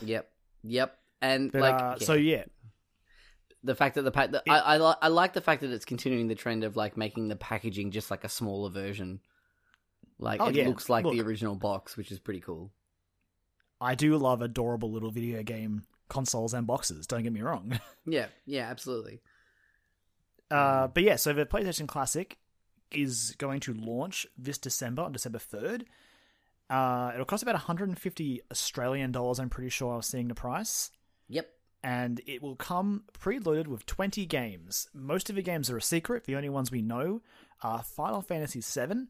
[0.01, 0.31] yep,
[0.63, 0.97] yep.
[1.21, 2.05] And but like, uh, yeah.
[2.05, 2.43] so yeah,
[3.63, 5.85] the fact that the pack, the, I, I, li- I like the fact that it's
[5.85, 9.19] continuing the trend of like making the packaging just like a smaller version.
[10.19, 10.67] Like Oh, it yeah.
[10.67, 11.25] looks like the Look.
[11.27, 12.71] original box, which is pretty cool.
[13.79, 17.05] I do love adorable little video game consoles and boxes.
[17.07, 17.79] Don't get me wrong.
[18.09, 19.21] Yeah, yeah, absolutely.
[20.49, 22.37] Uh, but yeah, so the PlayStation Classic
[22.91, 25.85] is going to launch this December on December third.
[26.69, 29.39] Uh, it'll cost about 150 Australian dollars.
[29.39, 30.89] I'm pretty sure I was seeing the price.
[31.87, 34.89] And it will come preloaded with 20 games.
[34.93, 36.25] Most of the games are a secret.
[36.25, 37.21] The only ones we know
[37.63, 39.05] are Final Fantasy VII,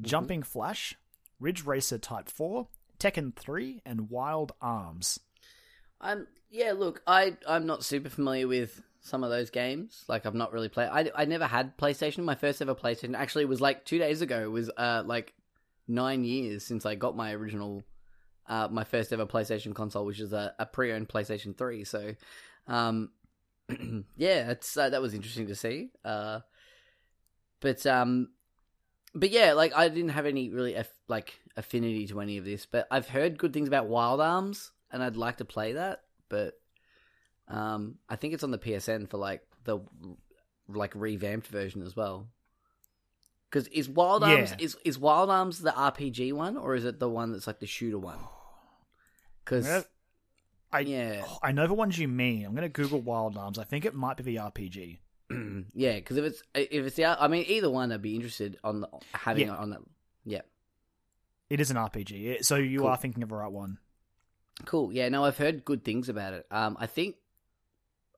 [0.00, 0.96] Jumping Flash,
[1.38, 2.68] Ridge Racer Type 4,
[2.98, 5.20] Tekken 3, and Wild Arms.
[6.00, 10.02] Um, yeah, look, I I'm not super familiar with some of those games.
[10.08, 10.88] Like I've not really played.
[10.88, 12.24] I I never had PlayStation.
[12.24, 14.42] My first ever PlayStation actually was like two days ago.
[14.42, 15.34] It was uh like
[15.86, 17.82] nine years since I got my original,
[18.48, 21.84] uh, my first ever PlayStation console, which is a, a pre-owned PlayStation Three.
[21.84, 22.14] So,
[22.66, 23.10] um,
[24.16, 25.90] yeah, it's uh, that was interesting to see.
[26.04, 26.40] Uh,
[27.60, 28.30] but um,
[29.14, 30.76] but yeah, like I didn't have any really
[31.08, 35.02] like affinity to any of this, but I've heard good things about Wild Arms, and
[35.02, 36.02] I'd like to play that.
[36.28, 36.54] But
[37.48, 39.80] um, I think it's on the PSN for like the
[40.68, 42.28] like revamped version as well.
[43.52, 44.56] Because is Wild Arms Yeah.
[44.64, 47.66] is is Wild Arms the RPG one, or is it the one that's like the
[47.66, 48.18] shooter one?
[49.44, 49.82] Because Yeah,
[50.72, 52.46] I yeah, oh, I know the ones you mean.
[52.46, 53.58] I'm going to Google Wild Arms.
[53.58, 54.98] I think it might be the RPG.
[55.74, 58.80] yeah, because if it's if it's the I mean either one, I'd be interested on
[58.82, 59.54] the, having Yeah.
[59.54, 59.80] it on that.
[60.24, 60.42] Yeah,
[61.50, 62.88] It is an RPG, so you Cool.
[62.88, 63.78] are thinking of the right one.
[64.64, 64.92] Cool.
[64.92, 66.46] Yeah, no, I've heard good things about it.
[66.52, 67.16] Um, I think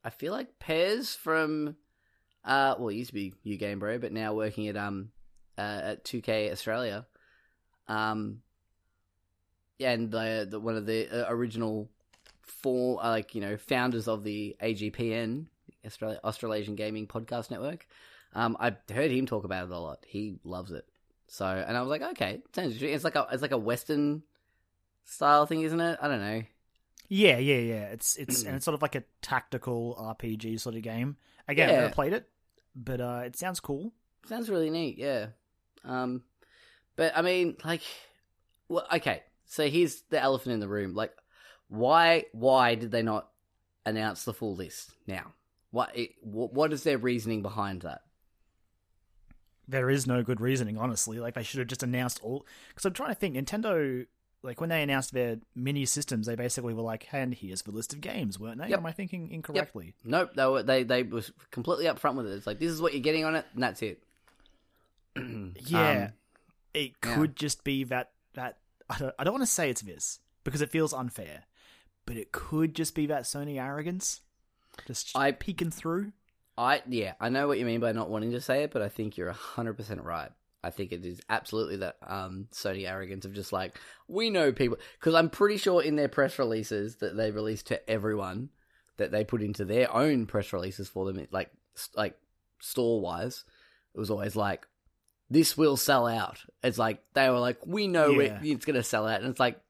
[0.05, 1.77] I feel like Pairs from
[2.45, 5.11] uh, well, it used to be U Game Bro, but now working at um
[5.59, 7.07] uh, at 2K Australia.
[7.89, 8.41] Um,
[9.81, 11.91] and the, the one of the uh, original
[12.43, 15.47] four, uh, like you know, founders of the AGPN,
[15.85, 17.87] Australia Australasian Gaming Podcast Network.
[18.35, 20.05] Um, I heard him talk about it a lot.
[20.07, 20.85] He loves it.
[21.29, 22.43] So, and I was like, okay.
[22.57, 24.23] It's like a it's like a Western
[25.05, 25.99] style thing, isn't it?
[26.01, 26.43] I don't know.
[27.09, 27.85] Yeah, yeah, yeah.
[27.87, 31.17] It's it's and it's sort of like a tactical RPG sort of game.
[31.49, 31.81] Again, I've Yeah.
[31.83, 32.29] never played it,
[32.75, 33.93] but uh, it sounds cool.
[34.27, 35.27] Sounds really neat, yeah.
[35.85, 36.23] Um,
[36.97, 37.83] but I mean, like,
[38.69, 39.23] well, okay.
[39.47, 40.95] So here's the elephant in the room.
[40.95, 41.13] Like,
[41.69, 42.25] why?
[42.33, 43.29] Why did they not
[43.87, 45.33] announce the full list now?
[45.71, 45.97] What?
[45.97, 48.03] It, what, what is their reasoning behind that?
[49.69, 51.19] there is no good reasoning, honestly.
[51.19, 52.47] Like they should have just announced all.
[52.69, 54.07] Because I'm trying to think, Nintendo,
[54.43, 57.93] like when they announced their mini systems, they basically were like, "And here's the list
[57.93, 58.69] of games," weren't they?
[58.69, 58.79] Yep.
[58.79, 59.95] Am I thinking incorrectly?
[60.05, 60.33] Nope.
[60.35, 62.33] They were they they was completely upfront with it.
[62.33, 64.03] It's like this is what you're getting on it, and that's it.
[65.61, 66.13] Yeah, Um,
[66.73, 67.15] it yeah.
[67.15, 68.59] could just be that that
[68.91, 71.45] I don't, I don't want to say it's this because it feels unfair,
[72.07, 74.21] but it could just be that Sony arrogance,
[74.87, 76.13] just I- peeking through.
[76.57, 78.89] I yeah, I know what you mean by not wanting to say it, but I
[78.89, 80.31] think you're hundred percent right.
[80.63, 84.79] I think it is absolutely that um, Sony arrogance of just like we know people
[84.99, 88.51] because I'm pretty sure in their press releases that they released to everyone
[88.97, 91.51] that they put into their own press releases for them, like
[91.97, 92.17] like
[92.61, 93.45] store wise,
[93.95, 94.67] it was always like
[95.31, 96.39] this will sell out.
[96.63, 98.41] It's like they were like we know Yeah.
[98.43, 99.61] it, it's gonna sell out, and it's like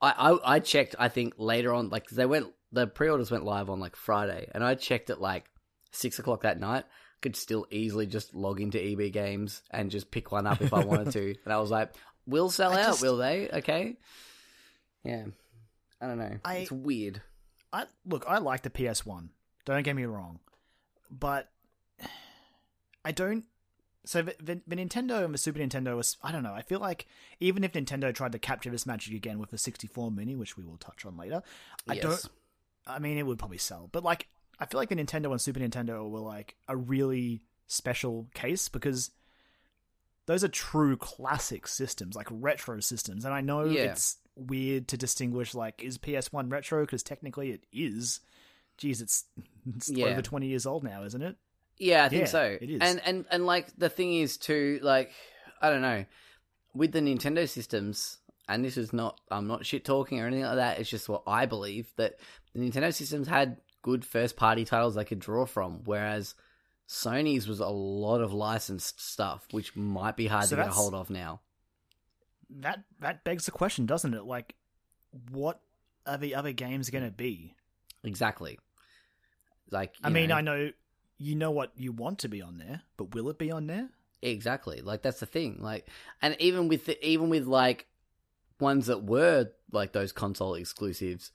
[0.00, 0.94] I, I I checked.
[0.98, 4.62] I think later on, like they went the pre-orders went live on like Friday, and
[4.62, 5.44] I checked at like
[5.92, 6.84] six o'clock that night.
[7.20, 10.84] Could still easily just log into EB Games and just pick one up if I
[10.84, 11.34] wanted to.
[11.44, 11.92] And I was like,
[12.26, 12.86] "Will sell I out?
[12.90, 13.48] just- Will they?
[13.50, 13.96] Okay."
[15.02, 15.24] Yeah,
[16.00, 16.38] I don't know.
[16.44, 17.20] I- it's weird.
[17.72, 19.30] I look, I like the PS1.
[19.64, 20.38] Don't get me wrong,
[21.10, 21.50] but
[23.04, 23.44] I don't
[24.08, 26.54] so the, the, the Nintendo and the Super Nintendo was I don't know.
[26.54, 27.06] I feel like
[27.40, 30.64] even if Nintendo tried to capture this magic again with the 64 Mini, which we
[30.64, 31.42] will touch on later,
[31.86, 32.02] I Yes.
[32.02, 32.24] don't.
[32.86, 34.28] I mean, it would probably sell, but like
[34.58, 39.10] I feel like the Nintendo and Super Nintendo were like a really special case because
[40.24, 43.92] those are true classic systems, like retro systems, and I know Yeah.
[43.92, 48.20] it's weird to distinguish like is PS1 retro because technically it is.
[48.78, 49.24] Geez, it's,
[49.76, 50.06] it's Yeah.
[50.06, 51.36] over 20 years old now, isn't it?
[51.78, 52.58] Yeah, I think Yeah, so.
[52.60, 52.80] it is.
[52.80, 55.12] And and and like the thing is too, like
[55.60, 56.04] I don't know,
[56.74, 58.18] with the Nintendo systems,
[58.48, 60.78] and this is not I'm not shit talking or anything like that.
[60.80, 62.16] It's just what I believe that
[62.54, 66.34] the Nintendo systems had good first party titles they could draw from, whereas
[66.88, 70.74] Sony's was a lot of licensed stuff, which might be hard So to get a
[70.74, 71.40] hold of now.
[72.50, 74.24] that that begs the question, doesn't it?
[74.24, 74.54] Like,
[75.30, 75.60] what
[76.06, 77.54] are the other games going to be?
[78.02, 78.58] Exactly.
[79.70, 80.70] Like I mean, know, I know
[81.18, 83.88] you know what you want to be on there, but will it be on there?
[84.22, 84.80] Exactly.
[84.80, 85.58] Like that's the thing.
[85.60, 85.88] Like,
[86.22, 87.86] and even with the, even with like
[88.60, 91.32] ones that were like those console exclusives,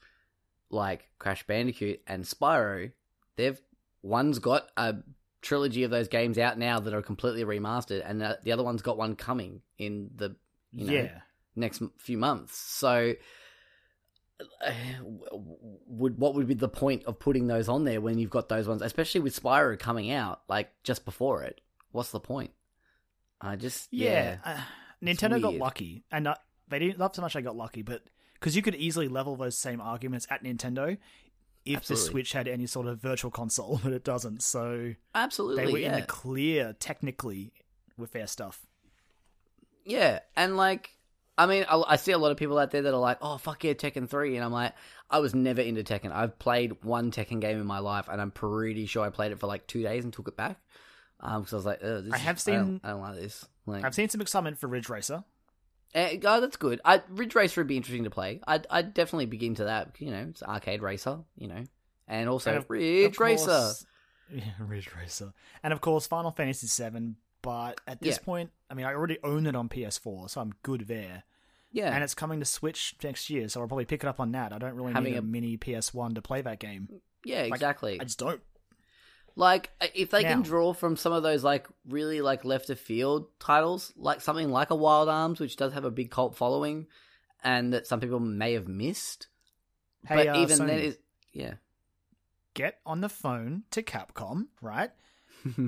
[0.69, 2.91] like Crash Bandicoot and Spyro,
[3.35, 3.61] they've
[4.01, 4.95] one's got a
[5.41, 8.81] trilogy of those games out now that are completely remastered, and the, the other one's
[8.81, 10.35] got one coming in the
[10.71, 11.19] you know yeah,
[11.55, 12.57] next few months.
[12.57, 13.13] So.
[15.87, 18.67] Would what would be the point of putting those on there when you've got those
[18.67, 21.61] ones, especially with Spyro coming out like just before it?
[21.91, 22.51] What's the point?
[23.39, 24.09] I just yeah.
[24.11, 24.61] yeah, Uh,
[25.03, 26.35] Nintendo got lucky, and uh,
[26.69, 27.35] they didn't not so much.
[27.35, 28.03] I got lucky, but
[28.35, 30.97] because you could easily level those same arguments at Nintendo
[31.65, 32.05] if Absolutely.
[32.05, 34.43] the Switch had any sort of virtual console, but it doesn't.
[34.43, 35.65] So absolutely.
[35.65, 35.93] they were yeah.
[35.93, 37.53] in the clear technically
[37.97, 38.65] with their stuff.
[39.85, 40.91] Yeah, and like,
[41.37, 43.37] I mean, I, I see a lot of people out there that are like, "Oh,
[43.37, 44.35] fuck yeah, Tekken 3.
[44.35, 44.73] and I'm like,
[45.09, 46.11] I was never into Tekken.
[46.11, 49.39] I've played one Tekken game in my life, and I'm pretty sure I played it
[49.39, 50.57] for like two days and took it back
[51.19, 53.45] because I was like, I is- have I seen- don't, I don't like this.
[53.65, 55.23] Like, I've seen some excitement for Ridge Racer.
[55.95, 56.81] eh, oh, that's good.
[56.85, 58.41] I, Ridge Racer would be interesting to play.
[58.45, 59.95] I'd, I'd definitely begin to that.
[59.99, 61.19] You know, it's arcade racer.
[61.37, 61.63] You know,
[62.07, 63.71] and also And of- Ridge Of Racer.
[64.31, 65.33] Yeah, Ridge Racer.
[65.63, 67.15] And of course, Final Fantasy VII.
[67.43, 68.23] But at this Yeah.
[68.25, 71.23] point, I mean, I already own it on PS4, so I'm good there.
[71.71, 74.31] Yeah, And it's coming to Switch next year, so I'll probably pick it up on
[74.31, 74.53] that.
[74.53, 76.87] I don't really Having need a, a- mini PS1 to play that game.
[77.25, 77.99] yeah, exactly.
[77.99, 78.41] I just don't.
[79.35, 83.27] Like if they can draw from some of those like really like left of field
[83.39, 86.85] titles, like something like a Wild Arms, which does have a big cult following,
[87.43, 89.27] and that some people may have missed.
[90.07, 90.97] Hey, but uh, even Sony, then, is
[91.31, 91.53] yeah,
[92.53, 94.91] get on the phone to Capcom, right?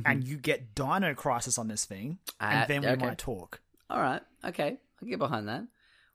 [0.06, 3.06] And you get Dino Crisis on this thing, and Ah, then we okay.
[3.06, 3.60] might talk.
[3.90, 5.64] all right, okay, I'll get behind that.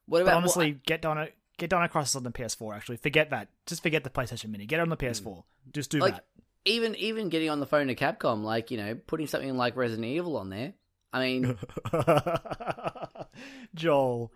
[0.07, 2.75] What But about honestly, get Dino get Dino Crisis on the PS4.
[2.77, 3.49] Actually, forget that.
[3.67, 4.67] Just forget the PlayStation Mini.
[4.67, 5.45] Get it on the PS4.
[5.73, 6.25] Just do Like- that.
[6.65, 10.07] even even getting on the phone to Capcom, like you know, putting something like Resident
[10.07, 10.73] Evil on there.
[11.13, 11.59] I mean,
[13.75, 14.33] Joel,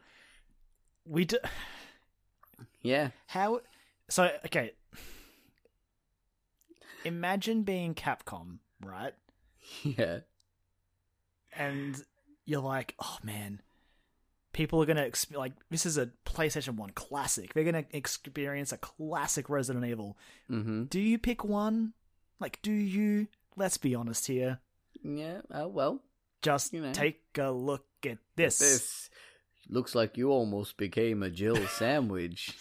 [1.07, 1.39] we do.
[2.83, 3.61] yeah, How?
[4.09, 4.73] So okay.
[7.05, 9.13] Imagine being Capcom, right?
[9.83, 10.19] yeah,
[11.57, 12.03] And
[12.45, 13.61] you're like, oh man,
[14.53, 17.55] people are gonna exp- like this is a PlayStation One classic.
[17.55, 20.17] They're gonna experience a classic Resident Evil.
[20.51, 20.85] mm-hmm.
[20.85, 21.93] Do you pick one?
[22.41, 23.29] Like, do you?
[23.57, 24.59] Let's be honest here.
[25.03, 25.41] yeah.
[25.53, 26.03] Oh well,
[26.43, 26.93] Just You know.
[26.93, 28.59] take a look at this.
[28.59, 29.11] this
[29.69, 32.53] looks like you almost became a Jill sandwich.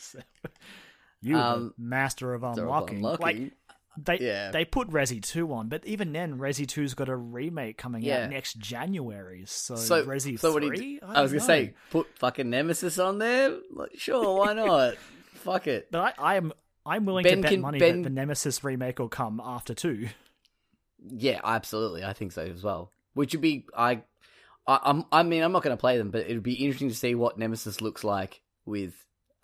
[1.22, 3.02] you, Um, master of They're unlocking.
[3.02, 3.52] Like
[3.98, 4.52] they Yeah.
[4.52, 8.24] they put Resi two on, but even then, Resi 2's got a remake coming Yeah.
[8.24, 9.44] out next January.
[9.46, 10.94] So, So, Resi so three.
[10.94, 13.56] you, I, was don't gonna say, put fucking Nemesis on there.
[13.72, 14.96] Like, sure, why not?
[15.36, 15.90] Fuck it.
[15.92, 16.54] but I, I am
[16.86, 19.74] I'm willing Ben to bet can- money Ben- that the Nemesis remake will come after
[19.74, 20.08] two.
[21.06, 22.04] Yeah, absolutely.
[22.04, 22.92] I think so as well.
[23.14, 24.02] Which would be, I,
[24.68, 26.90] I, I'm, I mean, I'm not going to play them, but it would be interesting
[26.90, 28.94] to see what Nemesis looks like with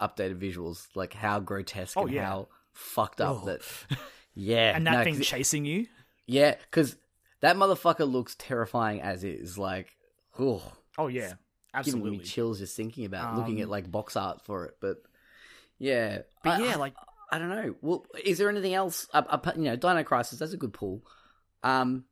[0.02, 2.26] updated visuals, like how grotesque Oh, and yeah.
[2.26, 3.46] how fucked up Oh.
[3.46, 3.62] that.
[4.36, 5.88] Yeah, and that no, thing chasing you.
[6.26, 6.96] yeah, because
[7.42, 9.58] that motherfucker looks terrifying as is.
[9.58, 9.88] Like,
[10.38, 10.62] oh,
[10.98, 11.38] Oh yeah, giving
[11.74, 12.18] absolutely.
[12.20, 14.76] me chills just thinking about looking at Um, like box art for it.
[14.82, 14.98] But
[15.78, 16.94] yeah, But I- yeah, I- like
[17.32, 17.76] I don't know.
[17.82, 19.08] Well, is there anything else?
[19.14, 20.40] Uh, uh, you know, Dino Crisis.
[20.40, 21.04] That's a good pull.
[21.64, 22.06] Um,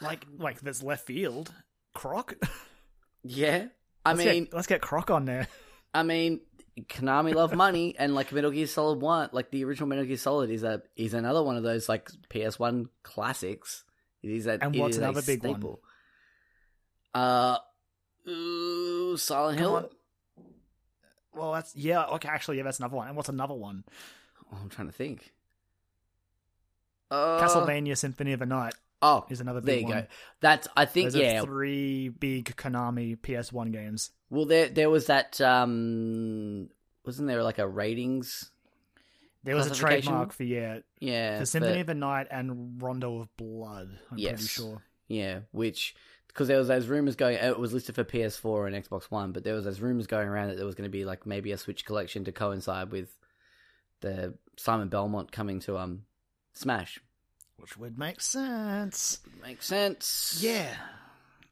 [0.00, 1.52] like like that's left field.
[1.94, 2.34] Croc.
[3.22, 3.66] yeah.
[4.04, 5.48] I Let's mean, get, let's get Croc on there.
[5.92, 6.40] I mean,
[6.88, 10.50] Konami love money, and like Metal Gear Solid One, like the original Metal Gear Solid,
[10.50, 13.84] is a is another one of those like PS One classics.
[14.22, 15.76] It is a And it what's another big one?
[17.14, 17.58] Uh,
[18.28, 19.76] ooh, Silent Come Hill.
[19.76, 19.88] on.
[21.34, 22.04] Well, that's yeah.
[22.06, 23.08] Okay, actually, yeah, that's another one.
[23.08, 23.84] And what's another one?
[24.52, 25.32] Oh, I'm trying to think.
[27.10, 28.74] Uh, Castlevania Symphony of the Night.
[29.02, 30.02] Oh, is another there big you one.
[30.02, 30.06] go.
[30.40, 31.42] That's I think Those are yeah.
[31.42, 34.10] three big Konami PS1 games.
[34.28, 35.40] Well, there there was that.
[35.40, 36.68] um
[37.04, 38.50] Wasn't there like a ratings?
[39.42, 43.34] There was a trademark for yeah, Yeah, for Symphony of the Night and Rondo of
[43.38, 43.88] Blood.
[44.10, 44.82] I'm pretty sure.
[45.08, 45.94] Yeah, which
[46.26, 47.36] because there was those rumors going.
[47.36, 50.48] It was listed for PS4 and Xbox One, but there was those rumors going around
[50.48, 53.16] that there was going to be like maybe a Switch collection to coincide with
[54.00, 56.02] the Simon Belmont coming to um
[56.52, 57.00] Smash.
[57.60, 59.20] Which would make sense.
[59.42, 60.38] Makes sense.
[60.40, 60.74] Yeah.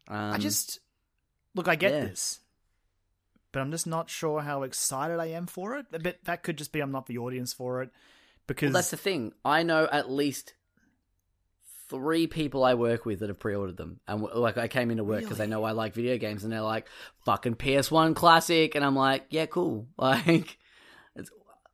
[0.09, 0.81] um, I just
[1.55, 1.69] look.
[1.69, 2.01] I get yeah.
[2.01, 2.41] this,
[3.53, 5.87] but I'm just not sure how excited I am for it.
[5.91, 7.91] But that could just be I'm not the audience for it
[8.47, 9.33] because Well, that's the thing.
[9.45, 10.55] I know at least
[11.89, 15.21] three people I work with that have pre-ordered them, and like I came into work
[15.21, 16.87] because they know I like video games, and they're like,
[17.25, 20.59] "Fucking PS1 classic," and I'm like, "Yeah, cool." Like,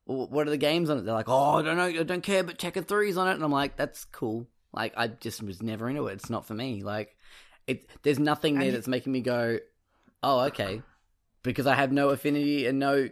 [0.06, 1.04] what are the games on it?
[1.04, 3.44] They're like, "Oh, I don't know, I don't care, but Tekken 3's on it," and
[3.44, 6.14] I'm like, "That's cool." Like, I just was never into it.
[6.14, 6.82] It's not for me.
[6.82, 7.16] Like,
[7.66, 7.88] it.
[8.02, 9.58] There's nothing there And that's making me go,
[10.22, 10.82] "Oh, okay,"
[11.42, 13.08] because I have no affinity and no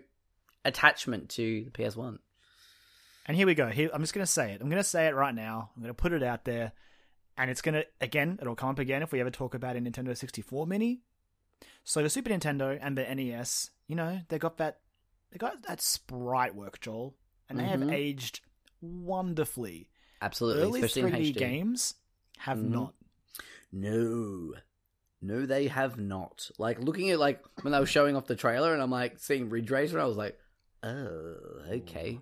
[0.64, 2.18] attachment to the PS1.
[3.26, 3.68] And here we go.
[3.68, 4.60] Here, I'm just going to say it.
[4.60, 5.70] I'm going to say it right now.
[5.76, 6.72] I'm going to put it out there.
[7.38, 9.80] And it's going to, again, it'll come up again if we ever talk about a
[9.80, 11.00] Nintendo 64 Mini.
[11.84, 14.80] So the Super Nintendo and the NES, you know, they got that,
[15.32, 17.16] they got that sprite work, Joel.
[17.48, 17.92] And they have Mhm.
[17.92, 18.40] aged
[18.80, 19.88] wonderfully.
[20.20, 21.38] Absolutely, Early especially 3D in HD.
[21.38, 21.94] games
[22.38, 22.68] have Mhm.
[22.70, 22.94] not.
[23.72, 24.54] No.
[25.20, 26.50] No, they have not.
[26.58, 29.48] Like looking at like when they were showing off the trailer, and I'm like seeing
[29.50, 30.38] Ridge Racer, I was like,
[30.82, 31.36] oh,
[31.68, 32.20] okay.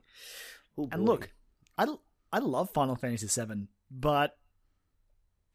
[0.79, 1.31] Oh, And look,
[1.79, 1.87] I,
[2.33, 4.37] I love Final Fantasy VII, but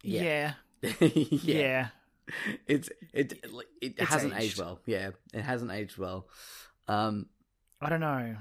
[0.03, 0.55] Yeah.
[0.81, 1.89] yeah, yeah, yeah.
[2.67, 3.43] it's it it,
[3.81, 4.43] it hasn't aged.
[4.43, 4.59] aged.
[4.59, 4.79] well.
[4.85, 6.27] Yeah, it hasn't aged well.
[6.87, 7.29] Um,
[7.81, 8.37] I don't know.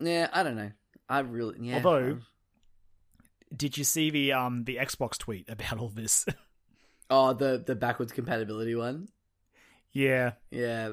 [0.00, 0.70] yeah, I don't know.
[1.08, 1.76] I really, yeah.
[1.76, 2.18] Although-
[3.54, 6.26] Did you see the um the Xbox tweet about all this?
[7.10, 9.08] oh, the the backwards compatibility one.
[9.92, 10.92] yeah, Yeah.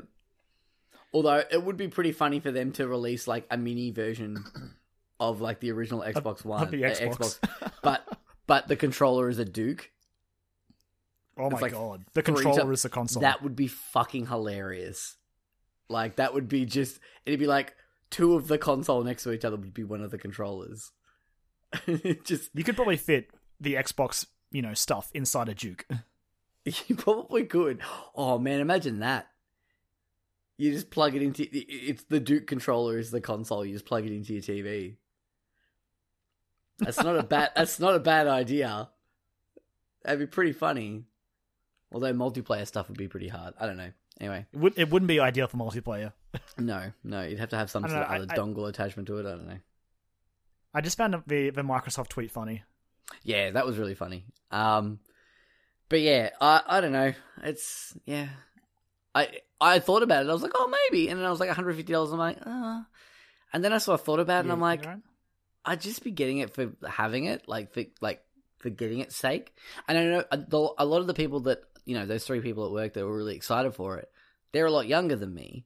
[1.13, 4.43] Although it would be pretty funny for them to release like a mini version
[5.19, 7.39] of like the original Xbox One, of the uh, Xbox.
[7.81, 8.05] but
[8.45, 9.89] but the controller is a Duke.
[11.37, 13.21] oh my like god, the controller ti- is a console.
[13.21, 15.16] That would be fucking hilarious.
[15.89, 17.75] Like that would be just it'd be like
[18.09, 20.91] two of the console next to each other would be one of the controllers.
[22.23, 23.29] just you could probably fit
[23.59, 25.85] the Xbox, you know, stuff inside a Duke.
[26.65, 27.79] you probably could.
[28.15, 29.27] Oh man, imagine that.
[30.57, 33.65] You just plug it into it's the Duke controller is the console.
[33.65, 34.95] You just plug it into your TV.
[36.79, 37.51] That's not a bad.
[37.55, 38.89] That's not a bad idea.
[40.03, 41.05] That'd be pretty funny.
[41.91, 43.53] Although multiplayer stuff would be pretty hard.
[43.59, 43.91] I don't know.
[44.19, 46.11] Anyway, It, would, it wouldn't be ideal for multiplayer.
[46.57, 49.07] no, no, you'd have to have some sort don't of other I- I- dongle attachment
[49.07, 49.25] to it.
[49.25, 49.59] I don't know.
[50.73, 52.63] I just found the the Microsoft tweet funny.
[53.23, 54.25] Yeah, that was really funny.
[54.51, 54.99] Um,
[55.89, 57.13] but yeah, I I don't know.
[57.43, 58.27] It's yeah.
[59.15, 60.29] I I thought about it.
[60.29, 62.11] I was like, oh, maybe, and then I was like, one hundred fifty dollars.
[62.11, 62.81] I'm like, uh.
[63.53, 65.01] And then I sort of thought about it, and Yeah, I'm like, know?
[65.65, 68.21] I'd just be getting it for having it, like for like
[68.57, 69.53] for getting its sake.
[69.87, 70.23] And I know
[70.77, 73.17] a lot of the people that you know, those three people at work that were
[73.17, 74.11] really excited for it.
[74.51, 75.65] They're a lot younger than me,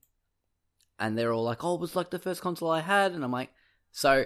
[1.00, 3.32] and they're all like, "Oh, it was like the first console I had," and I'm
[3.32, 3.50] like,
[3.92, 4.26] so.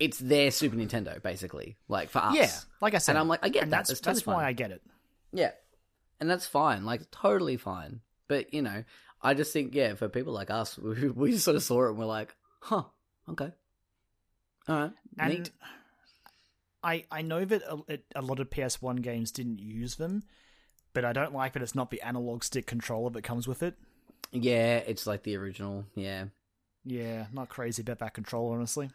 [0.00, 2.34] It's their Super Nintendo, basically, like for us.
[2.34, 3.70] yeah, like I said, And I'm like, I get that.
[3.70, 4.48] That's That's totally why.
[4.48, 4.82] I get it.
[5.32, 5.52] Yeah.
[6.18, 6.84] And that's fine.
[6.84, 8.00] Like, totally fine.
[8.26, 8.82] But, you know,
[9.22, 11.98] I just think, yeah, for people like us, we, we sort of saw it and
[11.98, 12.82] we're like, huh,
[13.30, 13.52] okay.
[14.66, 14.92] All right.
[15.16, 15.50] And Neat.
[16.82, 20.24] I I know that a, a lot of PS1 games didn't use them,
[20.94, 23.74] but I don't like that it's not the analog stick controller that comes with it.
[24.32, 25.84] Yeah, it's like the original.
[25.94, 26.24] Yeah.
[26.84, 28.90] Yeah, not crazy about that controller, honestly.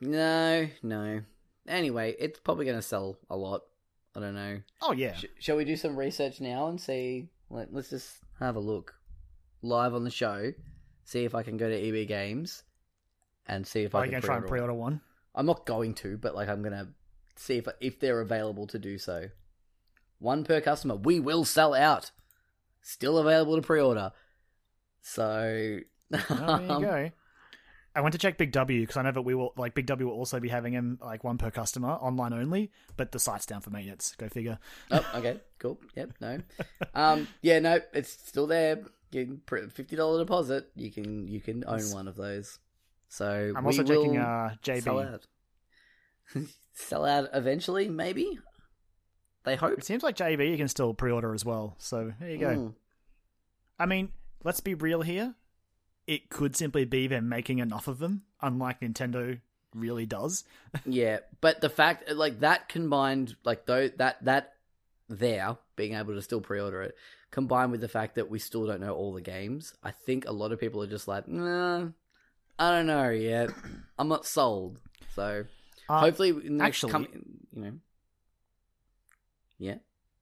[0.00, 1.22] No, no.
[1.66, 3.62] Anyway, it's probably going to sell a lot.
[4.16, 4.60] I don't know.
[4.82, 7.28] Oh yeah, Sh- shall we do some research now and see?
[7.50, 8.94] Let, let's just have a look
[9.62, 10.52] live on the show.
[11.04, 12.62] See if I can go to EB Games
[13.46, 15.00] and see if are I you can gonna try and pre-order pre-order one?
[15.34, 16.88] I'm not going to, but like I'm gonna
[17.34, 19.28] see if if they're available to do so.
[20.24, 20.96] One per customer.
[20.96, 22.10] We will sell out.
[22.80, 24.12] Still available to pre-order.
[25.02, 25.80] So
[26.12, 27.10] Oh, there you um, go.
[27.96, 30.08] I went to check Big W because I know that we will like Big W
[30.08, 33.60] will also be having him like one per customer online only, but the site's down
[33.60, 34.14] for maintenance.
[34.18, 34.58] Go figure.
[34.90, 35.78] Oh, okay, cool.
[35.94, 36.38] Yep, no.
[36.94, 38.82] Um, yeah, no, it's still there.
[39.12, 40.70] You can fifty dollar deposit.
[40.74, 42.58] You can you can own one of those.
[43.08, 45.26] So I'm we also checking uh, sell out.
[46.72, 48.40] sell out eventually, maybe.
[49.44, 49.78] They hope.
[49.78, 51.74] It seems like JB you can still pre-order as well.
[51.78, 52.48] So there you go.
[52.48, 52.74] Mm.
[53.78, 54.10] I mean,
[54.42, 55.34] let's be real here.
[56.06, 59.40] It could simply be them making enough of them, unlike Nintendo
[59.74, 60.44] really does.
[60.86, 64.54] Yeah, but the fact like that combined, like though that that
[65.08, 66.96] there, being able to still pre-order it,
[67.30, 70.32] combined with the fact that we still don't know all the games, I think a
[70.32, 71.86] lot of people are just like, nah,
[72.58, 73.50] I don't know yet.
[73.98, 74.80] I'm not sold.
[75.14, 75.44] So
[75.88, 77.08] Uh, hopefully, in the next actually- com-
[77.54, 77.72] you know,
[79.64, 79.74] yeah,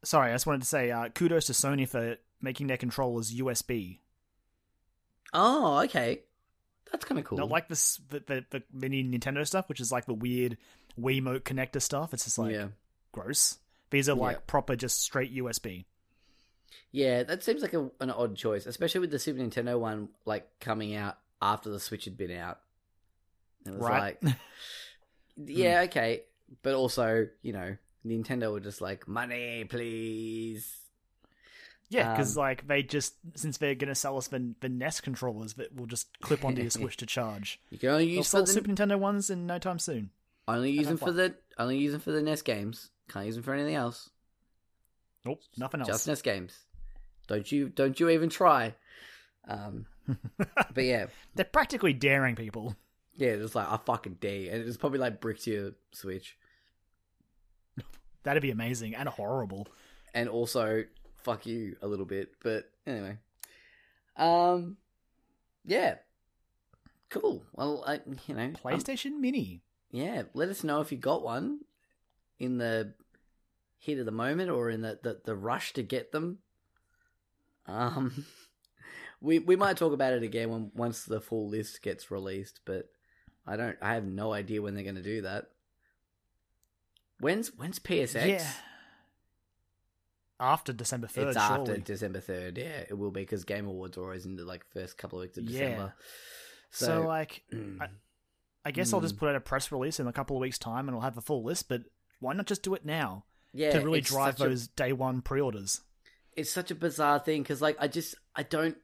[0.04, 3.98] Sorry, I just wanted to say uh, kudos to Sony for making their controllers USB.
[5.32, 6.20] oh, okay,
[6.90, 7.38] that's kind of cool.
[7.38, 10.58] Not like this the, the the mini Nintendo stuff, which is like the weird
[11.00, 12.12] Wiimote connector stuff.
[12.12, 12.68] It's just like yeah,
[13.12, 13.58] gross.
[13.90, 14.40] These are like Yeah.
[14.46, 15.84] proper, just straight USB.
[16.90, 20.48] yeah, that seems like a, an odd choice, especially with the Super Nintendo one like
[20.60, 22.58] coming out after the Switch had been out.
[23.66, 24.22] It was Right.
[24.22, 24.34] like,
[25.36, 26.22] yeah, okay,
[26.62, 27.76] but also, you know,
[28.06, 30.76] Nintendo were just like, money, please.
[31.88, 35.54] Yeah, because Um, like they just since they're gonna sell us the the NES controllers
[35.54, 37.60] that will just clip onto your Switch to charge.
[37.70, 40.08] You can only They'll use for sell the, Super Nintendo ones in no time soon.
[40.48, 42.90] only use them for the only use them for the NES games.
[43.10, 44.08] Can't use them for anything else.
[45.26, 45.88] Nope, nothing else.
[45.88, 46.58] Just NES games.
[47.28, 48.74] Don't you don't you even try.
[49.46, 49.84] Um,
[50.38, 52.74] but yeah, They're practically daring people.
[53.16, 54.50] yeah, it's like I fucking dare, you.
[54.50, 56.38] and it's probably like brick to your Switch,
[58.24, 59.66] That'd be amazing and horrible.
[60.14, 60.84] and also
[61.22, 62.34] fuck you a little bit.
[62.42, 63.18] But anyway,
[64.16, 64.76] um,
[65.64, 65.96] yeah,
[67.10, 67.42] cool.
[67.54, 69.62] Well, I you know, PlayStation Mini.
[69.90, 71.60] yeah, let us know if you got one
[72.38, 72.94] in the
[73.78, 76.38] heat of the moment or in the, the, the rush to get them.
[77.66, 78.24] Um,
[79.20, 82.88] we we might talk about it again when once the full list gets released, but
[83.46, 83.76] I don't.
[83.82, 85.46] I have no idea when they're going to do that.
[87.22, 88.26] When's when's PSX?
[88.26, 88.46] Yeah.
[90.40, 91.80] After December third, it's after surely.
[91.82, 92.58] December third.
[92.58, 95.22] Yeah, it will be because Game Awards are always in the like first couple of
[95.22, 95.60] weeks of Yeah.
[95.60, 95.94] December.
[96.72, 97.88] So, So, like, mm, I-
[98.64, 99.18] I guess I'll just Mm.
[99.18, 101.20] put out a press release in a couple of weeks' time, and I'll have a
[101.20, 101.68] full list.
[101.68, 101.82] But
[102.20, 105.22] why not just do it now yeah, to really drive such a- those day one
[105.22, 105.80] pre-orders?
[106.34, 108.78] it's such a bizarre thing because like I just I don't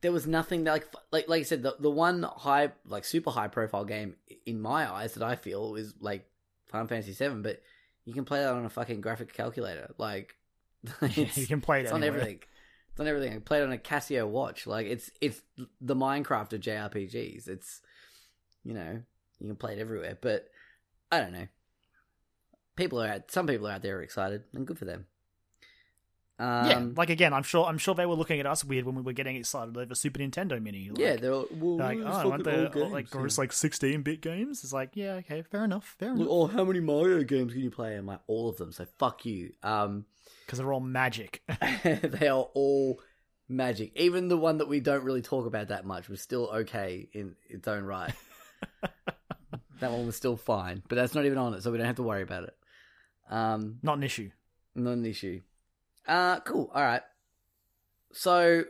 [0.00, 3.30] there was nothing that like like like I said the the one high like super
[3.30, 6.26] high profile game in my eyes that I feel is like
[6.70, 7.60] Final Fantasy Seven, but
[8.04, 10.36] you can play that on a fucking graphic calculator like
[11.14, 12.40] you can play it it's on everything.
[12.90, 13.34] It's on everything.
[13.34, 14.66] I play it on a Casio watch.
[14.66, 15.42] Like it's it's
[15.80, 17.48] the Minecraft of JRPGs.
[17.48, 17.82] It's
[18.64, 19.02] you know
[19.38, 20.48] you can play it everywhere, but
[21.10, 21.48] I don't know.
[22.76, 23.30] People are out.
[23.30, 25.06] Some people are out there are excited, and good for them.
[26.40, 28.94] Um, yeah, like again, I'm sure I'm sure they were looking at us weird when
[28.94, 30.88] we were getting excited over Super Nintendo Mini.
[30.88, 33.14] Like, yeah, they're all, well, like oh, I look want at all the games, like
[33.14, 33.28] yeah.
[33.36, 34.64] like 16 bit games.
[34.64, 37.70] It's like yeah, okay, fair enough, fair enough, oh, how many Mario games can you
[37.70, 37.94] play?
[37.94, 38.72] I'm like, all of them.
[38.72, 39.52] So fuck you.
[39.62, 40.06] Um,
[40.46, 41.42] because they're all magic.
[41.84, 43.02] they are all
[43.46, 43.92] magic.
[43.96, 47.36] Even the one that we don't really talk about that much was still okay in
[47.50, 48.14] its own right.
[49.80, 51.96] that one was still fine, but that's not even on it, so we don't have
[51.96, 52.56] to worry about it.
[53.28, 54.30] Um, Not an issue.
[54.74, 55.42] not an issue.
[56.06, 56.70] Uh, cool.
[56.74, 57.02] All right.
[58.12, 58.64] So,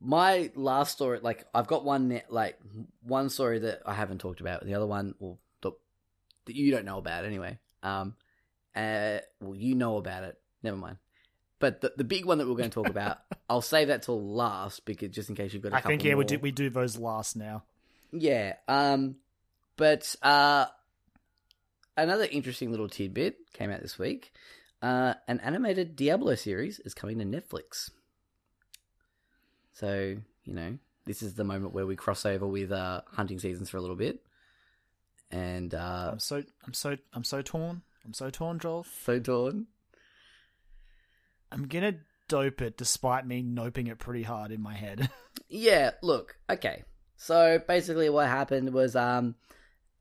[0.00, 2.58] my last story, like, I've got one, ne- like,
[3.02, 5.72] one story that I haven't talked about, the other one, well, the,
[6.46, 7.58] that you don't know about anyway.
[7.82, 8.14] Um,
[8.74, 10.38] uh, well, you know about it.
[10.62, 10.98] Never mind.
[11.58, 13.18] But the, the big one that we're going to talk about,
[13.48, 16.12] I'll save that till last because just in case you've got a I think yeah,
[16.12, 16.18] more.
[16.18, 17.62] we do we do those last now.
[18.12, 18.56] Yeah.
[18.68, 19.16] Um
[19.76, 20.66] but uh
[21.96, 24.32] another interesting little tidbit came out this week.
[24.82, 27.90] Uh an animated Diablo series is coming to Netflix.
[29.72, 33.70] So, you know, this is the moment where we cross over with uh hunting seasons
[33.70, 34.20] for a little bit.
[35.30, 37.82] And uh I'm so I'm so I'm so torn.
[38.04, 38.86] I'm so torn, Joel.
[39.04, 39.66] so torn.
[41.50, 41.94] I'm gonna
[42.28, 45.08] dope it despite me noping it pretty hard in my head.
[45.48, 46.82] Yeah, look, okay.
[47.16, 49.36] So basically what happened was um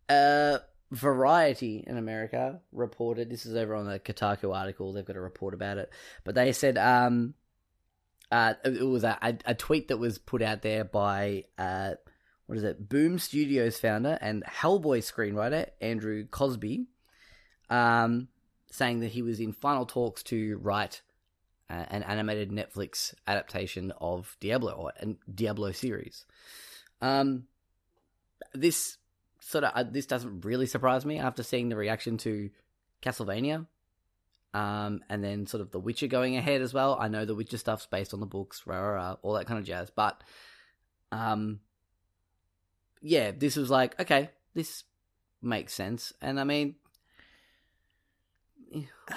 [0.10, 0.58] uh
[0.96, 5.54] Variety in America reported this is over on the Kotaku article, they've got a report
[5.54, 5.92] about it.
[6.24, 7.34] But they said um
[8.32, 11.92] uh it was a, a, tweet that was put out there by uh
[12.46, 16.86] what is it, Boom Studios founder and Hellboy screenwriter Andrew Cosby,
[17.70, 18.30] um,
[18.72, 21.02] saying that he was in final talks to write
[21.70, 26.26] uh, an animated Netflix adaptation of Diablo or a Diablo series.
[27.02, 27.48] Um,
[28.54, 28.98] this
[29.48, 32.50] sort of uh, this doesn't really surprise me after seeing the reaction to
[33.04, 33.68] Castlevania,
[34.56, 36.98] um, and then sort of The Witcher going ahead as well.
[37.00, 39.60] I know The Witcher stuff's based on the books, rah, rah, rah, all that kind
[39.60, 40.24] of jazz, but
[41.12, 41.60] um,
[43.02, 44.84] yeah, this was like okay, this
[45.42, 46.76] makes sense, and I mean.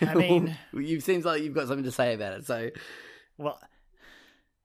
[0.00, 2.46] I mean- you seems like you've got something to say about it.
[2.46, 2.70] So,
[3.36, 3.60] well,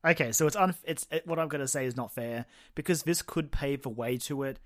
[0.05, 3.21] okay, so it's un it's it, what I'm gonna say is not fair because this
[3.21, 4.59] could pave the way to it.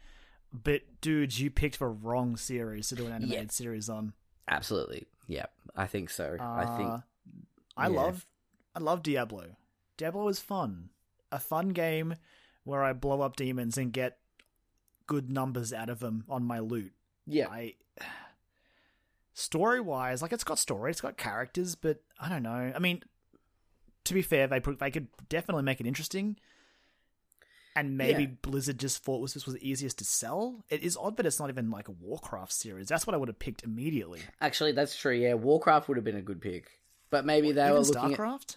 [0.54, 3.52] But dudes, you picked the wrong series to do an animated Yeah.
[3.52, 4.14] series on.
[4.48, 6.38] absolutely, Yeah, I think so.
[6.40, 7.00] I think Uh,
[7.76, 7.96] I yeah.
[7.96, 8.26] love
[8.76, 9.56] I love Diablo.
[9.98, 10.90] Diablo is fun.
[11.32, 12.16] A fun game
[12.64, 14.20] where I blow up demons and get
[15.06, 16.94] good numbers out of them on my loot.
[17.26, 17.76] yeah, I
[19.34, 22.72] story wise, like it's got story, it's got characters, but I don't know.
[22.76, 23.04] I mean,
[24.08, 26.38] to be fair, they put, they could definitely make it interesting.
[27.76, 28.30] And maybe Yeah.
[28.42, 30.64] Blizzard just thought was this was the easiest to sell.
[30.70, 32.88] It is odd that it's not even like a Warcraft series.
[32.88, 34.22] That's what I would have picked immediately.
[34.42, 35.14] actually, that's true.
[35.14, 36.80] Yeah, Warcraft would have been a good pick,
[37.12, 38.56] but maybe they Even were looking at StarCraft.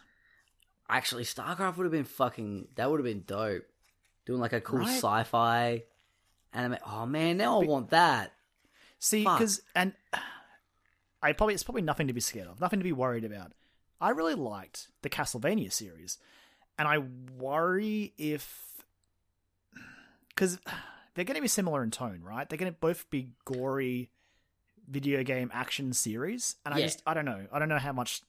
[0.88, 2.68] Actually, StarCraft would have been fucking.
[2.76, 3.64] That would have been dope.
[4.24, 4.88] Doing like a cool Right?
[4.88, 5.82] sci-fi
[6.54, 6.78] anime.
[6.86, 8.32] Oh man, now I want that.
[9.00, 9.92] See, because and
[11.22, 13.52] I probably it's probably nothing to be scared of, nothing to be worried about.
[14.00, 16.18] I really liked the Castlevania series,
[16.78, 16.98] and I
[17.38, 18.84] worry if
[20.28, 20.58] because
[21.14, 22.48] they're going to be similar in tone, right?
[22.48, 24.10] They're going to both be gory
[24.88, 28.22] video game action series, and I just I don't know, I don't know how much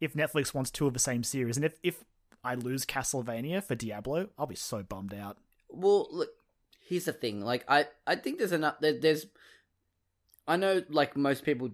[0.00, 2.04] if Netflix wants two of the same series, and if if
[2.44, 5.38] I lose Castlevania for Diablo, I'll be so bummed out.
[5.68, 6.30] Well, look.
[6.86, 7.42] Here's the thing.
[7.42, 8.76] Like, I I think there's enough.
[8.80, 9.26] There, there's.
[10.46, 11.70] I know, like most people,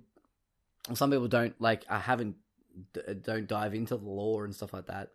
[0.94, 1.84] some people don't like.
[1.88, 2.34] I haven't
[2.92, 5.10] d- don't dive into the lore and stuff like that.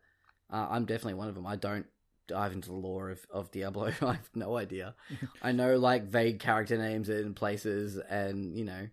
[0.51, 1.45] Uh, I'm definitely one of them.
[1.45, 1.85] I don't
[2.27, 3.91] dive into the lore of, of Diablo.
[4.01, 4.95] I have no idea.
[5.41, 8.87] I know like vague character names and places, and you know,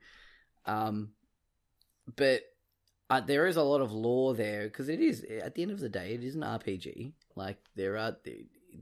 [0.66, 1.10] um,
[2.16, 2.42] but
[3.08, 5.80] uh, there is a lot of lore there because it is at the end of
[5.80, 7.12] the day, it is an RPG.
[7.34, 8.16] Like there are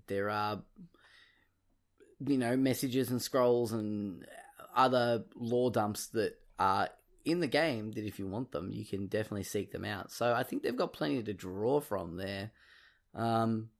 [0.07, 0.63] there are
[2.27, 4.25] you know messages and scrolls and
[4.75, 6.89] other lore dumps that are
[7.25, 10.11] in the game that if you want them you can definitely seek them out.
[10.13, 12.51] So i think they've got plenty to draw from there.
[13.15, 13.71] Um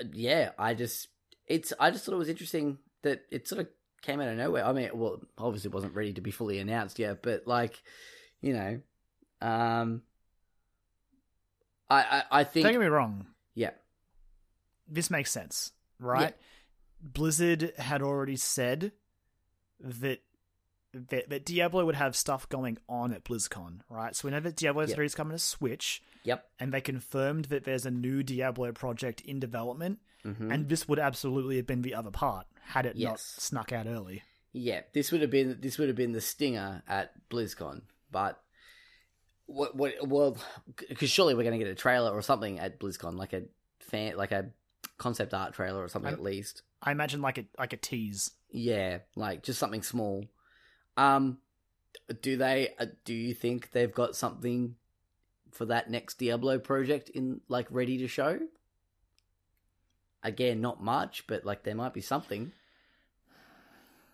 [0.00, 1.08] uh, yeah i just
[1.46, 3.68] it's i just thought it was interesting that it sort of
[4.02, 4.64] came out of nowhere.
[4.64, 7.82] I mean well obviously it wasn't ready to be fully announced yet but like
[8.40, 8.80] you know
[9.40, 10.02] um
[11.88, 12.00] i
[12.30, 13.70] i, I think Don't get me wrong, yeah.
[14.86, 16.34] This makes sense, right?
[17.00, 18.92] Blizzard had already said
[19.80, 20.20] that,
[21.10, 24.14] that that Diablo would have stuff going on at BlizzCon, right?
[24.16, 24.94] So we know that Diablo Yep.
[24.94, 29.20] 3 is coming to Switch, yep and they confirmed that there's a new Diablo project
[29.22, 33.20] in development, hmm and this would absolutely have been the other part had it not
[33.20, 34.22] snuck out early.
[34.52, 38.40] Yeah, this would have been this would have been the stinger at BlizzCon, but
[39.46, 40.36] what what well
[40.88, 43.42] because surely we're going to get a trailer or something at BlizzCon, like a
[43.80, 44.50] fan like a
[44.96, 46.62] concept art trailer or something I'm- at least.
[46.86, 48.30] I imagine like a like a tease.
[48.50, 50.26] Yeah, like just something small.
[50.96, 51.38] Um,
[52.22, 52.74] do they?
[52.78, 54.76] Uh, do you think they've got something
[55.50, 58.40] for that next Diablo project in like ready to show?
[60.22, 62.52] Again, not much, but like there might be something.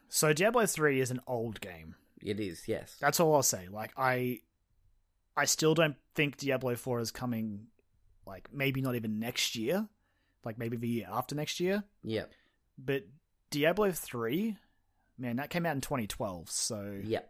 [0.09, 1.95] So Diablo 3 is an old game.
[2.21, 2.97] It is, yes.
[3.01, 3.69] That's all I'll say.
[3.71, 4.41] Like I
[5.37, 7.69] I still don't think Diablo 4 is coming
[8.27, 9.89] like maybe not even next year.
[10.45, 11.85] Like maybe the year after next year.
[12.03, 12.25] Yeah,
[12.79, 13.05] But
[13.51, 14.57] Diablo 3,
[15.21, 17.21] man, that came out in 2012, so yeah,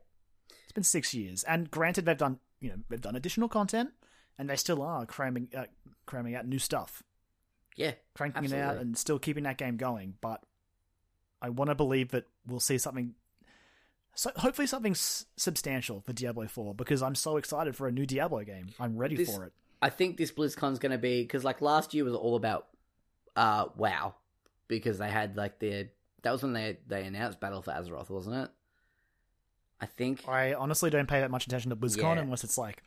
[0.65, 1.43] it's been 6 years.
[1.45, 3.91] And granted they've done, you know, they've done additional content
[4.39, 5.65] and they still are cramming uh,
[6.07, 7.03] cramming out new stuff.
[7.77, 7.93] yeah.
[8.15, 10.43] Cranking it out and still keeping that game going, but
[11.43, 13.15] I want to believe that we'll see something
[14.15, 18.07] so hopefully something s- substantial for Diablo 4 because I'm so excited for a new
[18.07, 18.67] Diablo game.
[18.79, 19.53] I'm ready This- for it.
[19.83, 22.67] I think this BlizzCon's going to be because like last year was all about
[23.37, 24.15] uh WoW
[24.69, 25.89] because they had like their
[26.23, 28.51] that was when they they announced Battle for Azeroth, wasn't it?
[29.81, 30.29] I think.
[30.29, 32.23] I honestly don't pay that much attention to BlizzCon Yeah.
[32.23, 32.83] unless it's like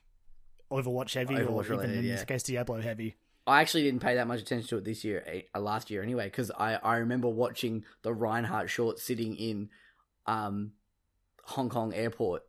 [0.71, 2.15] Overwatch heavy or Overwatch even related, in yeah.
[2.15, 3.15] this case Diablo heavy.
[3.45, 6.01] I actually didn't pay that much attention to it this year, eh, uh, last year
[6.01, 9.69] anyway, because I, I remember watching the Reinhardt short sitting in
[10.27, 10.71] um,
[11.43, 12.43] Hong Kong airport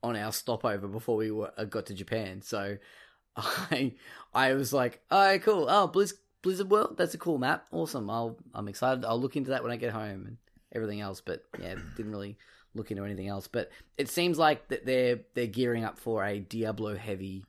[0.00, 2.40] on our stopover before we were, uh, got to Japan.
[2.42, 2.76] So
[3.36, 3.94] I
[4.32, 5.66] I was like, oh, cool.
[5.68, 7.66] Oh, Blizz, Blizzard World, that's a cool map.
[7.72, 8.08] Awesome.
[8.10, 9.04] I'll I'm excited.
[9.04, 10.36] I'll look into that when I get home and
[10.72, 11.20] everything else.
[11.20, 12.38] But yeah, didn't really
[12.74, 13.48] look into anything else.
[13.48, 17.44] But it seems like that they're they're gearing up for a Diablo heavy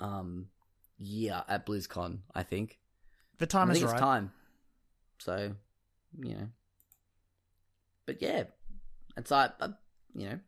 [0.00, 0.48] um
[0.98, 2.18] year at BlizzCon.
[2.34, 2.78] I think.
[3.38, 3.98] The time I is right.
[3.98, 4.32] time.
[5.18, 5.52] So,
[6.20, 6.48] you know.
[8.06, 8.44] But yeah,
[9.16, 9.68] it's like uh,
[10.14, 10.38] you know,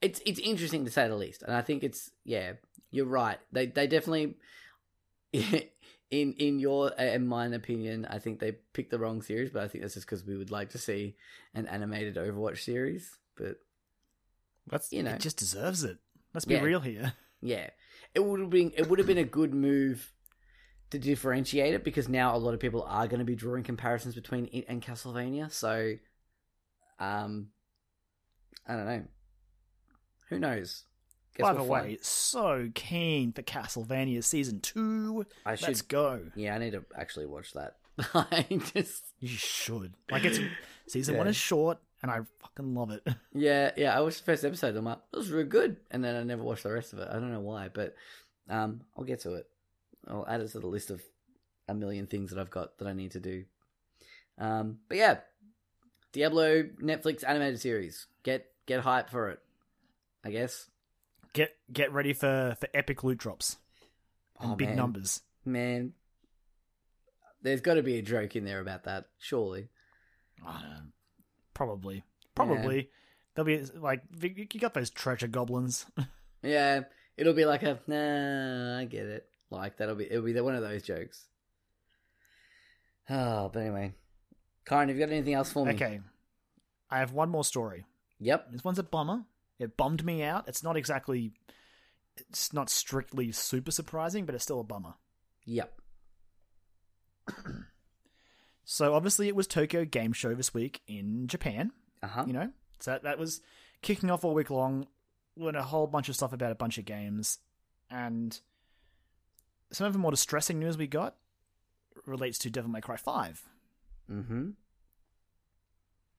[0.00, 2.52] it's it's interesting to say the least, and I think it's yeah,
[2.90, 3.38] you're right.
[3.52, 4.36] They they definitely.
[6.10, 9.68] In in your and mine opinion, I think they picked the wrong series, but I
[9.68, 11.16] think that's just because we would like to see
[11.52, 13.18] an animated Overwatch series.
[13.36, 13.56] But
[14.68, 15.10] That's you know.
[15.12, 15.98] it just deserves it.
[16.32, 16.62] Let's be Yeah.
[16.62, 17.14] real here.
[17.42, 17.68] Yeah,
[18.14, 20.10] it would have been it would have been a good move
[20.90, 24.14] to differentiate it because now a lot of people are going to be drawing comparisons
[24.14, 25.52] between it and Castlevania.
[25.52, 25.96] So,
[26.98, 27.48] um,
[28.66, 29.04] I don't know.
[30.30, 30.84] Who knows?
[31.36, 35.26] Guess By the way, so keen for Castlevania season two.
[35.44, 36.20] I Let's should- go.
[36.34, 37.76] yeah, I need to actually watch that.
[38.14, 39.94] I just You should.
[40.10, 40.38] Like it's
[40.86, 43.06] season one is short, and I fucking love it.
[43.34, 43.96] Yeah, yeah.
[43.96, 44.74] I watched the first episode.
[44.76, 47.08] I'm like, it was really good, and then I never watched the rest of it.
[47.10, 47.94] I don't know why, but
[48.48, 49.46] um, I'll get to it.
[50.08, 51.02] I'll add it to the list of
[51.68, 53.44] a million things that I've got that I need to do.
[54.38, 55.18] Um, but yeah,
[56.12, 58.06] Diablo Netflix animated series.
[58.22, 59.40] Get get hype for it.
[60.24, 60.68] I guess.
[61.36, 63.58] Get get ready for for epic loot drops
[64.40, 64.76] and Oh, big man.
[64.76, 65.20] numbers.
[65.44, 65.92] Man,
[67.42, 69.68] there's got to be a joke in there about that, surely.
[70.44, 70.80] I don't know.
[71.52, 72.04] Probably,
[72.34, 72.88] probably.
[73.34, 75.84] There'll be like you you got those treasure goblins.
[76.42, 76.84] Yeah,
[77.16, 78.78] it'll be like a nah.
[78.78, 79.26] I get it.
[79.50, 81.24] Like that'll be it'll be one of those jokes.
[83.10, 83.94] Oh, but anyway,
[84.66, 85.74] Kyron, have you got anything else for me?
[85.74, 86.00] okay,
[86.90, 87.84] I have one more story.
[88.20, 88.52] Yep.
[88.52, 89.24] This one's a bummer.
[89.58, 90.48] It bummed me out.
[90.48, 91.32] It's not exactly.
[92.16, 94.94] It's not strictly super surprising, but it's still a bummer.
[95.44, 95.80] Yep.
[98.68, 101.70] So obviously, it was Tokyo Game Show this week in Japan.
[102.02, 102.24] Uh huh.
[102.26, 102.50] You know,
[102.80, 103.40] so that, that was
[103.80, 104.88] kicking off all week long.
[105.36, 107.38] When a whole bunch of stuff about a bunch of games,
[107.90, 108.38] and
[109.70, 111.14] some of the more distressing news we got
[112.06, 113.44] relates to Devil May Cry Five.
[114.10, 114.50] Mm-hmm.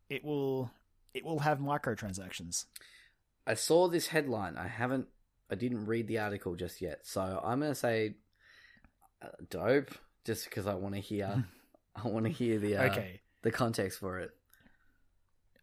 [0.10, 0.72] It will
[1.14, 2.66] it will have microtransactions.
[3.48, 4.58] I saw this headline.
[4.58, 5.08] I haven't.
[5.50, 8.16] I didn't read the article just yet, so I'm gonna say
[9.22, 9.92] uh, dope,
[10.26, 11.46] just because I want to hear.
[11.96, 13.22] I want to hear the uh, Okay.
[13.42, 14.32] the context for it.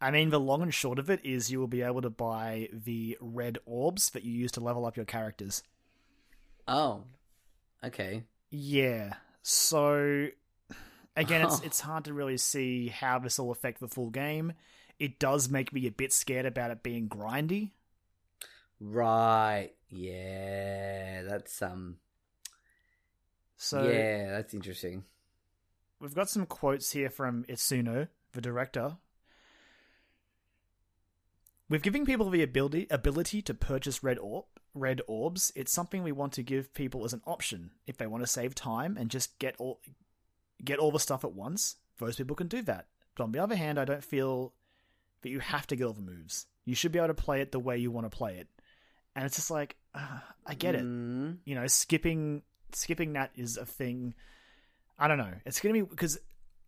[0.01, 2.67] I mean, the long and short of it is you will be able to buy
[2.73, 5.63] the red orbs that you use to level up your characters.
[6.67, 7.03] Oh,
[7.83, 8.23] okay.
[8.49, 9.13] Yeah.
[9.43, 10.27] So
[11.15, 14.53] again, it's it's hard to really see how this will affect the full game.
[14.99, 17.71] It does make me a bit scared about it being grindy.
[18.79, 19.71] Right.
[19.89, 21.23] Yeah.
[21.23, 21.97] That's um.
[23.57, 25.05] So yeah, that's interesting.
[25.99, 28.97] we've got some quotes here from Itsuno, the director.
[31.69, 36.11] With giving people the ability ability to purchase red orb red orbs, it's something we
[36.11, 39.39] want to give people as an option if they want to save time and just
[39.39, 39.79] get all
[40.63, 41.77] get all the stuff at once.
[41.97, 42.87] Those people can do that.
[43.15, 44.53] But on the other hand, I don't feel
[45.25, 46.45] that you have to get all the moves.
[46.65, 48.47] You should be able to play it the way you want to play it.
[49.15, 52.43] And it's just like uh, I get it Mm, you know, skipping
[52.73, 54.13] skipping that is a thing.
[54.99, 55.33] I don't know.
[55.45, 56.19] It's gonna be because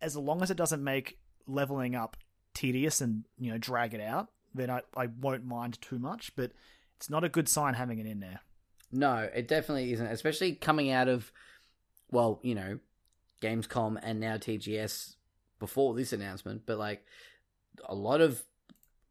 [0.01, 2.17] as long as it doesn't make leveling up
[2.53, 6.35] tedious and you know drag it out, then I I won't mind too much.
[6.35, 6.51] But
[6.95, 8.39] it's not a good sign having it in there.
[8.91, 10.07] No, it definitely isn't.
[10.07, 11.31] Especially coming out of,
[12.09, 12.79] well, you know,
[13.41, 15.15] Gamescom and now TGS
[15.59, 17.05] before this announcement, but like
[17.86, 18.44] a lot of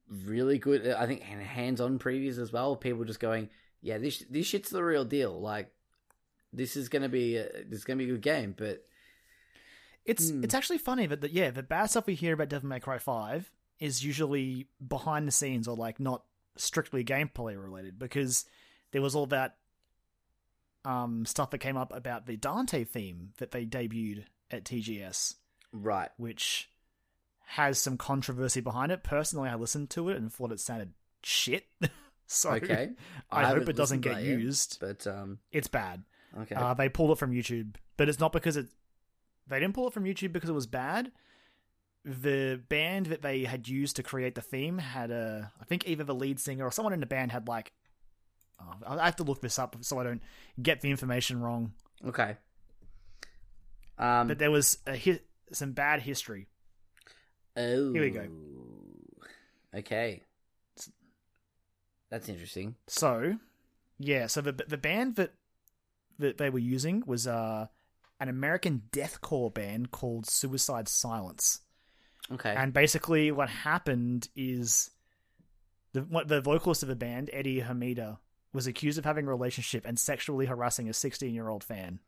[0.08, 2.76] really good, I think, hands-on previews as well.
[2.76, 3.48] People just going,
[3.80, 5.40] yeah, this this shit's the real deal.
[5.40, 5.72] Like,
[6.52, 8.84] this is gonna be a, this is gonna be a good game, but
[10.04, 10.44] It's Hmm.
[10.44, 12.98] it's actually funny that the, yeah the bad stuff we hear about Devil May Cry
[12.98, 16.24] Five is usually behind the scenes or like not
[16.56, 18.44] strictly gameplay related because
[18.92, 19.56] there was all that
[20.84, 25.34] um stuff that came up about the Dante theme that they debuted at TGS.
[25.72, 26.70] right, which
[27.50, 29.02] has some controversy behind it.
[29.04, 30.92] Personally, I listened to it and thought it sounded
[31.22, 31.66] shit.
[32.26, 32.90] so okay.
[33.30, 34.78] I, hope it doesn't get yet, used.
[34.80, 36.02] but um, It's bad.
[36.40, 38.66] okay, Uh, they pulled it from YouTube, but it's not because it.
[39.48, 41.12] They didn't pull it from YouTube because it was bad.
[42.04, 46.02] The band that they had used to create the theme had a, I think either
[46.04, 47.72] the lead singer or someone in the band had like.
[48.60, 50.22] Oh, I have to look this up so I don't
[50.60, 51.72] get the information wrong.
[52.08, 52.36] okay.
[53.98, 55.20] Um, But there was a hi-
[55.52, 56.48] some bad history.
[57.56, 57.92] Oh.
[57.92, 58.26] Here we go.
[59.74, 60.22] Okay.
[62.10, 62.76] That's interesting.
[62.86, 63.36] So,
[63.98, 65.32] yeah, so the the band that
[66.18, 67.66] that they were using was uh,
[68.20, 71.60] an American deathcore band called Suicide Silence.
[72.32, 72.54] Okay.
[72.56, 74.90] And basically, what happened is
[75.92, 78.18] the what the vocalist of the band, Eddie Hermida,
[78.56, 82.00] was accused of having a relationship and sexually harassing a 16 year old fan.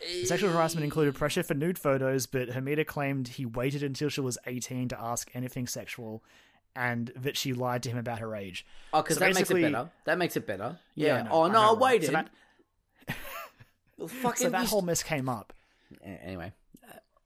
[0.00, 4.22] The sexual harassment included pressure for nude photos, but Hermida claimed he waited until she
[4.22, 6.24] was 18 to ask anything sexual,
[6.74, 8.64] and that she lied to him about her age.
[8.94, 9.90] oh, because so that makes it better.
[10.06, 10.78] That makes it better.
[10.94, 11.20] Yeah, Yeah.
[11.20, 11.78] I know, oh no, I right?
[11.78, 12.06] waited.
[12.06, 13.16] So that,
[13.98, 15.52] Well, so that whole mess came up.
[16.02, 16.52] Anyway,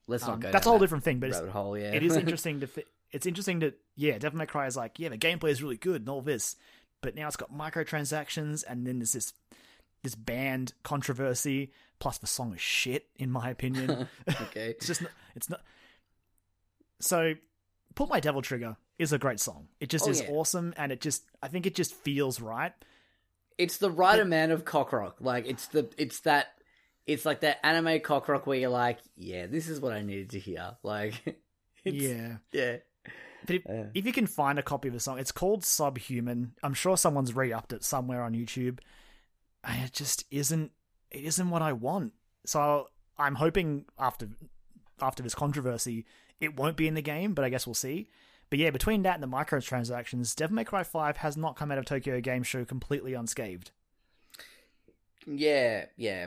[0.08, 0.50] let's not Um, go.
[0.50, 1.78] that's a whole that different thing, but it's, hole.
[1.78, 2.66] Yeah, it is interesting to.
[2.66, 4.18] Fi- it's interesting to yeah.
[4.18, 6.56] Devil May Cry is like yeah, the gameplay is really good and all this,
[7.04, 9.34] but now it's got microtransactions and then there's this
[10.02, 11.70] this band controversy.
[11.98, 14.08] Plus, the song is shit in my opinion.
[14.28, 14.70] okay.
[14.70, 15.60] it's just not, it's not.
[17.00, 17.34] So,
[17.94, 19.68] "Put My Devil Trigger" is a great song.
[19.80, 20.30] It just Oh, is yeah.
[20.30, 22.72] awesome, and it just I think it just feels right.
[23.58, 25.16] it's the right amount of cock rock.
[25.20, 26.48] Like it's the it's that
[27.06, 30.30] it's like that anime cock rock where you're like, yeah, this is what I needed
[30.30, 30.76] to hear.
[30.82, 31.14] Like,
[31.84, 32.36] it's, yeah.
[32.52, 32.76] yeah,
[33.46, 33.86] But if, Yeah.
[33.94, 36.54] if you can find a copy of the song, it's called Subhuman.
[36.62, 38.78] I'm sure someone's re-upped it somewhere on YouTube,
[39.62, 40.72] and it just isn't.
[41.10, 42.12] It isn't what I want.
[42.46, 42.88] So
[43.18, 44.28] I'm hoping after
[45.00, 46.06] after this controversy,
[46.40, 47.34] it won't be in the game.
[47.34, 48.08] But I guess we'll see.
[48.50, 51.78] But yeah, between that and the microtransactions, Devil May Cry 5 has not come out
[51.78, 53.70] of Tokyo Game Show completely unscathed.
[55.26, 56.26] yeah, yeah.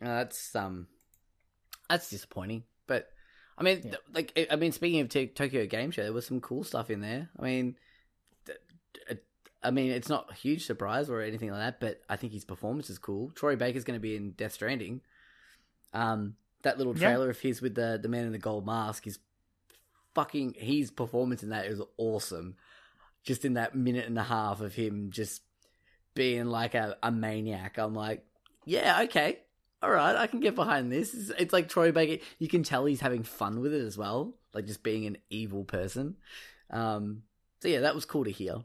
[0.00, 0.86] Uh, that's um,
[1.88, 2.64] that's disappointing.
[2.86, 3.08] But
[3.58, 3.90] I mean, Yeah.
[3.90, 6.90] th- like, I- mean, speaking of t- Tokyo Game Show, there was some cool stuff
[6.90, 7.30] in there.
[7.38, 7.76] I mean,
[8.44, 8.58] th-
[9.62, 12.44] I mean, it's not a huge surprise or anything like that, but I think his
[12.44, 13.30] performance is cool.
[13.30, 15.00] Troy Baker's going to be in Death Stranding.
[15.92, 17.08] Um, that little Yeah.
[17.08, 19.18] trailer of his with the the man in the gold mask is
[20.14, 20.54] fucking.
[20.58, 22.56] His performance in that is awesome.
[23.22, 25.42] Just in that minute and a half of him just
[26.14, 28.24] being like a, a maniac, I'm like,
[28.64, 29.40] yeah, okay,
[29.82, 31.14] all right, I can get behind this.
[31.14, 32.22] It's, it's like Troy Baker.
[32.38, 35.64] You can tell he's having fun with it as well, like just being an evil
[35.64, 36.16] person.
[36.70, 37.22] Um,
[37.60, 38.56] so yeah, that was cool to hear.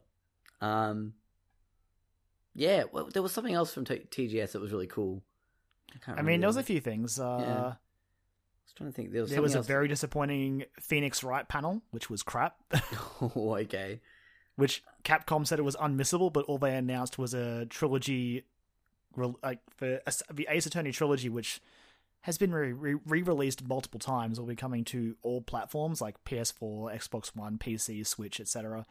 [0.61, 1.13] Um,
[2.55, 5.21] yeah, well, there was something else from T- TGS that was really cool.
[6.07, 7.19] I, I mean, there was a few things.
[7.19, 7.53] Uh, Yeah.
[7.53, 7.75] I
[8.65, 9.11] was trying to think.
[9.11, 12.55] There was, There was a something very disappointing Phoenix Wright panel, which was crap.
[13.21, 14.01] oh, okay.
[14.55, 18.43] which Capcom said it was unmissable, but all they announced was a trilogy,
[19.15, 20.01] like the
[20.33, 21.61] the Ace Attorney trilogy, which
[22.21, 26.95] has been re re released multiple times, will be coming to all platforms like PS4,
[26.95, 28.85] Xbox One, PC, Switch, etc.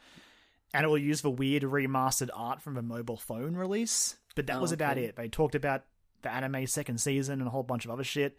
[0.72, 4.16] And it will use the weird remastered art from the mobile phone release.
[4.36, 5.06] But that Oh, was about okay.
[5.06, 5.16] it.
[5.16, 5.84] They talked about
[6.22, 8.36] the anime second season and a whole bunch of other shit.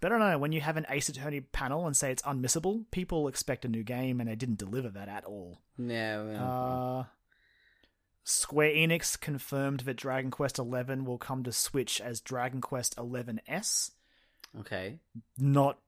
[0.00, 2.84] But I don't know, when you have an Ace Attorney panel and say it's unmissable,
[2.90, 5.60] people expect a new game, and they didn't deliver that at all.
[5.78, 6.22] Yeah.
[6.22, 7.04] well, Uh,
[8.28, 10.62] Square Enix confirmed that Dragon Quest XI
[11.02, 13.92] will come to Switch as Dragon Quest XI-S.
[14.60, 14.98] okay.
[15.38, 15.78] Not,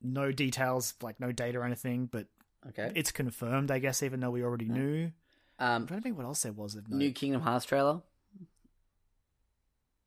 [0.00, 2.28] no details, like no data or anything, but
[2.70, 2.92] Okay.
[2.94, 5.12] it's confirmed, I guess, even though we already knew.
[5.58, 6.76] I'm Um, trying to think what else there was.
[6.76, 6.96] Of note.
[6.96, 8.00] new Kingdom Hearts trailer.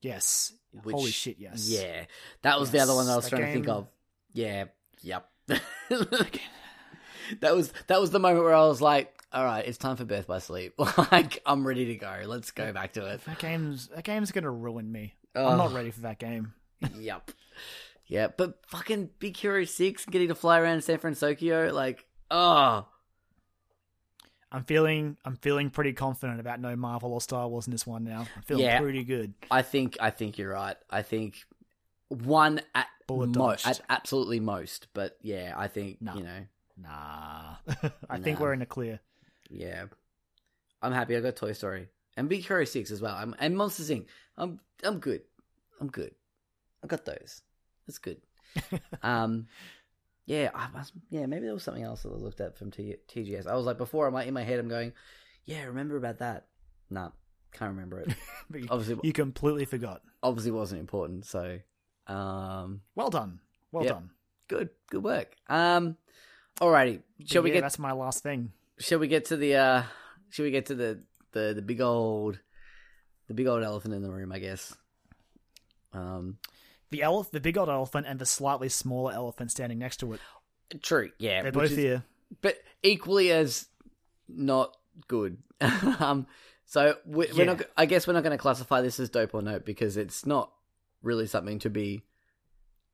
[0.01, 0.53] yes.
[0.83, 1.69] Which, Holy shit, yes.
[1.69, 2.05] Yeah,
[2.41, 3.87] that was the other one that I was Yes, trying that to think of.
[4.33, 4.65] Yeah,
[5.01, 5.29] yep.
[7.41, 10.05] that was that was the moment where I was like, "All right, it's time for
[10.05, 10.73] Birth by Sleep.
[11.11, 12.21] like, I'm ready to go.
[12.25, 15.13] Let's go back to it." That game's, that game's gonna ruin me.
[15.35, 16.53] I'm not ready for that game.
[16.97, 17.29] yep.
[18.07, 22.87] Yeah, but fucking Big Hero Six, getting to fly around San Francisco, like, oh,
[24.51, 28.03] I'm feeling, I'm feeling pretty confident about no Marvel or Star Wars in this one
[28.03, 28.27] now.
[28.35, 28.79] I'm feeling Yeah.
[28.79, 29.33] pretty good.
[29.51, 30.77] I think I think you're right.
[30.89, 31.43] I think
[32.09, 36.13] one at Bullet mo- at absolutely most, but yeah, I think No.
[36.15, 36.45] you know,
[36.77, 37.55] Nah.
[38.09, 38.99] I think we're in the clear.
[39.55, 39.85] Yeah,
[40.81, 41.15] I'm happy.
[41.15, 41.87] I got Toy Story
[42.17, 43.15] and Big Hero Six as well.
[43.15, 44.05] I'm, and Monsters Inc.
[44.37, 45.21] I'm I'm good.
[45.79, 46.13] I'm good.
[46.83, 47.41] I got those.
[47.87, 48.21] That's good.
[49.03, 49.47] um,
[50.25, 51.25] yeah, I must, yeah.
[51.25, 53.47] Maybe there was something else that I looked at from T- TGS.
[53.47, 54.07] I was like before.
[54.07, 54.59] I'm like in my head.
[54.59, 54.93] I'm going,
[55.45, 55.63] yeah.
[55.65, 56.47] Remember about that?
[56.89, 57.09] Nah,
[57.51, 58.13] can't remember it.
[58.53, 60.01] You, obviously, you completely forgot.
[60.21, 61.25] obviously wasn't important.
[61.25, 61.59] So,
[62.07, 63.39] um, Well done.
[63.71, 63.93] Well Yep.
[63.93, 64.09] done.
[64.47, 65.35] good, good work.
[65.49, 65.97] Um,
[66.61, 67.01] alrighty.
[67.25, 67.61] Shall we yeah, get?
[67.61, 68.51] That's my last thing.
[68.79, 69.55] Shall we get to the?
[69.55, 69.83] uh
[70.29, 72.39] Shall we get to the the the big old,
[73.27, 74.31] the big old elephant in the room?
[74.31, 74.75] I guess.
[75.93, 76.37] Um.
[76.91, 80.19] The elef- the big old elephant, and the slightly smaller elephant standing next to it.
[80.81, 81.11] True.
[81.17, 81.41] Yeah.
[81.43, 82.03] They're both is- here.
[82.41, 83.67] but equally as
[84.27, 84.75] not
[85.07, 85.37] good.
[85.99, 86.27] um,
[86.65, 87.61] so we, we're not.
[87.75, 90.51] I guess we're not going to classify this as dope or note because it's not
[91.01, 92.03] really something to be,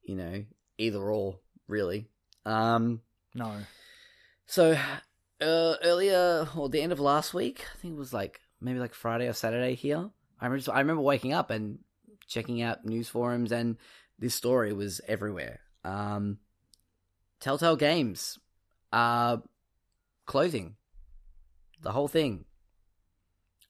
[0.04, 0.46] you know,
[0.78, 2.08] either or really.
[2.46, 3.02] Um,
[3.36, 3.52] No.
[4.48, 4.78] so
[5.42, 8.94] uh, earlier or the end of last week, I think it was like maybe like
[8.94, 10.10] Friday or Saturday here.
[10.40, 10.72] I remember.
[10.72, 11.80] I remember waking up and
[12.28, 13.78] checking out news forums, and
[14.20, 15.60] this story was everywhere.
[15.84, 16.38] Um,
[17.40, 18.40] Telltale Games,
[18.92, 19.38] uh,
[20.26, 20.76] clothing,
[21.82, 22.46] the whole thing.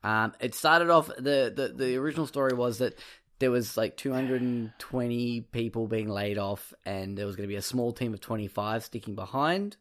[0.03, 2.97] Um, it started off the, the the original story was that
[3.39, 7.61] there was like 220 people being laid off, and there was going to be a
[7.61, 9.77] small team of 25 sticking behind.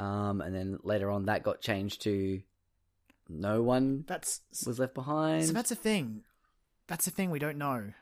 [0.00, 2.40] Um, and then later on, that got changed to
[3.28, 5.46] no one That's was left behind.
[5.46, 5.52] so.
[5.52, 6.22] That's a thing.
[6.86, 7.92] That's a thing we don't know.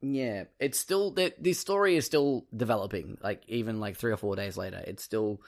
[0.00, 3.18] Yeah, it's still that this story is still developing.
[3.22, 5.40] Like even like three or four days later, it's still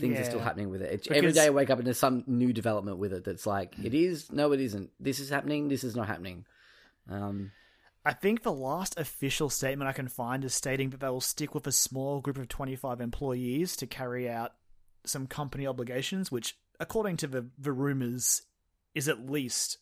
[0.00, 0.92] things are still happening with it.
[0.92, 3.24] It's, Because- day I wake up and there's some new development with it.
[3.24, 4.90] That's like it is, no, it isn't.
[5.00, 5.68] This is happening.
[5.68, 6.44] This is not happening.
[7.08, 7.52] Um,
[8.04, 11.54] I think the last official statement I can find is stating that they will stick
[11.54, 14.52] with a small group of 25 employees to carry out
[15.04, 18.42] some company obligations, which, according to the, the rumors,
[18.94, 19.78] is at least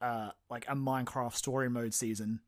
[0.00, 2.40] uh, like a Minecraft story mode season.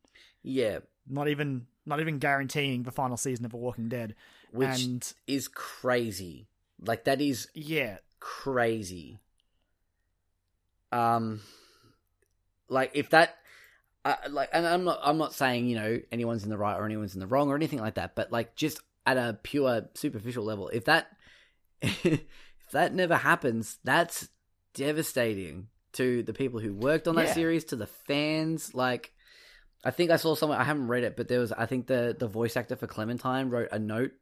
[0.43, 4.15] Yeah, Not even not even guaranteeing the final season of The Walking Dead.
[4.51, 6.47] which and is crazy.
[6.85, 9.21] Like that is yeah, crazy.
[10.93, 11.41] Um,
[12.69, 13.37] like if that,
[14.05, 16.85] uh, like, and I'm not, I'm not saying you know anyone's in the right or
[16.85, 20.45] anyone's in the wrong or anything like that, but like just at a pure superficial
[20.45, 21.16] level, if that,
[21.83, 22.23] if
[22.73, 24.29] that never happens, that's
[24.75, 27.35] devastating to the people who worked on that Yeah.
[27.35, 28.75] series, to the fans.
[28.75, 29.13] Like,
[29.85, 32.15] I think I saw somewhere, I haven't read it, but there was, I think the
[32.19, 34.13] the voice actor for Clementine wrote a note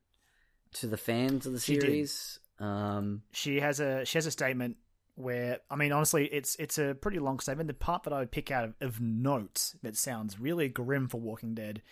[0.75, 1.83] to the fans of the She did.
[1.83, 2.39] series.
[2.59, 4.77] Um, she has a she has a statement
[5.17, 7.67] where I mean honestly it's it's a pretty long statement.
[7.69, 11.21] The part that I would pick out of, of note that sounds really grim for
[11.21, 11.83] Walking Dead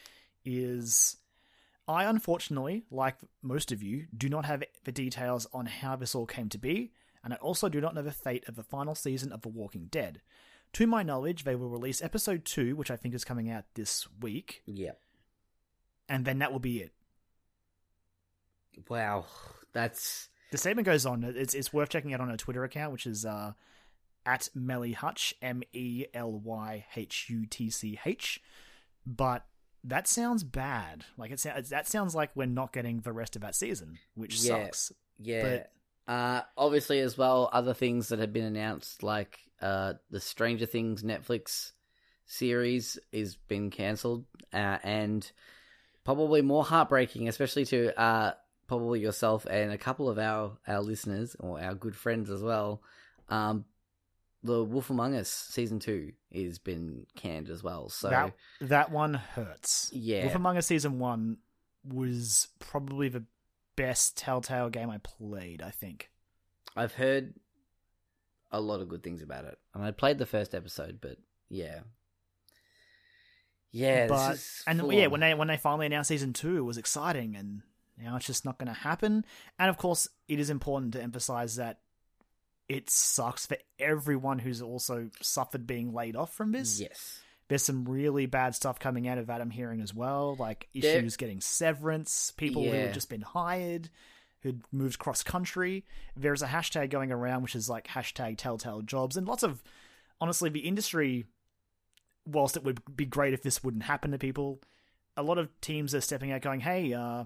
[0.44, 1.16] is
[1.88, 6.26] I unfortunately, like most of you, do not have the details on how this all
[6.26, 6.92] came to be,
[7.24, 9.88] and I also do not know the fate of the final season of The Walking
[9.90, 10.20] Dead.
[10.74, 14.06] To my knowledge, they will release episode two, which I think is coming out this
[14.20, 14.92] week, yeah.
[16.08, 16.92] and then that will be it.
[18.88, 19.26] Wow,
[19.72, 21.24] that's The statement goes on.
[21.24, 23.52] It's it's worth checking out on her Twitter account, which is uh,
[24.24, 28.40] at Melly Hutch, M E L Y H U T C H.
[29.04, 29.44] But
[29.84, 31.04] that sounds bad.
[31.16, 34.36] Like it sounds that sounds like we're not getting the rest of that season, which
[34.40, 34.64] Yeah.
[34.64, 34.92] sucks.
[35.18, 35.42] yeah.
[35.42, 35.72] But-
[36.08, 41.04] uh, obviously, as well, other things that have been announced, like uh, the Stranger Things
[41.04, 41.70] Netflix
[42.26, 45.30] series, is been cancelled, uh, and
[46.04, 48.34] probably more heartbreaking, especially to uh,
[48.66, 52.82] probably yourself and a couple of our our listeners or our good friends as well.
[53.28, 53.64] Um,
[54.42, 57.88] the Wolf Among Us season two has been canned as well.
[57.88, 59.90] So that that one hurts.
[59.92, 60.22] Yeah.
[60.24, 61.38] Wolf Among Us season one
[61.84, 63.24] was probably the
[63.76, 65.62] best Telltale game I played.
[65.62, 66.10] I think.
[66.74, 67.34] I've heard
[68.50, 71.80] a lot of good things about it, and I played the first episode, but yeah,
[73.70, 76.78] yeah, but and full yeah, when they when they finally announced season two, it was
[76.78, 77.62] exciting, and
[77.98, 79.24] now it's just not going to happen.
[79.58, 81.80] And of course, it is important to emphasize that
[82.68, 86.80] it sucks for everyone who's also suffered being laid off from this.
[86.80, 89.40] yes, There's some really bad stuff coming out of that.
[89.42, 92.84] I'm hearing as well, like There- issues getting severance, people who Yeah.
[92.86, 93.90] had just been hired.
[94.40, 95.84] Who'd moved cross country.
[96.16, 99.62] There's a hashtag going around which is like hashtag telltale jobs, and lots of
[100.20, 101.26] honestly, the industry,
[102.26, 104.60] whilst it would be great if this wouldn't happen to people,
[105.16, 107.24] a lot of teams are stepping out going, hey, uh,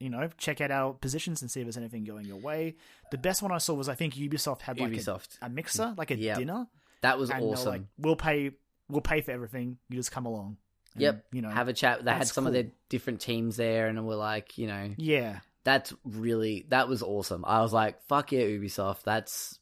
[0.00, 2.74] you know, check out our positions and see if there's anything going your way.
[3.12, 5.38] The best one I saw was I think Ubisoft had like a- Ubisoft.
[5.42, 6.38] A, mixer, like a Yep.
[6.38, 6.66] dinner.
[7.02, 7.70] that was And awesome.
[7.70, 8.50] like, we'll pay
[8.88, 9.78] we'll pay for everything.
[9.88, 10.56] You just come along.
[10.94, 12.04] And, yep, You know have a chat.
[12.04, 15.40] They had some of their different teams there, and we're like, you know, Yeah.
[15.64, 17.44] that's really that was awesome.
[17.46, 19.02] I was like, fuck yeah, Ubisoft.
[19.04, 19.58] That's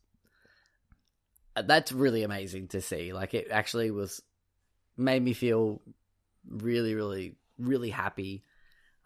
[1.57, 3.13] that's really amazing to see.
[3.13, 4.23] Like it actually was
[4.97, 5.81] made me feel
[6.49, 8.45] really, really, really happy.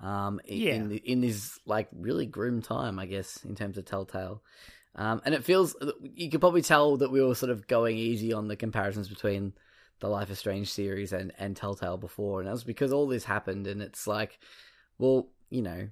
[0.02, 0.74] Um, i- Yeah.
[0.74, 4.42] in the, in this like really grim time, I guess, in terms of Telltale.
[4.94, 8.32] Um, and it feels you could probably tell that we were sort of going easy
[8.34, 9.54] on the comparisons between
[10.00, 13.24] the Life is Strange series and and Telltale before, and that was because all this
[13.24, 14.38] happened, and it's like,
[14.98, 15.88] well, you know,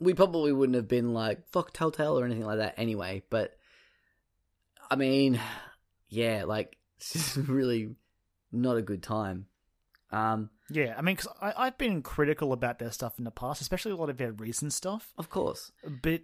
[0.00, 3.22] we probably wouldn't have been like fuck Telltale or anything like that anyway.
[3.30, 3.56] But
[4.90, 5.40] I mean,
[6.08, 7.94] yeah, like it's just really
[8.52, 9.46] not a good time.
[10.10, 10.94] Um, Yeah.
[10.96, 13.96] I mean, cause I, I've been critical about their stuff in the past, especially a
[13.96, 15.12] lot of their recent stuff.
[15.18, 15.70] of course,
[16.02, 16.22] But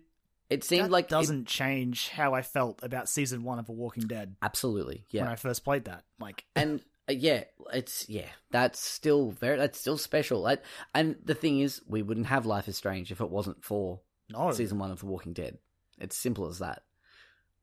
[0.48, 3.72] it seemed that like it- doesn't change how I felt about season one of The
[3.72, 5.22] Walking Dead absolutely, yeah.
[5.22, 6.04] when I first played that.
[6.18, 10.40] Like, and uh, yeah, it's yeah, that's still very that's still special.
[10.40, 10.62] Like,
[10.94, 14.50] and the thing is, we wouldn't have Life is Strange if it wasn't for no.
[14.52, 15.58] season one of The Walking Dead.
[15.98, 16.82] It's simple as that,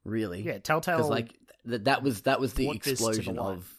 [0.03, 0.41] really.
[0.43, 0.97] Yeah, Telltale.
[0.97, 1.33] because like
[1.67, 3.69] th- that was that was the explosion of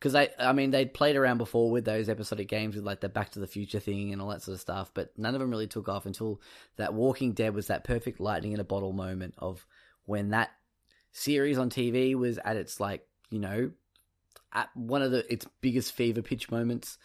[0.00, 3.08] because I I mean they'd played around before with those episodic games with like the
[3.08, 5.50] Back to the Future thing and all that sort of stuff, but none of them
[5.50, 6.40] really took off until
[6.76, 9.66] that Walking Dead was that perfect lightning in a bottle moment of
[10.06, 10.50] when that
[11.12, 13.70] series on TV was at its like you know
[14.52, 16.98] at one of the its biggest fever pitch moments,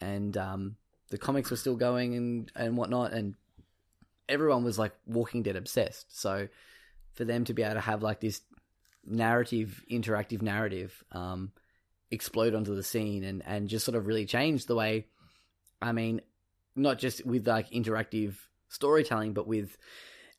[0.00, 0.76] and um,
[1.10, 3.34] the comics were still going and and whatnot, and
[4.28, 6.18] everyone was like Walking Dead obsessed.
[6.18, 6.48] So
[7.12, 8.40] for them to be able to have like this
[9.04, 11.52] narrative, interactive narrative, um,
[12.10, 15.06] explode onto the scene and and just sort of really change the way.
[15.80, 16.20] I mean,
[16.76, 18.34] not just with like interactive
[18.68, 19.76] storytelling, but with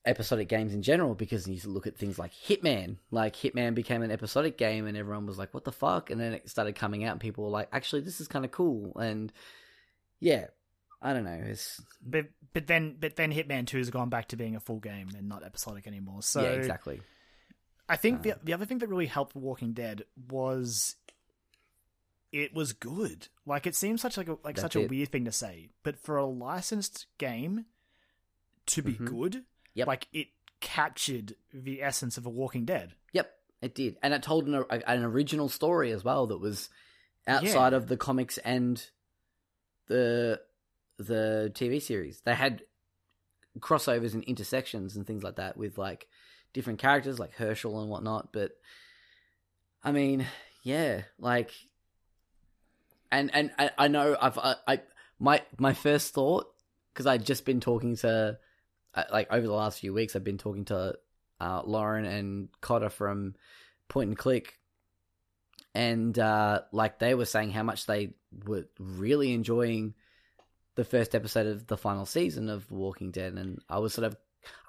[0.05, 1.15] episodic games in general.
[1.15, 5.25] Because you look at things like Hitman, like Hitman became an episodic game, and everyone
[5.25, 7.69] was like, "What the fuck?" And then it started coming out, and people were like,
[7.71, 9.31] "Actually, this is kind of cool." And
[10.19, 10.47] yeah,
[11.01, 11.41] I don't know.
[11.45, 14.79] It's but but then but then Hitman Two has gone back to being a full
[14.79, 16.21] game and not episodic anymore.
[16.21, 17.01] So yeah, exactly.
[17.89, 20.95] I think Uh, the the other thing that really helped Walking Dead was
[22.31, 23.27] it was good.
[23.45, 24.89] Like it seems such like a, like That's such a it.
[24.89, 27.65] weird thing to say, but for a licensed game
[28.67, 29.05] to be Mhm.
[29.05, 29.87] good, Yep.
[29.87, 30.27] like it
[30.59, 32.93] captured the essence of a Walking Dead.
[33.13, 36.69] Yep, it did, and it told an, an original story as well that was
[37.27, 38.89] outside of the comics and
[39.87, 40.41] the
[40.97, 42.21] the TV series.
[42.21, 42.63] They had
[43.59, 46.07] crossovers and intersections and things like that with like
[46.53, 48.31] different characters like Herschel and whatnot.
[48.31, 48.51] But
[49.83, 50.25] I mean,
[50.63, 51.51] yeah, like,
[53.11, 54.81] and and I, I know I've I, I
[55.19, 56.47] my my first thought
[56.93, 58.37] because I'd just been talking to
[58.93, 60.95] uh, like over the last few weeks I've been talking to
[61.39, 63.35] uh, Lauren and Cotter from
[63.89, 64.59] Point and Click,
[65.73, 68.13] and uh, like they were saying how much they
[68.45, 69.93] were really enjoying
[70.75, 74.15] the first episode of the final season of Walking Dead, and I was sort of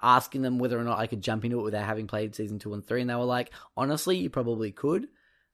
[0.03, 2.75] asking them whether or not I could jump into it without having played season two
[2.75, 5.07] and three, and they were like, honestly, you probably could,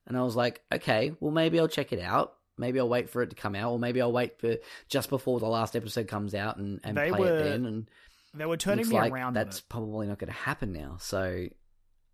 [0.07, 2.38] and I was like, okay, well maybe I'll check it out.
[2.59, 4.57] Maybe I'll wait for it to come out, or maybe I'll wait for
[4.89, 7.65] just before the last episode comes out and, and They play were it then.
[7.65, 7.89] And
[8.33, 10.97] They were turning me like around that's probably not going to happen now.
[10.99, 11.47] So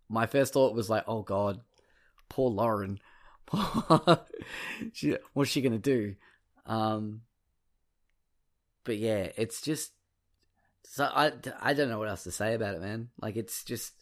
[0.08, 1.60] my first thought was like, oh god,
[2.28, 3.00] poor Lauren.
[4.92, 6.14] she, what's she going to do?
[6.64, 7.22] Um,
[8.84, 9.92] but yeah, it's just
[10.84, 13.08] so I I don't know what else to say about it, man.
[13.20, 13.92] Like it's just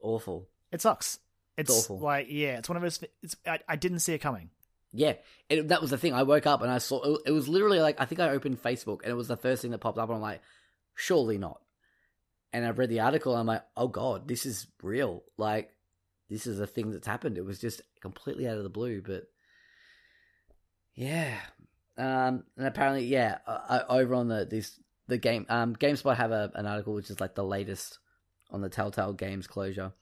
[0.00, 0.48] awful.
[0.72, 1.18] It sucks.
[1.56, 1.98] It's, awful.
[1.98, 3.02] like yeah, it's one of those.
[3.22, 4.50] It's I, I didn't see it coming.
[4.92, 5.14] Yeah,
[5.48, 6.12] it, that was the thing.
[6.12, 9.02] I woke up and I saw it, was literally like I think I opened Facebook
[9.02, 10.08] and it was the first thing that popped up.
[10.08, 10.42] And I'm like,
[10.94, 11.60] surely not.
[12.52, 15.22] And I've read the article and I'm like, oh god, this is real.
[15.38, 15.70] Like
[16.28, 17.38] this is a thing that's happened.
[17.38, 19.24] It was just completely out of the blue, but
[20.94, 21.38] yeah.
[21.96, 24.78] Um, and apparently, yeah, uh, over on the this
[25.08, 27.98] the game um GameSpot have a, an article which is like the latest
[28.50, 29.92] on the Telltale Games closure.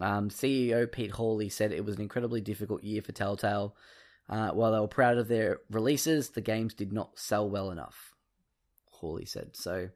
[0.00, 3.76] Um, CEO Pete Hawley said it was an incredibly difficult year for Telltale.
[4.30, 8.14] Uh, while they were proud of their releases, the games did not sell well enough.
[8.92, 9.88] Hawley said so.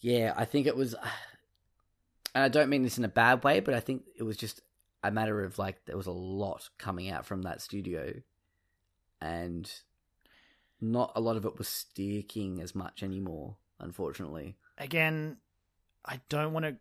[0.00, 0.94] Yeah, I think it was,
[2.34, 4.60] and I don't mean this in a bad way, but I think it was just
[5.04, 8.12] a matter of like there was a lot coming out from that studio,
[9.20, 9.70] and
[10.80, 13.56] not a lot of it was sticking as much anymore.
[13.78, 15.36] Unfortunately, Again,
[16.04, 16.76] I don't want to.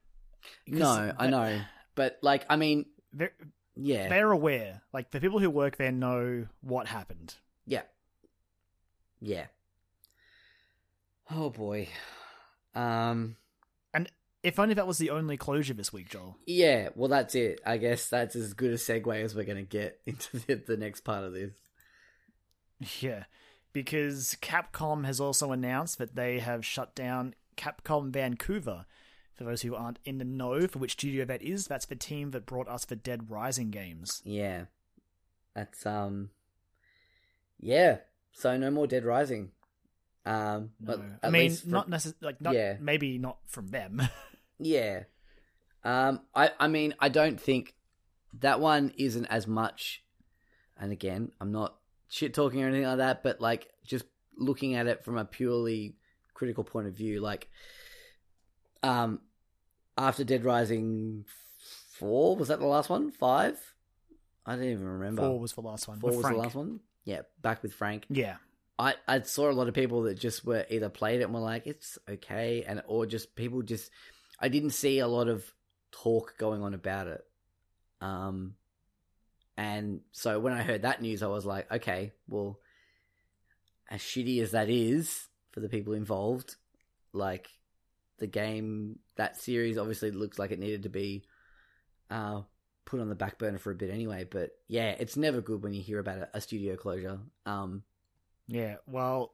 [0.67, 1.61] no, I know,
[1.93, 3.33] but like, I mean, They're,
[3.75, 4.81] yeah, they're aware.
[4.93, 7.35] Like the people who work there know what happened.
[7.65, 7.83] Yeah.
[9.19, 9.45] Yeah.
[11.29, 11.87] Oh boy.
[12.75, 13.37] Um
[13.93, 14.09] and
[14.43, 16.37] If only that was the only closure this week, Joel.
[16.45, 17.61] yeah, well that's it.
[17.65, 20.77] I guess that's as good a segue as we're going to get into the, the
[20.77, 21.51] next part of this.
[22.99, 23.25] Yeah,
[23.73, 28.85] because Capcom has also announced that they have shut down Capcom Vancouver.
[29.43, 32.31] For those who aren't in the know for which studio that is, that's the team
[32.31, 34.21] that brought us the Dead Rising games.
[34.23, 34.65] Yeah.
[35.55, 36.29] That's um
[37.59, 37.97] Yeah.
[38.33, 39.51] So no more Dead Rising.
[40.25, 40.97] Um No.
[40.97, 42.77] but I mean, from- not necessarily like not Yeah.
[42.79, 44.01] maybe not from them.
[44.59, 45.03] Yeah.
[45.83, 47.73] Um I I mean I don't think
[48.41, 50.03] that one isn't as much
[50.79, 51.77] and again, I'm not
[52.09, 54.05] shit talking or anything like that, but like just
[54.37, 55.95] looking at it from a purely
[56.35, 57.49] critical point of view, like
[58.83, 59.19] um
[60.01, 61.25] after Dead Rising
[61.93, 63.11] four, was that the last one?
[63.11, 63.59] Five?
[64.45, 65.21] I don't even remember.
[65.21, 65.99] Four was the last one.
[65.99, 66.35] Four was Frank.
[66.35, 66.79] the last one?
[67.05, 68.05] Yeah, back with Frank.
[68.09, 68.37] Yeah,
[68.81, 71.39] I, I saw a lot of people that just were either played it and were
[71.39, 73.91] like it's okay and or just people just
[74.39, 75.45] I didn't see a lot of
[75.91, 77.23] talk going on about it.
[78.01, 78.55] Um
[79.55, 82.59] and so when I heard that news I was like, okay, well
[83.87, 86.55] as shitty as that is for the people involved,
[87.13, 87.49] like
[88.21, 91.23] the game that series obviously looks like it needed to be
[92.09, 92.41] uh
[92.85, 95.73] put on the back burner for a bit anyway, but yeah, it's never good when
[95.73, 97.19] you hear about a, a studio closure.
[97.45, 97.83] Um
[98.47, 98.75] yeah.
[98.87, 99.33] Well,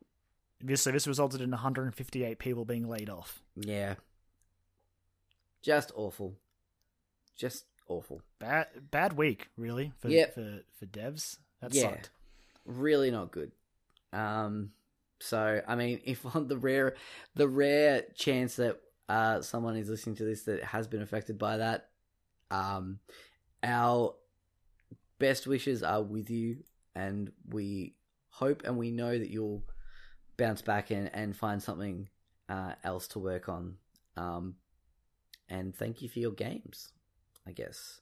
[0.62, 3.42] this so this resulted in 158 people being laid off.
[3.56, 3.96] Yeah.
[5.62, 6.36] Just awful.
[7.36, 8.22] Just awful.
[8.40, 10.34] Bad bad week, really, for Yep.
[10.36, 11.38] for for devs.
[11.62, 11.90] That Yeah.
[11.92, 12.10] sucked.
[12.66, 13.52] Really not good.
[14.14, 14.72] Um
[15.20, 16.96] so I mean if on the rare
[17.36, 18.80] the rare chance that
[19.10, 21.90] uh someone is listening to this that has been affected by that,
[22.52, 23.00] um
[23.64, 24.16] our
[25.20, 26.58] best wishes are with you
[26.96, 27.96] and we
[28.30, 29.64] hope and we know that you'll
[30.38, 32.08] bounce back and, and find something
[32.50, 33.76] uh, else to work on.
[34.16, 34.56] Um,
[35.50, 36.92] and thank you for your games,
[37.48, 38.02] I guess.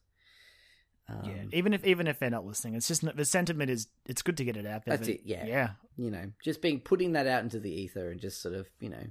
[1.08, 4.24] Um, yeah, even if even if they're not listening, it's just the sentiment is it's
[4.24, 4.98] good to get it out there.
[4.98, 5.46] That's it, yeah.
[5.46, 5.70] yeah.
[5.98, 8.90] You know, just being putting that out into the ether and just sort of, you
[8.90, 9.08] know,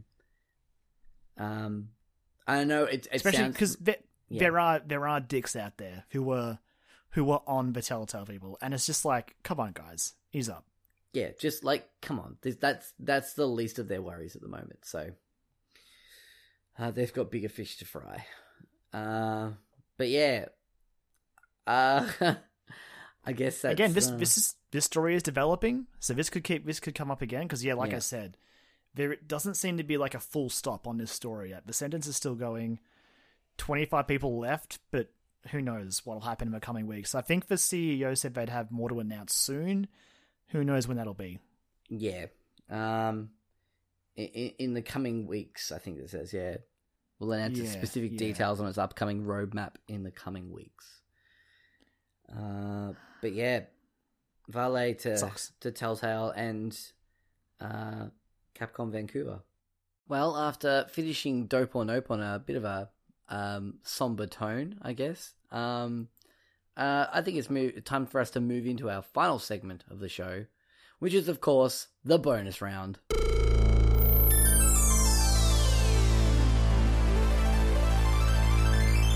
[1.37, 1.89] um,
[2.47, 2.85] I don't know.
[2.85, 3.97] It, it Especially because there,
[4.29, 4.41] yeah.
[4.41, 6.59] there are there are dicks out there who were
[7.11, 10.67] who were on the Telltale people, and it's just like, come on, guys, ease up.
[11.13, 14.81] Yeah, just like come on, that's that's the least of their worries at the moment.
[14.83, 15.11] So
[16.79, 18.27] uh, they've got bigger fish to fry.
[18.93, 19.51] Uh,
[19.97, 20.47] but yeah,
[21.67, 22.09] uh,
[23.27, 26.45] I guess that's, again, this uh, this is this story is developing, so this could
[26.45, 27.97] keep this could come up again because yeah, like Yeah.
[27.97, 28.37] I said,
[28.95, 31.67] there doesn't seem to be like a full stop on this story yet.
[31.67, 32.81] The sentence is still going.
[33.57, 35.11] Twenty five people left, but
[35.51, 37.15] who knows what'll happen in the coming weeks.
[37.15, 39.87] I think the CEO said they'd have more to announce soon.
[40.49, 41.39] Who knows when that'll be?
[41.89, 42.27] Yeah.
[42.71, 43.31] Um,
[44.17, 46.57] in, in the coming weeks, I think it says, yeah,
[47.19, 48.19] we'll announce Yeah, specific yeah.
[48.19, 51.01] details on its upcoming roadmap in the coming weeks.
[52.35, 52.93] Uh,
[53.25, 53.61] but yeah,
[54.51, 55.53] Valet to Sucks.
[55.61, 56.79] to Telltale and
[57.59, 58.09] uh,
[58.55, 59.41] Capcom Vancouver.
[60.07, 62.91] Well, after finishing Dope or Nope on a bit of a
[63.31, 65.33] um, somber tone, I guess.
[65.51, 66.09] Um,
[66.77, 70.01] uh, I think it's mo- time for us to move into our final segment of
[70.01, 70.45] the show,
[70.99, 72.99] which is, of course, the bonus round.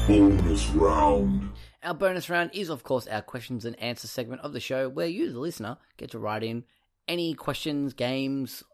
[0.08, 1.47] Bonus round.
[1.82, 5.06] Our bonus round is, of course, our questions and answer segment of the show, where
[5.06, 6.64] you, the listener, get to write in
[7.06, 8.64] any questions, games,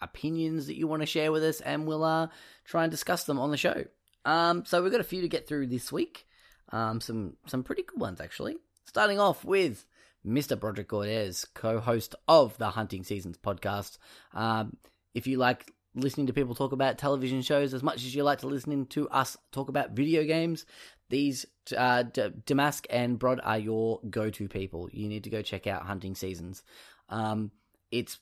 [0.00, 2.28] opinions that you want to share with us, and we'll uh,
[2.64, 3.84] try and discuss them on the show.
[4.24, 6.26] Um, so we've got a few to get through this week.
[6.70, 8.56] Um, some some pretty good ones actually.
[8.86, 9.84] Starting off with
[10.26, 10.58] Mr.
[10.58, 13.98] Broderick Cordes, co-host of the Hunting Seasons podcast.
[14.32, 14.76] Um,
[15.14, 18.40] if you like listening to people talk about television shows as much as you like
[18.40, 20.66] to listening to us talk about video games,
[21.14, 21.46] these
[21.76, 24.90] uh, D- Damask and Brod are your go-to people.
[24.92, 26.64] You need to go check out Hunting Seasons.
[27.08, 27.52] Um,
[27.92, 28.18] it's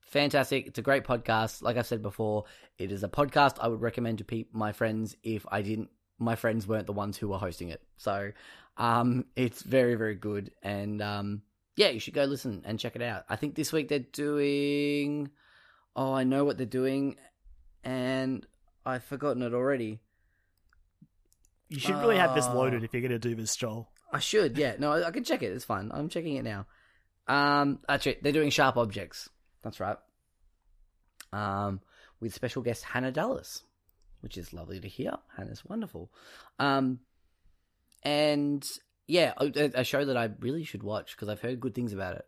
[0.00, 0.66] fantastic.
[0.66, 1.62] It's a great podcast.
[1.62, 2.46] Like I said before,
[2.78, 5.90] it is a podcast I would recommend to pe- my friends if I didn't.
[6.18, 8.32] My friends weren't the ones who were hosting it, so
[8.76, 10.50] um, it's very very good.
[10.62, 11.42] And um,
[11.76, 13.24] yeah, you should go listen and check it out.
[13.28, 15.30] I think this week they're doing.
[15.94, 17.16] Oh, I know what they're doing,
[17.84, 18.44] and
[18.84, 20.00] I've forgotten it already.
[21.72, 23.88] You should really have this loaded if you're going to do this, Joel.
[24.12, 24.74] I should, yeah.
[24.78, 25.52] No, I, I can check it.
[25.52, 25.90] It's fine.
[25.92, 26.66] I'm checking it now.
[27.26, 29.30] Um, actually, they're doing sharp objects.
[29.62, 29.96] That's right.
[31.32, 31.80] Um,
[32.20, 33.62] with special guest Hannah Dallas,
[34.20, 35.14] which is lovely to hear.
[35.34, 36.10] Hannah's wonderful.
[36.58, 37.00] Um,
[38.02, 38.62] and
[39.06, 42.16] yeah, a, a show that I really should watch because I've heard good things about
[42.16, 42.26] it.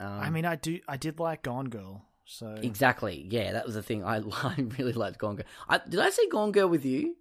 [0.00, 0.80] Um, I mean, I do.
[0.88, 3.24] I did like Gone Girl, so exactly.
[3.30, 4.02] Yeah, that was the thing.
[4.02, 5.46] I, I really liked Gone Girl.
[5.68, 7.14] I, did I see Gone Girl with you?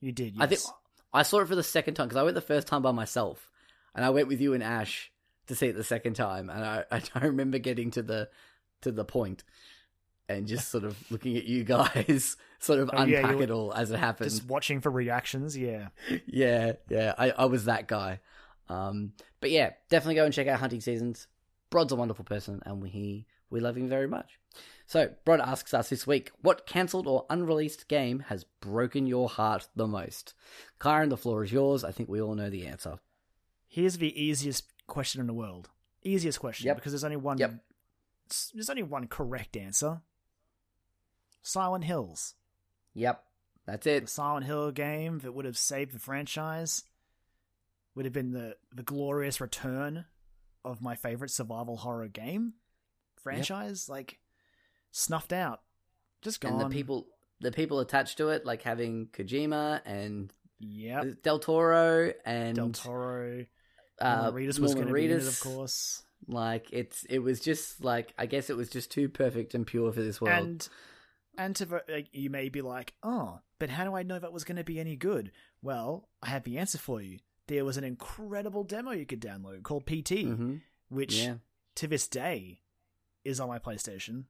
[0.00, 0.36] you did.
[0.36, 0.42] Yes.
[0.42, 0.60] I think
[1.12, 3.48] I saw it for the second time because I went the first time by myself,
[3.94, 5.10] and I went with you and Ash
[5.46, 8.28] to see it the second time, and I, I don't remember getting to the
[8.82, 9.42] to the point
[10.28, 13.72] and just sort of looking at you guys sort of Oh, unpack were it all
[13.72, 14.34] as it happens.
[14.38, 15.56] just watching for reactions.
[15.56, 15.88] Yeah,
[16.26, 18.20] Yeah, yeah, I, I was that guy.
[18.68, 21.26] Um, but yeah, definitely go and check out Hunting Seasons.
[21.70, 24.38] Brod's a wonderful person, and we we love him very much.
[24.88, 29.68] So, Brod asks us this week, what cancelled or unreleased game has broken your heart
[29.76, 30.32] the most?
[30.80, 31.84] Kyron, the floor is yours.
[31.84, 32.98] I think we all know the answer.
[33.66, 35.68] here's the easiest question in the world.
[36.02, 36.76] Easiest question Yep.
[36.76, 37.36] because there's only one.
[37.36, 37.62] Yep.
[38.54, 40.00] There's only one correct answer.
[41.42, 42.34] Silent Hills,
[42.94, 43.22] Yep,
[43.66, 44.08] that's the it.
[44.08, 46.82] Silent Hill game that would have saved the franchise,
[47.94, 50.06] would have been the the glorious return
[50.64, 52.54] of my favorite survival horror game
[53.22, 53.88] franchise.
[53.88, 54.18] Like
[54.90, 55.60] snuffed out,
[56.22, 56.52] just gone.
[56.52, 57.06] And the people,
[57.40, 63.44] the people attached to it, like having Kojima and yeah, Del Toro and Del Toro.
[64.00, 66.02] uh, Reedus was going to be in it, of course.
[66.26, 69.92] Like it's, it was just like I guess it was just too perfect and pure
[69.92, 70.36] for this world.
[70.38, 70.68] And
[71.36, 74.42] and to like, you may be like, oh, but how do I know that was
[74.44, 75.30] going to be any good?
[75.62, 77.18] Well, I have the answer for you.
[77.46, 80.56] There was an incredible demo you could download called PT, hmm
[80.88, 81.34] which Yeah.
[81.76, 82.62] to this day
[83.24, 84.24] is on my PlayStation,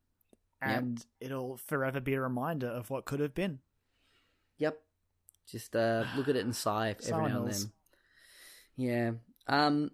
[0.61, 0.71] Yep.
[0.79, 3.61] and it'll forever be a reminder of what could have been.
[4.59, 4.81] Yep.
[5.47, 7.73] Just uh, look at it and sigh every Silent now and then.
[8.77, 9.11] Yeah.
[9.47, 9.91] Um,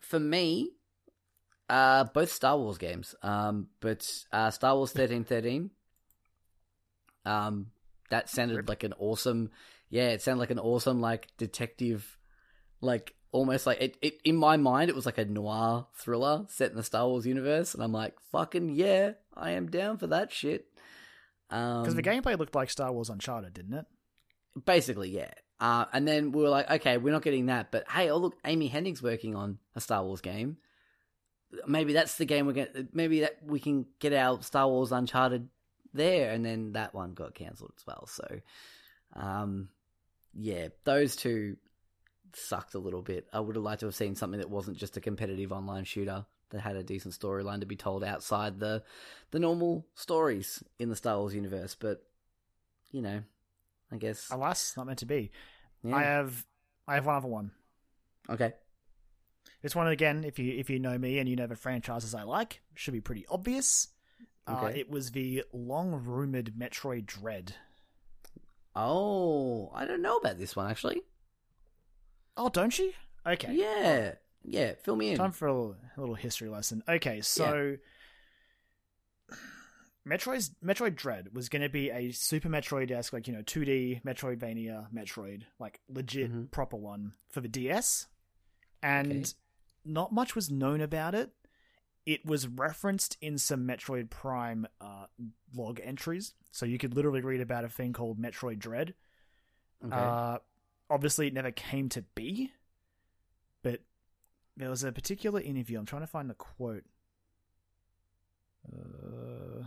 [0.00, 0.70] for me,
[1.68, 3.14] uh, both Star Wars games.
[3.22, 5.70] Um, but uh, Star Wars thirteen thirteen.
[7.24, 7.68] Um,
[8.10, 9.50] that sounded like an awesome.
[9.90, 12.18] Yeah, it sounded like an awesome like detective,
[12.80, 14.20] like almost like it, it.
[14.24, 17.74] In my mind, it was like a noir thriller set in the Star Wars universe,
[17.74, 20.66] and I'm like, fucking yeah, I am down for that shit.
[21.50, 23.86] Um, Because the gameplay looked like Star Wars Uncharted, didn't it?
[24.64, 25.32] Basically, yeah.
[25.60, 28.36] Uh, and then we were like, okay, we're not getting that, but hey, oh look,
[28.44, 30.56] Amy Hennig's working on a Star Wars game.
[31.66, 32.88] Maybe that's the game we're going.
[32.92, 35.48] Maybe that we can get our Star Wars Uncharted
[35.92, 38.06] there, and then that one got cancelled as well.
[38.06, 38.40] So,
[39.14, 39.68] um,
[40.34, 41.56] yeah, those two,
[42.36, 43.26] sucked a little bit.
[43.32, 46.26] I would have liked to have seen something that wasn't just a competitive online shooter
[46.50, 48.82] that had a decent storyline to be told outside the
[49.30, 51.74] the normal stories in the Star Wars universe.
[51.78, 52.04] But
[52.90, 53.22] you know,
[53.92, 55.30] I guess Alas, not meant to be.
[55.82, 55.96] yeah.
[55.96, 56.46] I have
[56.86, 57.50] I have one other one.
[58.30, 58.52] okay.
[59.62, 62.22] This one again, if you if you know me and you know the franchises I
[62.22, 63.88] like, should be pretty obvious.
[64.46, 67.54] Uh, it was the long rumored Metroid Dread.
[68.76, 71.02] Oh, I don't know about this one actually.
[72.36, 72.92] Oh, don't you?
[73.26, 73.54] Okay.
[73.54, 74.72] Yeah, yeah.
[74.82, 75.16] Fill me in.
[75.16, 76.82] Time for a little, a little history lesson.
[76.88, 77.76] Okay, so
[80.06, 83.64] Metroid's Metroid Dread was going to be a Super Metroid esque, like you know, two
[83.64, 86.50] D Metroidvania Metroid, like legit Mhm.
[86.50, 88.06] proper one for the DS,
[88.82, 89.24] and Okay.
[89.84, 91.30] not much was known about it.
[92.04, 95.06] It was referenced in some Metroid Prime uh,
[95.54, 98.94] log entries, so you could literally read about a thing called Metroid Dread.
[99.82, 99.94] Okay.
[99.96, 100.38] Uh,
[100.94, 102.52] obviously, it never came to be,
[103.62, 103.80] but
[104.56, 105.78] there was a particular interview.
[105.78, 106.84] I'm trying to find the quote.
[108.72, 109.66] Uh,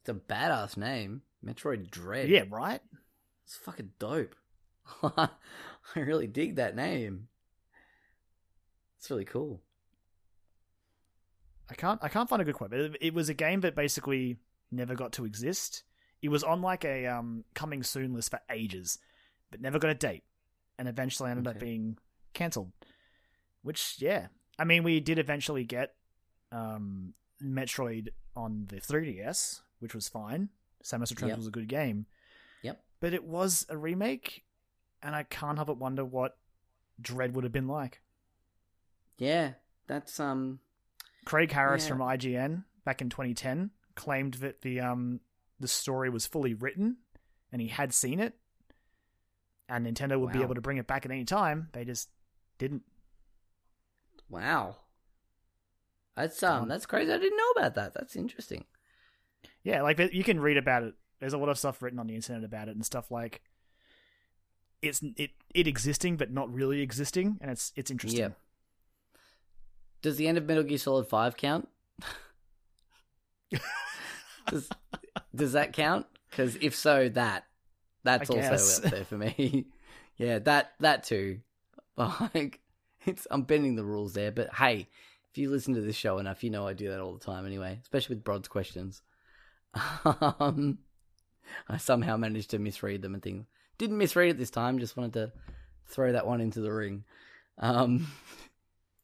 [0.00, 2.28] it's a badass name, Metroid Dread.
[2.28, 2.80] yeah, right.
[3.44, 4.34] it's fucking dope.
[5.02, 5.28] I
[5.94, 7.28] really dig that name.
[8.98, 9.60] It's really cool.
[11.70, 12.00] I can't.
[12.02, 12.70] I can't find a good quote.
[12.70, 14.38] But it, it was a game that basically
[14.70, 15.84] never got to exist.
[16.20, 18.98] It was on like a um, coming soon list for ages,
[19.52, 20.24] but never got a date,
[20.78, 21.96] and eventually ended up being
[22.34, 22.72] cancelled.
[23.62, 24.26] Which, yeah,
[24.58, 25.94] I mean, we did eventually get
[26.50, 30.48] um, Metroid on the 3DS, which was fine.
[30.82, 31.36] Samus Returns Yep.
[31.38, 32.06] was a good game.
[32.62, 32.82] Yep.
[32.98, 34.42] But it was a remake,
[35.00, 36.36] and I can't help but wonder what
[37.00, 38.00] Dread would have been like.
[39.18, 39.52] Yeah,
[39.86, 40.58] that's um.
[41.24, 41.88] Craig Harris Yeah.
[41.90, 45.20] from IGN back in 2010 claimed that the um
[45.60, 46.96] the story was fully written
[47.52, 48.34] and he had seen it,
[49.68, 51.68] and Nintendo would be able to bring it back at any time.
[51.72, 52.08] They just
[52.58, 52.82] didn't.
[54.28, 54.76] Wow.
[56.16, 56.62] That's um.
[56.62, 56.68] on.
[56.68, 57.12] That's crazy.
[57.12, 57.94] I didn't know about that.
[57.94, 58.64] That's interesting.
[59.64, 60.94] Yeah, like you can read about it.
[61.20, 63.42] There's a lot of stuff written on the internet about it and stuff like
[64.82, 68.20] it's it it existing but not really existing, and it's it's interesting.
[68.20, 68.28] Yeah.
[70.02, 71.68] Does the end of Metal Gear Solid Five count?
[74.50, 74.68] does,
[75.34, 76.06] does that count?
[76.28, 77.44] Because if so, that
[78.04, 78.84] that's I also guess.
[78.84, 79.66] up there for me.
[80.16, 81.40] yeah, that that too.
[81.96, 82.60] Like,
[83.04, 84.88] it's I'm bending the rules there, but hey,
[85.30, 87.44] if you listen to this show enough, you know I do that all the time
[87.46, 89.02] anyway, especially with Brod's questions.
[90.04, 90.78] Um,
[91.68, 93.46] I somehow managed to misread them and things.
[93.78, 94.78] Didn't misread it this time.
[94.78, 95.32] Just wanted to
[95.86, 97.04] throw that one into the ring.
[97.58, 98.06] Um,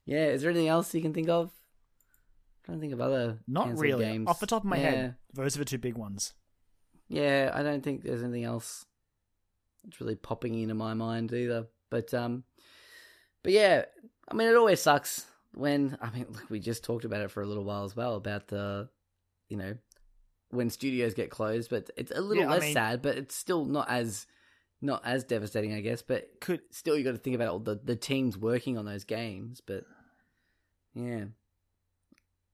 [0.07, 1.51] yeah, is there anything else you can think of?
[1.51, 4.05] I trying to think of other Not really.
[4.05, 4.29] games.
[4.29, 4.91] Off the top of my Yeah.
[4.91, 6.33] head, those are the two big ones.
[7.09, 8.87] Yeah, I don't think there's anything else
[9.89, 11.67] that's really popping into my mind either.
[11.91, 12.45] But um,
[13.43, 13.85] but yeah,
[14.29, 15.25] I mean, it always sucks
[15.55, 18.15] when I mean, look, we just talked about it for a little while as well
[18.17, 18.89] about the,
[19.49, 19.75] you know,
[20.51, 21.71] when studios get closed.
[21.71, 24.27] But it's a little Yeah, I less mean- sad, but it's still not as
[24.81, 26.03] not as devastating, I guess.
[26.03, 29.05] But Could still, you got to think about all the the teams working on those
[29.05, 29.63] games.
[29.65, 29.85] But
[30.95, 31.25] yeah,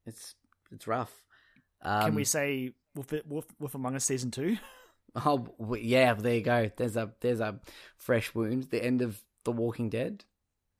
[0.06, 0.34] it's
[0.70, 1.12] it's rough.
[1.82, 4.56] Um, can we say Wolf, Wolf, Wolf Among Us season two?
[5.24, 6.70] Oh yeah, there you go.
[6.76, 7.60] There's a there's a
[7.96, 8.64] fresh wound.
[8.70, 10.24] The end of The Walking Dead,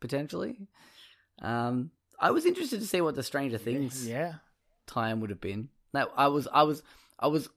[0.00, 0.66] potentially.
[1.40, 4.34] Um, I was interested to see what the Stranger Things Yeah.
[4.86, 5.68] time would have been.
[5.92, 6.82] Now I was I was
[7.18, 7.48] I was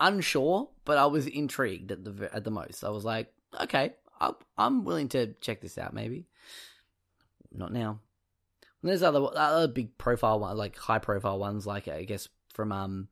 [0.00, 2.82] unsure, but I was intrigued at the at the most.
[2.84, 3.32] I was like,
[3.62, 5.94] okay, I'll, I'm willing to check this out.
[5.94, 6.26] Maybe
[7.52, 8.00] not now.
[8.82, 12.72] And there's other other big profile one, like high profile ones, like I guess from
[12.72, 13.08] um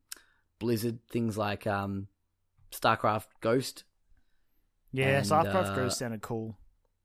[0.59, 2.09] Blizzard things like um
[2.73, 3.85] StarCraft Ghost,
[4.93, 6.57] Yeah, And, StarCraft uh, Ghost sounded cool.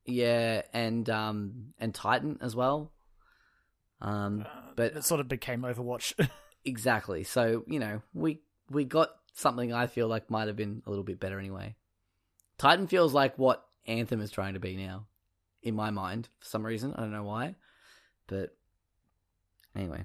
[0.04, 2.92] yeah, and um and Titan as well.
[4.00, 4.46] Um,
[4.76, 6.14] but it sort of became Overwatch.
[6.64, 7.22] Exactly.
[7.24, 11.04] So, you know, we we got something I feel like might have been a little
[11.04, 11.76] bit better anyway.
[12.58, 15.06] Titan feels like what Anthem is trying to be now,
[15.62, 16.92] in my mind, for some reason.
[16.94, 17.54] I don't know why.
[18.26, 18.54] But
[19.74, 20.04] anyway.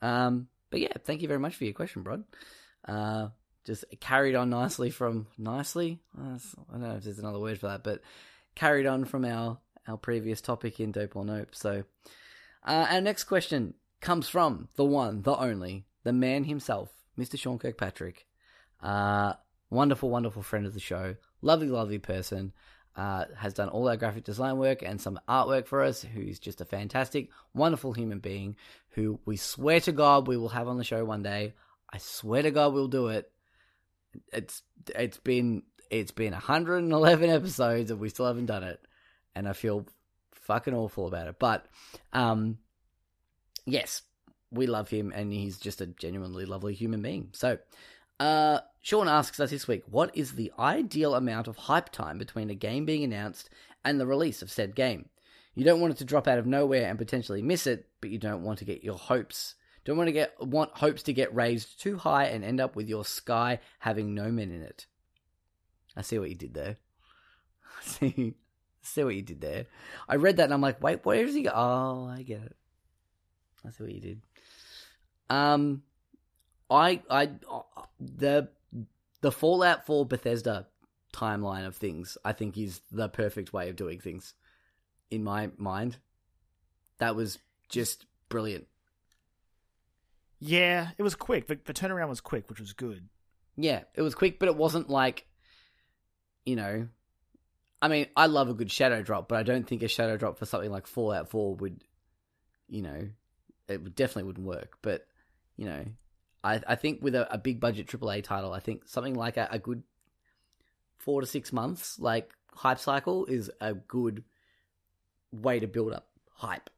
[0.00, 2.24] Um but yeah, thank you very much for your question, Brod.
[2.88, 3.28] Uh
[3.64, 6.00] just carried on nicely from nicely.
[6.18, 6.38] I
[6.70, 8.00] don't know if there's another word for that, but
[8.54, 9.58] carried on from our
[9.88, 11.48] our previous topic in Dope or Nope.
[11.52, 11.84] So
[12.64, 17.38] uh, our next question comes from the one, the only, the man himself, Mr.
[17.38, 18.26] Sean Kirkpatrick.
[18.80, 19.34] Uh,
[19.70, 21.16] wonderful, wonderful friend of the show.
[21.40, 22.52] Lovely, lovely person.
[22.94, 26.02] Uh, has done all our graphic design work and some artwork for us.
[26.02, 28.54] Who's just a fantastic, wonderful human being
[28.90, 31.54] who we swear to God we will have on the show one day.
[31.90, 33.30] I swear to God we'll do it.
[34.32, 34.62] It's
[34.94, 38.80] it's been it's been 111 episodes and we still haven't done it,
[39.34, 39.86] and I feel
[40.32, 41.36] fucking awful about it.
[41.38, 41.66] But
[42.12, 42.58] um,
[43.64, 44.02] yes,
[44.50, 47.28] we love him, and he's just a genuinely lovely human being.
[47.32, 47.58] So,
[48.20, 52.50] uh, Sean asks us this week, what is the ideal amount of hype time between
[52.50, 53.50] a game being announced
[53.84, 55.08] and the release of said game?
[55.54, 58.18] You don't want it to drop out of nowhere and potentially miss it, but you
[58.18, 61.80] don't want to get your hopes don't want to get want hopes to get raised
[61.80, 64.86] too high and end up with your sky having no men in it.
[65.96, 66.76] I see what you did there.
[67.82, 68.34] see,
[68.80, 69.66] see what you did there.
[70.08, 71.50] I read that and I'm like, wait, where does he go?
[71.54, 72.56] Oh, I get it.
[73.66, 74.22] I see what you did.
[75.30, 75.82] Um,
[76.70, 77.30] I, I,
[78.00, 78.48] the,
[79.20, 80.66] the Fallout 4 Bethesda
[81.12, 84.34] timeline of things, I think is the perfect way of doing things
[85.10, 85.98] in my mind.
[86.98, 87.38] That was
[87.68, 88.66] just brilliant.
[90.44, 91.46] Yeah, it was quick.
[91.46, 93.08] The, the turnaround was quick, which was good.
[93.56, 95.24] Yeah, it was quick, but it wasn't like,
[96.44, 96.88] you know,
[97.80, 100.40] I mean, I love a good shadow drop, but I don't think a shadow drop
[100.40, 101.84] for something like Fallout 4 would,
[102.68, 103.08] you know,
[103.68, 104.78] it definitely wouldn't work.
[104.82, 105.06] But,
[105.56, 105.84] you know,
[106.42, 109.46] I, I think with a, a big budget AAA title, I think something like a,
[109.48, 109.84] a good
[110.96, 114.24] four to six months, like hype cycle, is a good
[115.30, 116.68] way to build up hype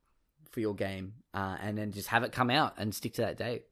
[0.54, 3.36] for your game, uh, and then just have it come out and stick to that
[3.36, 3.64] date.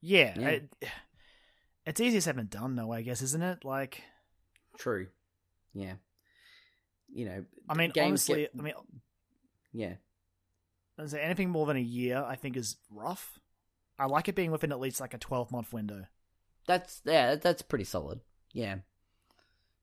[0.00, 0.48] Yeah, yeah.
[0.48, 0.72] It,
[1.86, 2.92] it's easier said than done, though.
[2.92, 3.64] I guess, isn't it?
[3.64, 4.02] Like,
[4.76, 5.06] true.
[5.72, 5.94] Yeah.
[7.14, 8.50] You know, I mean, honestly, get...
[8.58, 8.74] I mean,
[9.72, 9.94] yeah.
[11.06, 13.38] Say anything more than a year, I think, is rough.
[13.98, 16.06] I like it being within at least like a twelve month window.
[16.66, 18.20] That's yeah, that's pretty solid.
[18.52, 18.78] Yeah.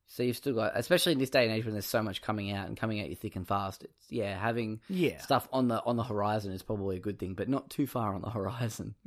[0.08, 2.52] So you've still got, especially in this day and age when there's so much coming
[2.52, 3.84] out and coming at you thick and fast.
[3.84, 5.20] It's yeah, having yeah.
[5.20, 8.14] stuff on the on the horizon is probably a good thing, but not too far
[8.14, 8.96] on the horizon.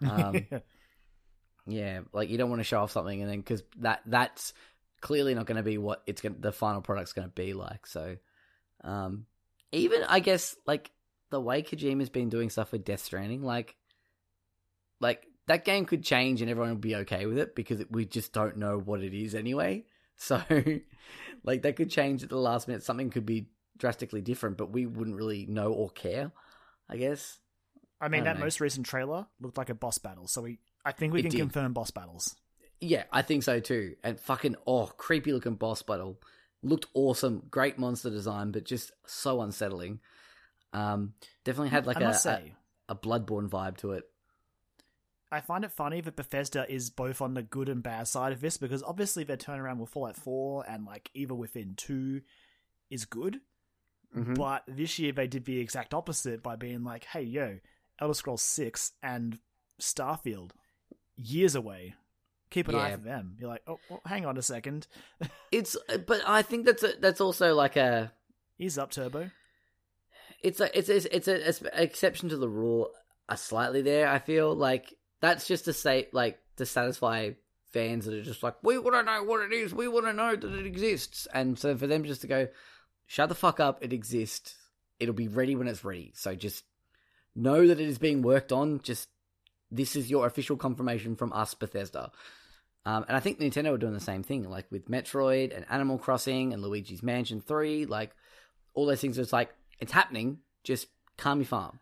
[0.00, 0.46] Um,
[1.66, 4.52] yeah, like you don't want to show off something and then because that that's
[5.00, 7.84] clearly not going to be what it's going the final product's going to be like.
[7.86, 8.16] So,
[8.84, 9.26] um,
[9.72, 10.92] even I guess like
[11.30, 13.76] the way Kojima's been doing stuff with Death Stranding, like,
[15.00, 18.32] like that game could change and everyone would be okay with it because we just
[18.32, 19.84] don't know what it is anyway.
[20.18, 20.42] So,
[21.44, 22.82] like, that could change at the last minute.
[22.82, 23.46] Something could be
[23.78, 26.32] drastically different, but we wouldn't really know or care,
[26.88, 27.38] I guess.
[28.00, 28.44] I mean, I that know.
[28.44, 31.30] most recent trailer looked like a boss battle, so we, I think we it can
[31.30, 31.38] did.
[31.38, 32.36] confirm boss battles.
[32.80, 33.96] Yeah, I think so too.
[34.04, 36.20] And fucking, oh, creepy looking boss battle.
[36.62, 37.44] Looked awesome.
[37.50, 40.00] Great monster design, but just so unsettling.
[40.72, 41.14] Um,
[41.44, 42.54] definitely had like a, say,
[42.88, 44.04] a, a Bloodborne vibe to it.
[45.30, 48.40] I find it funny that Bethesda is both on the good and bad side of
[48.40, 52.22] this because obviously their turnaround with Fallout 4 and like Evil Within 2
[52.90, 53.40] is good.
[54.16, 54.34] Mm-hmm.
[54.34, 57.58] But this year they did the exact opposite by being like, hey, yo,
[58.00, 59.38] Elder Scrolls 6 and
[59.80, 60.52] Starfield,
[61.16, 61.94] years away.
[62.50, 62.82] Keep an yeah.
[62.82, 63.36] eye for them.
[63.38, 64.86] You're like, oh, well, hang on a second.
[65.52, 65.76] it's,
[66.06, 68.12] but I think that's a, that's also like a.
[68.58, 69.30] Ease up, Turbo.
[70.42, 72.90] It's a, it's a, it's a, it's an exception to the rule.
[73.28, 74.08] A slightly there.
[74.08, 77.30] I feel like that's just to say, like, to satisfy
[77.72, 79.74] fans that are just like, we want to know what it is.
[79.74, 81.26] We want to know that it exists.
[81.32, 82.48] And so for them just to go,
[83.06, 84.56] shut the fuck up, it exists.
[84.98, 86.12] It'll be ready when it's ready.
[86.14, 86.64] So just
[87.34, 88.80] know that it is being worked on.
[88.82, 89.08] Just
[89.70, 92.10] this is your official confirmation from us, Bethesda.
[92.86, 95.98] Um, and I think Nintendo are doing the same thing, like with Metroid and Animal
[95.98, 97.84] Crossing and Luigi's Mansion 3.
[97.86, 98.12] Like,
[98.72, 100.38] all those things, it's like, it's happening.
[100.64, 101.80] Just calm your farm.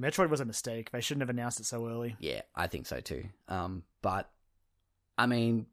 [0.00, 0.90] Metroid was a mistake.
[0.90, 2.16] They shouldn't have announced it so early.
[2.18, 3.24] Yeah, I think so too.
[3.48, 4.30] Um, but
[5.18, 5.66] I mean,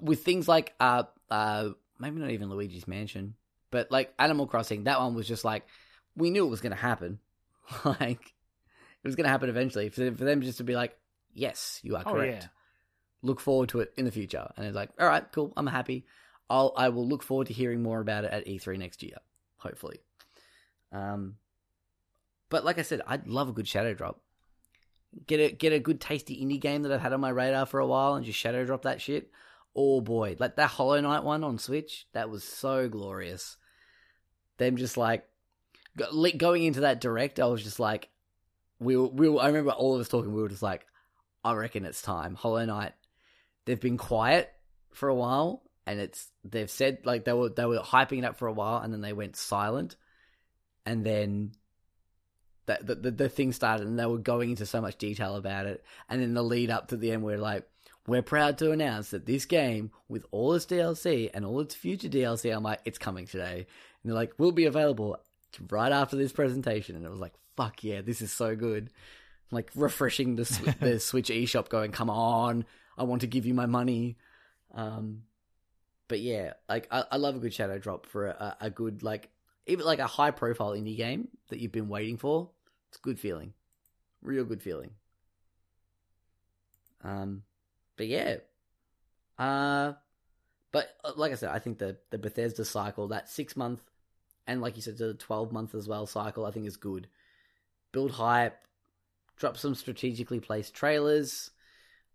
[0.00, 3.34] with things like uh, uh, maybe not even Luigi's Mansion,
[3.70, 5.66] but like Animal Crossing, that one was just like
[6.16, 7.18] we knew it was going to happen.
[7.84, 9.90] like it was going to happen eventually.
[9.90, 10.96] For, for them just to be like,
[11.32, 12.32] yes, you are correct.
[12.32, 12.48] Oh, yeah.
[13.22, 16.06] Look forward to it in the future, and it's like, all right, cool, I'm happy.
[16.50, 19.16] I'll I will look forward to hearing more about it at E3 next year,
[19.56, 20.00] hopefully.
[20.92, 21.36] Um,
[22.54, 24.20] but like I said, I'd love a good shadow drop.
[25.26, 27.80] Get a get a good tasty indie game that I've had on my radar for
[27.80, 29.32] a while and just shadow drop that shit.
[29.74, 33.56] Oh boy, like that Hollow Knight one on Switch, that was so glorious.
[34.58, 35.26] Them just like
[36.36, 38.08] going into that direct, I was just like,
[38.78, 40.32] we were, we were, I remember all of us talking.
[40.32, 40.86] We were just like,
[41.42, 42.36] I reckon it's time.
[42.36, 42.92] Hollow Knight.
[43.64, 44.48] They've been quiet
[44.92, 48.38] for a while, and it's they've said like they were they were hyping it up
[48.38, 49.96] for a while, and then they went silent,
[50.86, 51.50] and then
[52.66, 55.66] that the, the, the thing started and they were going into so much detail about
[55.66, 55.84] it.
[56.08, 57.68] And then the lead up to the end we're like
[58.06, 62.08] we're proud to announce that this game with all its DLC and all its future
[62.08, 63.66] DLC I'm like it's coming today.
[64.02, 65.18] And they're like will be available
[65.70, 66.96] right after this presentation.
[66.96, 68.90] And it was like fuck yeah this is so good.
[69.50, 72.64] Like refreshing the, the Switch eShop going come on
[72.96, 74.16] I want to give you my money.
[74.74, 75.22] Um
[76.06, 79.30] but yeah, like I, I love a good shadow drop for a, a good like
[79.66, 82.50] even like a high profile indie game that you've been waiting for.
[82.94, 83.54] It's good feeling,
[84.22, 84.92] real good feeling.
[87.02, 87.42] Um,
[87.96, 88.36] but yeah,
[89.36, 89.94] uh,
[90.70, 93.82] but uh, like I said, I think the the Bethesda cycle, that six month,
[94.46, 97.08] and like you said, the twelve month as well cycle, I think is good.
[97.90, 98.60] Build hype,
[99.36, 101.50] drop some strategically placed trailers.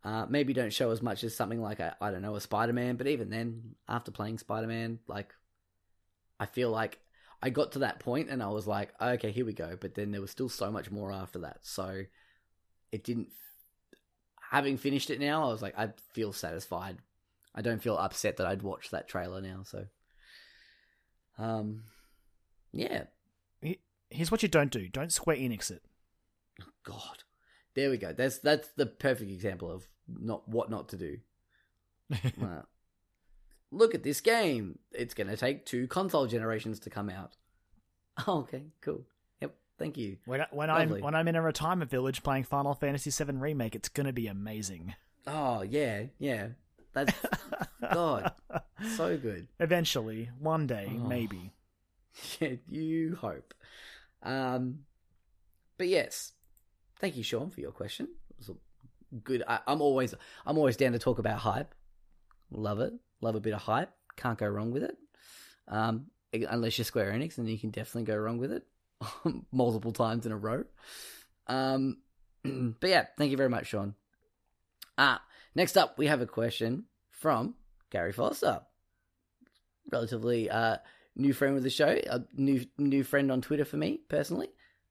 [0.06, 2.72] Uh, maybe don't show as much as something like a, I don't know a Spider
[2.72, 5.36] Man, but even then, after playing Spider Man, like
[6.40, 7.00] I feel like
[7.42, 9.78] I got to that point and I was like, okay, here we go.
[9.80, 12.04] But then there was still so much more after that, so
[12.92, 13.30] it didn't.
[14.52, 16.98] Having finished it now, I was like, I feel satisfied.
[17.54, 19.62] I don't feel upset that I'd watched that trailer now.
[19.64, 19.86] So,
[21.38, 21.84] um,
[22.72, 23.04] yeah.
[24.10, 25.84] Here's what you don't do: don't Square Enix it.
[26.84, 27.24] God,
[27.76, 28.12] there we go.
[28.12, 31.18] That's that's the perfect example of not what not to do.
[33.72, 34.80] Look at this game.
[34.92, 37.34] It's going to take two console generations to come out.
[38.28, 39.06] Oh, okay, cool.
[39.40, 40.18] Yep, thank you.
[40.26, 43.76] When, I- when I'm when I'm in a retirement village playing Final Fantasy VII remake,
[43.76, 44.94] it's gonna be amazing.
[45.26, 46.48] Oh yeah, yeah.
[46.92, 47.14] That's
[47.94, 48.34] God,
[48.98, 49.48] so good.
[49.62, 51.08] Eventually, one day, Oh.
[51.08, 51.54] maybe.
[52.42, 53.54] Yeah, you hope.
[54.22, 54.80] Um,
[55.78, 56.34] but yes,
[57.00, 58.10] thank you, Sean, for your question.
[58.32, 59.44] It was a good.
[59.48, 60.14] I, I'm always
[60.46, 61.74] I'm always down to talk about hype.
[62.52, 62.92] Love it.
[63.22, 63.92] Love a bit of hype.
[64.16, 64.98] Can't go wrong with it.
[65.68, 68.64] Um, unless you're Square Enix, then you can definitely go wrong with it
[69.52, 70.64] multiple times in a row.
[71.48, 71.98] Um,
[72.44, 73.96] but yeah, thank you very much, Sean.
[74.98, 75.22] Ah,
[75.56, 77.56] next up, we have a question from
[77.90, 78.62] Gary Foster.
[79.92, 80.78] Relatively uh,
[81.16, 84.50] new friend with the show, a new new friend on Twitter for me personally,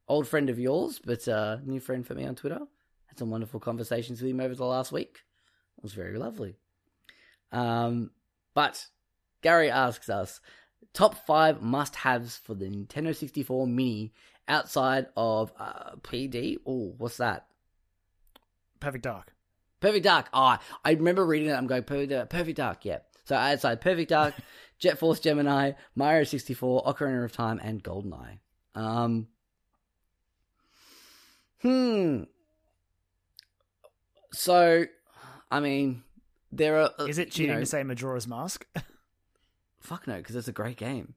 [0.08, 2.60] old friend of yours, but uh, new friend for me on Twitter.
[3.06, 5.20] Had some wonderful conversations with him over the last week.
[5.76, 6.56] It was very lovely.
[7.52, 8.10] Um,
[8.58, 8.88] but
[9.40, 10.40] Gary asks us
[10.92, 14.12] top five must-haves for the Nintendo 64 Mini
[14.48, 16.56] outside of uh, PD.
[16.66, 17.46] Oh, what's that?
[18.80, 19.32] Perfect Dark.
[19.78, 20.26] Perfect Dark.
[20.32, 21.52] Oh, I remember reading it.
[21.52, 22.30] I'm going Perfect Dark.
[22.30, 22.84] Perfect Dark.
[22.84, 22.98] Yeah.
[23.26, 24.34] So outside Perfect Dark,
[24.80, 28.40] Jet Force Gemini, Mario 64, Ocarina of Time, and GoldenEye.
[28.74, 29.28] Um.
[31.62, 32.24] Hmm.
[34.32, 34.84] So,
[35.48, 36.02] I mean,
[36.52, 36.90] there are.
[36.98, 38.66] uh, Is it you cheating know- to say Majora's Mask?
[39.80, 41.14] Fuck no, because it's a great game.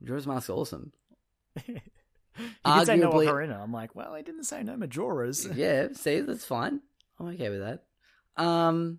[0.00, 0.92] Majora's Mask's awesome.
[1.66, 3.60] you did say no Arguably- Ocarina.
[3.62, 5.50] I'm like, well, I didn't say no Majoras.
[5.56, 6.80] yeah, see, that's fine.
[7.18, 7.84] I'm okay with that.
[8.42, 8.98] Um,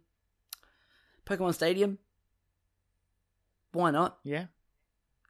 [1.25, 1.97] Pokemon Stadium.
[3.73, 4.17] Why not?
[4.23, 4.45] yeah.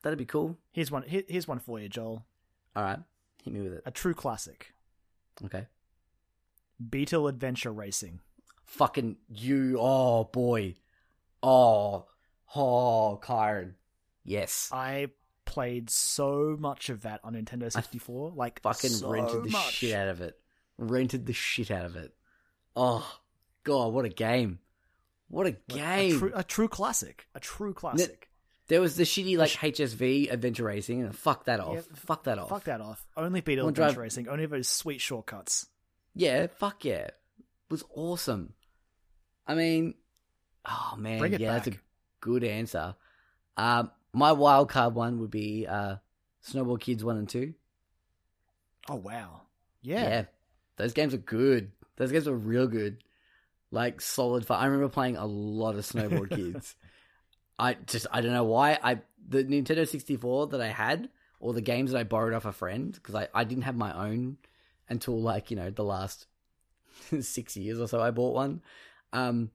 [0.03, 0.55] That'd be cool.
[0.71, 1.01] Here's one.
[1.01, 2.23] Here, here's one for you, Joel.
[2.75, 2.99] All right,
[3.43, 3.81] hit me with it.
[3.87, 4.71] A true classic.
[5.43, 5.65] Okay.
[6.89, 8.19] Beetle Adventure Racing.
[8.65, 9.77] Fucking you.
[9.79, 10.75] Oh boy.
[11.43, 12.05] Oh.
[12.55, 13.73] Oh, Kyron.
[14.23, 14.69] Yes.
[14.71, 15.07] I
[15.45, 18.31] played so much of that on Nintendo 64.
[18.35, 19.73] like Fucking so rented the much.
[19.73, 20.37] shit out of it.
[20.77, 22.13] Rented the shit out of it.
[22.75, 23.19] Oh,
[23.63, 24.59] God, what a game.
[25.27, 26.15] What a Like, game.
[26.15, 27.27] A true, a true classic.
[27.35, 28.29] A true classic.
[28.67, 31.75] There was the shitty like HSV adventure racing, and fuck that off.
[31.75, 32.49] Yeah, fuck that off.
[32.49, 33.05] Fuck that off.
[33.15, 34.27] Only Wanna Adventure drive- Racing.
[34.27, 35.67] Only those sweet shortcuts.
[36.15, 37.09] Yeah, fuck yeah.
[37.69, 38.53] Was awesome.
[39.47, 39.95] I mean,
[40.65, 41.79] oh man, yeah, that's a
[42.21, 42.95] good answer.
[43.57, 45.97] Um, my wild card one would be uh,
[46.43, 47.53] Snowboard Kids one and two.
[48.89, 49.41] Oh wow.
[49.81, 50.25] Yeah.
[50.77, 51.71] those games are good.
[51.97, 53.03] Those games are real good.
[53.71, 54.61] Like solid fun.
[54.61, 56.75] I remember playing a lot of Snowboard Kids.
[57.57, 61.09] I just I don't know why I the Nintendo 64 that I had
[61.39, 63.93] or the games that I borrowed off a friend because I, I didn't have my
[64.07, 64.37] own
[64.89, 66.27] until like you know the last
[67.21, 68.61] six years or so I bought one.
[69.13, 69.51] Um,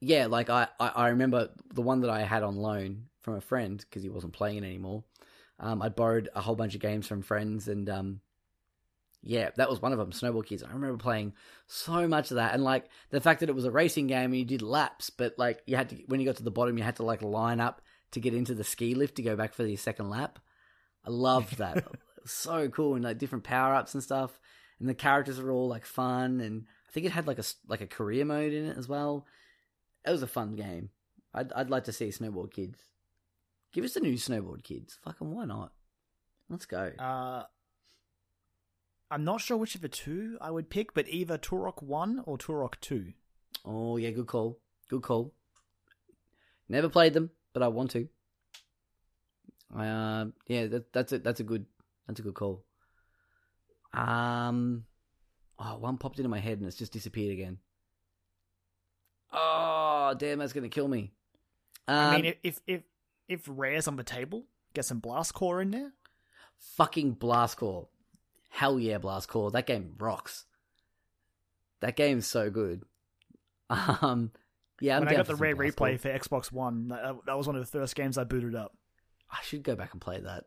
[0.00, 3.40] yeah, like I, I, I remember the one that I had on loan from a
[3.40, 5.04] friend because he wasn't playing it anymore.
[5.58, 8.20] Um, I'd borrowed a whole bunch of games from friends and um,
[9.22, 10.62] yeah, that was one of them, Snowboard Kids.
[10.62, 11.34] I remember playing
[11.66, 14.36] so much of that, and like the fact that it was a racing game and
[14.36, 16.84] you did laps, but like you had to when you got to the bottom, you
[16.84, 17.82] had to like line up
[18.12, 20.38] to get into the ski lift to go back for the second lap.
[21.04, 21.86] I loved that.
[22.24, 24.40] so cool and like different power ups and stuff,
[24.80, 27.82] and the characters were all like fun, and I think it had like a like
[27.82, 29.26] a career mode in it as well.
[30.04, 30.90] It was a fun game.
[31.32, 32.78] I'd I'd like to see Snowboard Kids.
[33.72, 34.98] Give us the new Snowboard Kids.
[35.04, 35.72] Fucking why not?
[36.48, 36.90] Let's go.
[36.98, 37.44] Uh,
[39.10, 42.36] I'm not sure which of the two I would pick, but either Turok 1 or
[42.36, 43.12] Turok 2.
[43.64, 44.58] Oh yeah, good call.
[44.88, 45.32] Good call.
[46.68, 48.08] Never played them, but I want to.
[49.76, 51.66] Uh, yeah, that, that's a that's a good
[52.06, 52.64] that's a good call.
[53.92, 54.84] Um,
[55.58, 57.58] oh, one popped into my head and it's just disappeared again.
[59.32, 61.12] Oh damn, that's gonna kill me.
[61.88, 62.82] Um, I mean, if if
[63.28, 64.44] if Rare's on the table,
[64.74, 65.92] get some Blast Corps in there.
[66.76, 67.88] fucking Blast Corps.
[68.50, 69.50] Hell yeah, Blast Corps.
[69.52, 70.46] That game rocks.
[71.80, 72.82] That game's so good.
[74.02, 74.32] Um,
[74.80, 75.98] yeah, I'm when I got the Rare replay Core.
[75.98, 78.74] for Xbox One, that, that was one of the first games I booted up.
[79.30, 80.44] I should go back and play that.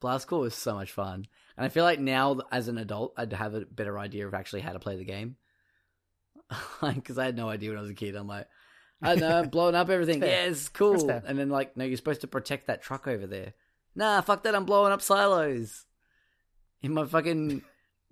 [0.00, 1.26] Blast Corps was so much fun,
[1.56, 4.60] and I feel like now as an adult, I'd have a better idea of actually
[4.60, 5.36] how to play the game.
[6.80, 8.14] Because I had no idea when I was a kid.
[8.14, 8.46] I'm like,
[9.02, 10.22] I don't know, I'm blowing up everything.
[10.22, 11.10] Yeah, it's cool.
[11.10, 13.52] And then like, no, you're supposed to protect that truck over there.
[13.94, 14.54] Nah, fuck that.
[14.54, 15.84] I'm blowing up silos
[16.82, 17.62] in my fucking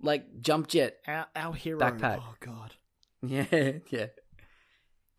[0.01, 0.97] like jump jet.
[1.07, 1.79] Our, our hero.
[1.79, 2.19] Backpack.
[2.21, 2.73] Oh god.
[3.21, 3.45] Yeah,
[3.89, 4.07] yeah.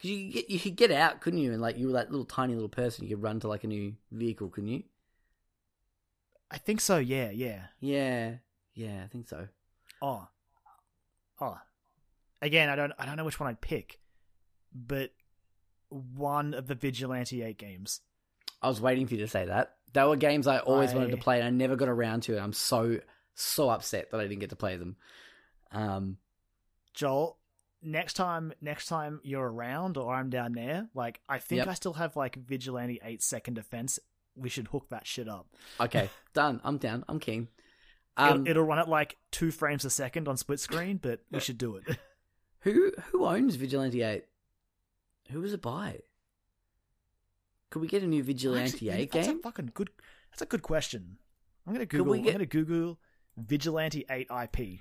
[0.01, 1.53] Cause you could get you could get out, couldn't you?
[1.53, 3.69] And like you were that little tiny little person, you could run to like a
[3.69, 4.83] new vehicle, couldn't you?
[6.51, 6.99] I think so.
[6.99, 7.65] Yeah, yeah.
[7.81, 8.37] Yeah,
[8.75, 9.49] yeah, I think so.
[10.01, 10.27] Oh,
[11.41, 11.59] oh.
[12.41, 12.93] Again, I don't.
[12.99, 13.99] I don't know which one I'd pick,
[14.73, 15.11] but
[15.91, 18.01] one of the Vigilante Eight games.
[18.63, 19.75] I was waiting for you to say that.
[19.93, 22.41] They were games I always wanted to play, and I never got around to it.
[22.41, 23.01] I'm so
[23.35, 24.97] so upset that I didn't get to play them.
[25.73, 26.19] Um,
[26.95, 27.39] Joel,
[27.83, 31.69] next time, next time you're around or I'm down there, like I think Yep.
[31.69, 33.99] I still have like Vigilante Eight second defense.
[34.39, 35.47] We should hook that shit up.
[35.81, 36.61] okay, done.
[36.65, 37.05] I'm down.
[37.09, 37.49] I'm keen.
[38.19, 41.41] It'll- Um, it'll, run at like two frames a second on split screen, but we
[41.41, 41.85] should do it.
[42.61, 44.25] who who owns Vigilante Eight?
[45.31, 46.01] Who was it by?
[47.71, 49.39] Could we get a new Vigilante Actually, Eight that's game?
[49.39, 49.91] a fucking good.
[50.31, 51.19] That's a good question.
[51.67, 52.15] I'm gonna Google.
[52.15, 52.99] get- I'm gonna Google
[53.37, 54.81] Vigilante Eight IP.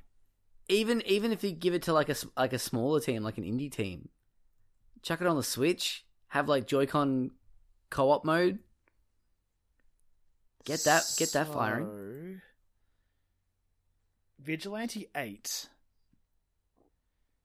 [0.69, 3.43] even even if you give it to like a like a smaller team, like an
[3.43, 4.09] indie team,
[5.01, 6.05] chuck it on the Switch.
[6.29, 7.31] Have like Joy-Con
[7.89, 8.59] co-op mode.
[10.65, 12.41] Get that get that firing.
[14.39, 15.69] Vigilante 8.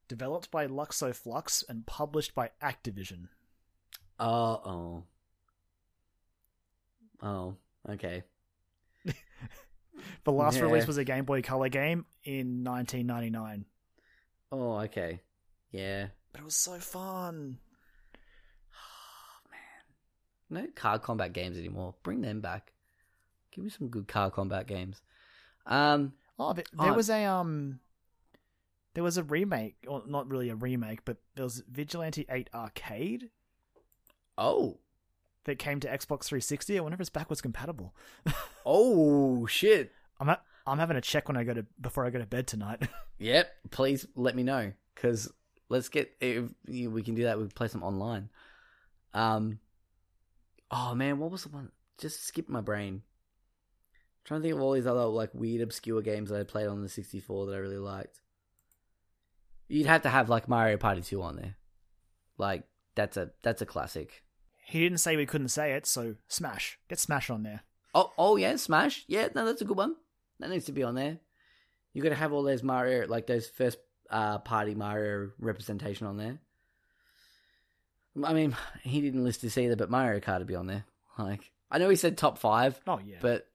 [0.09, 3.29] Developed by Luxoflux and published by Activision.
[4.19, 4.25] Uh
[4.55, 5.05] oh.
[7.23, 7.57] oh.
[7.89, 8.23] Okay.
[10.25, 10.63] The last Yeah.
[10.63, 13.65] release was a Game Boy Color game in 1999.
[14.51, 15.21] Oh okay.
[15.71, 16.09] Yeah.
[16.33, 17.59] But it was so fun.
[18.75, 20.65] Oh, man.
[20.65, 21.95] No card combat games anymore.
[22.03, 22.73] Bring them back.
[23.53, 25.03] Give me some good car combat games.
[25.67, 26.15] Um.
[26.39, 26.93] Oh, there, Oh.
[26.95, 27.79] was a um
[28.95, 33.31] there was a remake, or not really a remake, but there was Vigilante 8 Arcade
[34.37, 34.79] Oh.
[35.45, 36.79] that came to Xbox 360.
[36.79, 37.95] I wonder if it's backwards compatible.
[38.65, 39.93] Oh shit.
[40.21, 42.47] I'm ha- I'm having a check when I go to before I go to bed
[42.47, 42.83] tonight.
[43.19, 43.53] Yep.
[43.71, 45.31] Please let me know because
[45.69, 47.37] let's get if we can do that.
[47.39, 48.31] We can play some online.
[49.15, 49.61] Um.
[50.73, 51.71] Oh man, what was the one?
[51.99, 53.03] Just skip my brain.
[54.25, 56.83] Trying to think of all these other like weird obscure games that I played on
[56.83, 58.21] the 64 that I really liked.
[59.69, 61.57] You'd have to have like Mario Party 2 on there.
[62.39, 64.23] Like that's a that's a classic.
[64.67, 66.79] he didn't say we couldn't say it, so Smash.
[66.89, 67.63] Get Smash on there.
[67.95, 69.05] Oh oh yeah, Smash.
[69.07, 69.97] Yeah, no, that's a good one.
[70.41, 71.19] That needs to be on there.
[71.93, 73.79] You got to have all those Mario like those first
[74.11, 76.39] uh, party Mario representation on there.
[78.23, 80.85] I mean, he didn't list this either, but Mario Kart would be on there.
[81.19, 83.17] Like, I know he said top five, Oh yeah.
[83.21, 83.47] but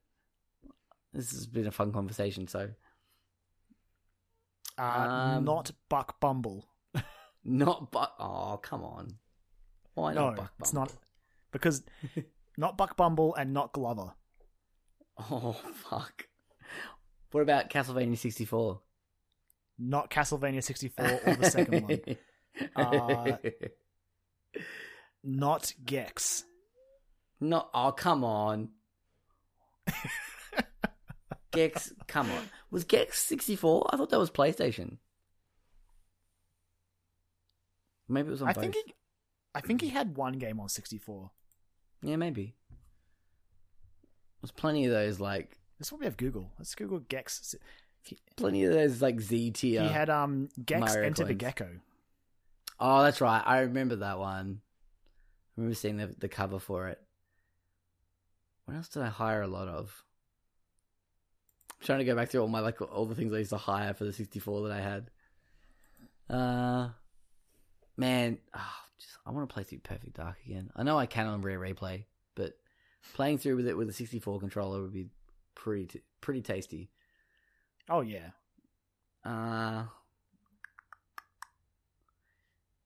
[1.18, 2.48] this has been a fun conversation.
[2.48, 2.70] So,
[4.78, 6.66] uh, um, not Buck Bumble.
[7.44, 8.14] not Buck.
[8.20, 9.10] Oh, come on.
[9.96, 10.54] Why no, not Buck?
[10.60, 10.92] it's Bumble?
[10.92, 10.98] not
[11.52, 11.84] because
[12.58, 14.14] not Buck Bumble and not Glover.
[15.32, 16.28] Oh fuck.
[17.32, 18.82] What about Castlevania sixty four?
[19.80, 22.00] Not Castlevania 64 or the second one.
[22.76, 23.38] Uh,
[25.24, 26.44] Not Gex.
[27.40, 27.70] Not.
[27.72, 28.70] Oh, come on.
[31.58, 32.50] Gex, come on.
[32.72, 33.90] Was Gex 64?
[33.92, 34.98] I thought that was PlayStation.
[38.08, 38.62] Maybe it was on I both.
[38.64, 38.94] think he,
[39.56, 41.32] I think he had one game on 64.
[42.04, 42.56] Yeah, maybe.
[44.42, 45.58] There's plenty of those, like,
[45.90, 46.52] what we have Google.
[46.58, 47.56] Let's Google Gex.
[48.36, 49.82] Plenty of those, like, Z tier.
[49.82, 51.34] he had um Gex Mario Enter the.
[51.34, 51.68] Gecko.
[52.80, 53.42] Oh, that's right.
[53.44, 54.62] I remember that one.
[55.58, 57.02] I remember seeing the, the cover for it.
[58.66, 60.04] What else did I hire a lot of?
[61.82, 63.94] Trying to go back through all my like all the things I used to hire
[63.94, 65.10] for the 64 that I had.
[66.30, 66.90] Uh,
[67.96, 70.72] man, ah, just I want to play through Perfect Dark again.
[70.76, 72.06] I know I can on Rare Replay,
[72.36, 72.58] but
[73.14, 75.08] playing through with it with a 64 controller would be
[75.56, 76.90] pretty t- pretty tasty.
[77.90, 78.30] Oh yeah.
[79.24, 79.86] Uh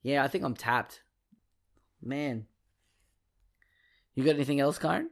[0.03, 1.01] Yeah, I think I'm tapped.
[2.01, 2.47] Man.
[4.15, 5.07] You got anything else, Kyron?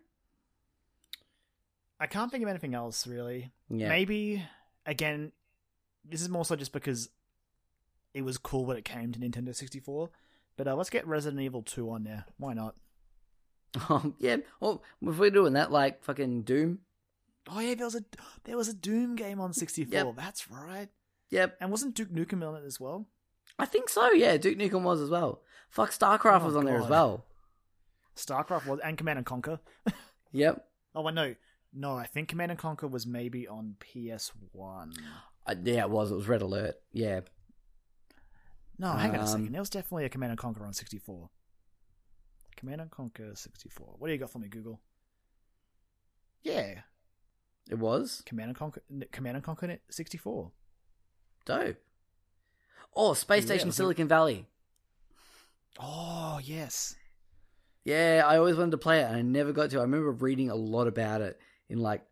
[2.00, 3.52] I can't think of anything else really.
[3.70, 3.90] Yeah.
[3.90, 4.44] Maybe
[4.86, 5.32] again,
[6.06, 7.10] this is more so just because
[8.14, 10.10] it was cool when it came to Nintendo 64.
[10.58, 12.26] But uh, let's get Resident Evil 2 on there.
[12.38, 12.76] Why not?
[13.90, 14.38] Um, yeah.
[14.60, 16.80] Well, if we're doing that, like fucking Doom.
[17.50, 18.04] Oh yeah, there was a
[18.44, 19.94] there was a Doom game on 64.
[19.94, 20.16] Yep.
[20.16, 20.90] That's right.
[21.32, 21.58] Yep.
[21.62, 23.08] And wasn't Duke Nukem on it as well?
[23.58, 24.12] I think so.
[24.12, 25.42] Yeah, Duke Nukem was as well.
[25.70, 27.26] Fuck, StarCraft Oh, was on there as well.
[28.16, 29.60] StarCraft was and Command and Conquer.
[30.32, 30.64] Yep.
[30.94, 31.34] Oh I no,
[31.74, 31.96] no.
[31.96, 34.94] I think Command and Conquer was maybe on PS One.
[35.46, 36.12] Uh, yeah, it was.
[36.12, 36.76] It was Red Alert.
[36.94, 37.22] Yeah.
[38.78, 39.52] No, hang on a Um, second.
[39.52, 41.30] There was definitely a Command and Conquer on 64.
[42.56, 43.96] Command and Conquer 64.
[43.98, 44.80] What do you got for me, Google?
[46.44, 46.82] Yeah,
[47.70, 48.24] It was.
[48.26, 48.82] Command and Conquer.
[49.12, 50.52] Command and Conquer 64.
[51.46, 51.78] Dope.
[52.96, 54.48] Oh, Space Yeah, Station Silicon Valley.
[55.80, 56.96] Oh yes.
[57.84, 59.80] Yeah, I always wanted to play it and I never got to.
[59.80, 61.40] I remember reading a lot about it
[61.70, 62.04] in like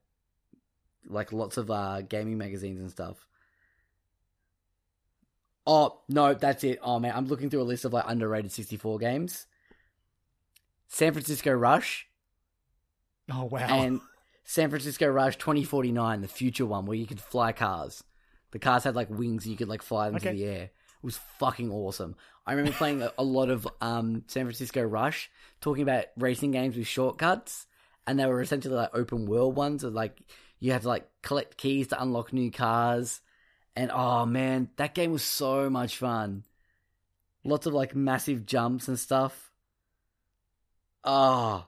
[1.10, 3.26] like lots of uh gaming magazines and stuff.
[5.66, 6.80] Oh, no, that's it.
[6.82, 9.48] Oh man, I'm looking through a list of like underrated 64 games.
[10.88, 12.08] San Francisco Rush
[13.30, 13.68] Oh wow.
[13.68, 14.00] and
[14.46, 18.02] San Francisco Rush 2049, the future one where you could fly cars.
[18.52, 20.30] The cars had like wings, you could like fly them Okay.
[20.32, 20.64] to the air.
[20.64, 22.16] It was fucking awesome.
[22.46, 25.30] I remember playing a, a lot of um, San Francisco Rush,
[25.60, 27.68] talking about racing games with shortcuts,
[28.08, 29.84] and they were essentially like open world ones.
[29.84, 30.18] Of like
[30.60, 33.22] you had to like collect keys to unlock new cars,
[33.76, 36.46] and oh man, that game was so much fun.
[37.44, 39.52] Lots of like massive jumps and stuff.
[41.04, 41.66] Oh,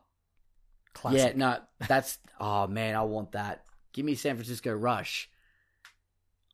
[0.93, 1.19] Classic.
[1.19, 1.57] yeah, no,
[1.87, 3.65] that's oh man, I want that.
[3.91, 5.29] Give me San Francisco Rush.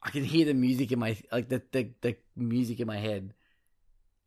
[0.02, 3.34] I can hear the music in my like the the, the music in my head,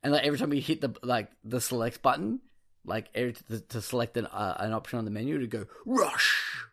[0.02, 2.40] and like every time you hit the like the select button,
[2.89, 6.65] like every, to, to select an uh, an option on the menu to go Rush.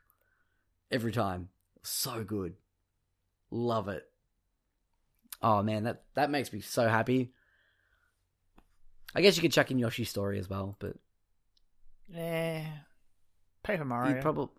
[0.92, 1.50] Every time,
[1.84, 2.56] so good,
[3.52, 4.06] love it.
[5.42, 7.32] Oh man, that that makes me so happy.
[9.14, 10.96] I guess you could check in Yoshi's story as well, but
[12.14, 12.66] yeah,
[13.64, 14.22] Paper Mario.
[14.22, 14.50] Probably.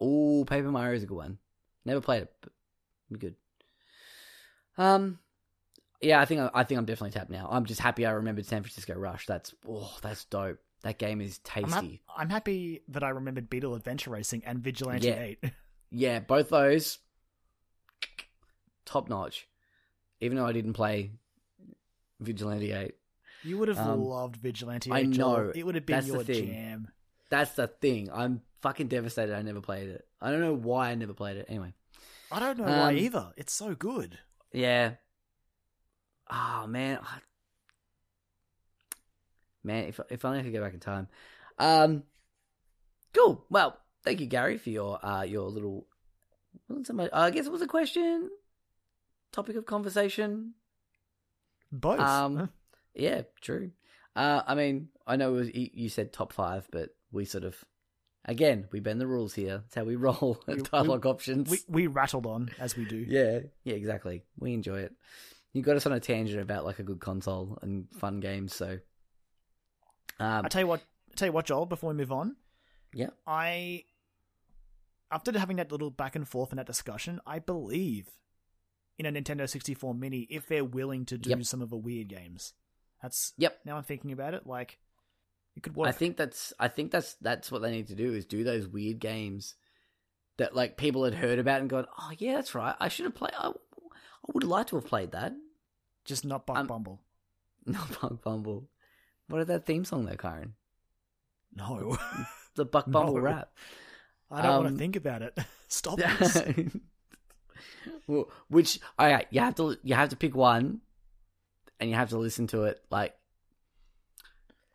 [0.00, 1.38] Oh, Paper Mario is a good one.
[1.84, 2.52] Never played it, but
[3.10, 3.34] be good.
[4.78, 5.18] Um,
[6.00, 7.48] yeah, I think I, I think I'm definitely tapped now.
[7.50, 9.26] I'm just happy I remembered San Francisco Rush.
[9.26, 10.58] That's oh, that's dope.
[10.82, 12.02] That game is I'm, hap- tasty.
[12.16, 15.22] I'm happy that I remembered Beetle Adventure Racing and Vigilante Yeah.
[15.22, 15.44] 8.
[15.90, 16.98] Yeah, both those
[18.84, 19.46] top notch.
[20.20, 21.12] Even though I didn't play
[22.20, 22.94] Vigilante Eight,
[23.44, 24.94] You would have Um, loved Vigilante 8.
[24.94, 25.36] I Joel.
[25.46, 25.52] know.
[25.54, 26.88] It would have been That's your jam.
[27.28, 28.08] that's the thing.
[28.12, 29.34] I'm fucking devastated.
[29.36, 30.06] I never played it.
[30.20, 31.46] I don't know why I never played it.
[31.48, 31.74] Anyway.
[32.30, 33.32] I don't know why Um, either.
[33.36, 34.18] It's so good.
[34.52, 34.94] Yeah.
[36.30, 37.20] Oh man, I-
[39.64, 41.08] man, if if only I could go back in time.
[41.58, 42.02] Um,
[43.12, 43.44] cool.
[43.50, 45.86] Well, thank you, Gary, for your uh your little.
[46.68, 48.30] wasn't so much- I guess it was a question,
[49.32, 50.54] topic of conversation.
[51.70, 52.00] Both.
[52.00, 52.50] Um,
[52.94, 53.70] Yeah, true.
[54.14, 57.44] Uh, I mean, I know it was, you you said top five, but we sort
[57.44, 57.56] of,
[58.26, 59.58] again, we bend the rules here.
[59.64, 61.50] That's how we roll We- dialogue options.
[61.50, 62.96] we, we rattled on as we do.
[63.08, 64.24] Yeah, yeah, exactly.
[64.38, 64.92] We enjoy it.
[65.54, 68.78] You got us on a tangent about like a good console and fun games, so
[70.22, 70.80] um I tell you what,
[71.10, 71.66] I tell you what, Joel.
[71.66, 72.36] Before we move on,
[72.92, 73.10] yeah.
[73.26, 73.84] I
[75.10, 78.08] after having that little back and forth and that discussion, I believe
[78.98, 81.44] in a Nintendo 64 Mini if they're willing to do Yep.
[81.44, 82.54] some of the weird games.
[83.02, 83.60] That's Yep.
[83.64, 84.78] Now I'm thinking about it, like
[85.56, 85.88] it could work.
[85.88, 88.66] I think that's I think that's that's what they need to do is do those
[88.66, 89.54] weird games
[90.38, 92.74] that like people had heard about and gone, "Oh, yeah, that's right.
[92.80, 93.52] I should have played I, I
[94.32, 95.34] would like to have played that."
[96.04, 97.00] just not Buck um, Bumble.
[97.66, 98.68] Not Buck Bumble.
[99.28, 100.52] What is that theme song there, Kyron?
[101.54, 101.96] No,
[102.54, 103.20] The Buck Bumble No.
[103.20, 103.50] rap.
[104.30, 105.38] I don't want Um, to think about it.
[105.68, 106.36] Stop this.
[108.06, 110.80] well, which all right, you have to you have to pick one,
[111.80, 113.14] and you have to listen to it like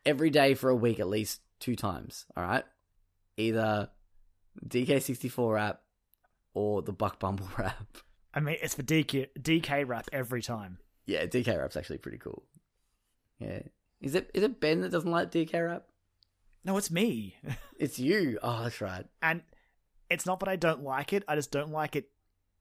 [0.06, 2.26] every day for a week at least two times.
[2.36, 2.64] All right,
[3.38, 3.90] either
[4.68, 5.82] DK sixty four rap
[6.54, 7.98] or the Buck Bumble rap.
[8.34, 10.78] I mean, it's the DK DK rap every time.
[11.06, 12.44] Yeah, DK rap's actually pretty cool.
[13.40, 13.62] Yeah,
[14.02, 15.84] is it is it Ben that doesn't like DK rap?
[16.64, 17.36] No, it's me.
[17.80, 18.40] It's you.
[18.42, 19.06] Oh, that's right.
[19.22, 19.44] and
[20.10, 21.24] it's not that I don't like it.
[21.28, 22.10] I just don't like it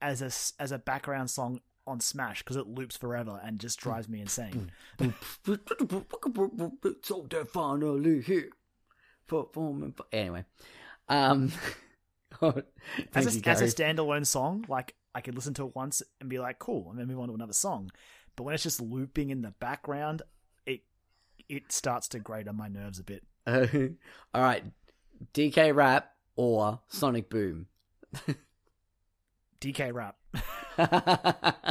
[0.02, 4.08] as a as a background song on Smash because it loops forever and just drives
[4.10, 4.70] me insane.
[7.02, 8.50] so they're finally here.
[9.26, 9.94] Performing.
[10.12, 10.44] Anyway,
[11.08, 11.52] um,
[13.14, 16.28] As you, a, as a standalone song, like I could listen to it once and
[16.28, 17.90] be like, "Cool," and then move on to another song.
[18.36, 20.22] But when it's just looping in the background,
[21.48, 23.22] it starts to grate on my nerves a bit.
[23.46, 24.64] all right,
[25.34, 27.66] DK rap or Sonic Boom.
[29.60, 30.16] DK rap.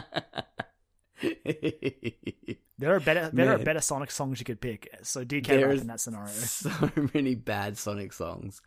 [2.78, 4.90] There are better there are better Sonic songs you could pick.
[5.04, 6.28] So DK There is in that scenario.
[6.34, 6.70] so
[7.14, 8.62] many bad Sonic songs,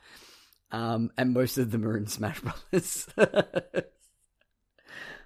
[0.73, 3.07] um, and most of them are in Smash Brothers.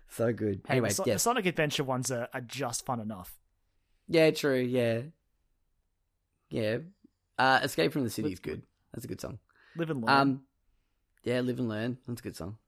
[0.09, 0.63] so good.
[0.67, 3.39] Hey, anyway, the, So- the Sonic Adventure ones are, are just fun enough.
[4.09, 5.03] yeah, true, yeah,
[6.53, 6.79] yeah.
[7.39, 8.63] Uh, Escape from the City is good.
[8.93, 9.39] That's a good song.
[9.77, 10.21] Live and learn.
[10.21, 10.43] Um,
[11.25, 11.99] yeah, live and learn.
[12.07, 12.59] That's a good song.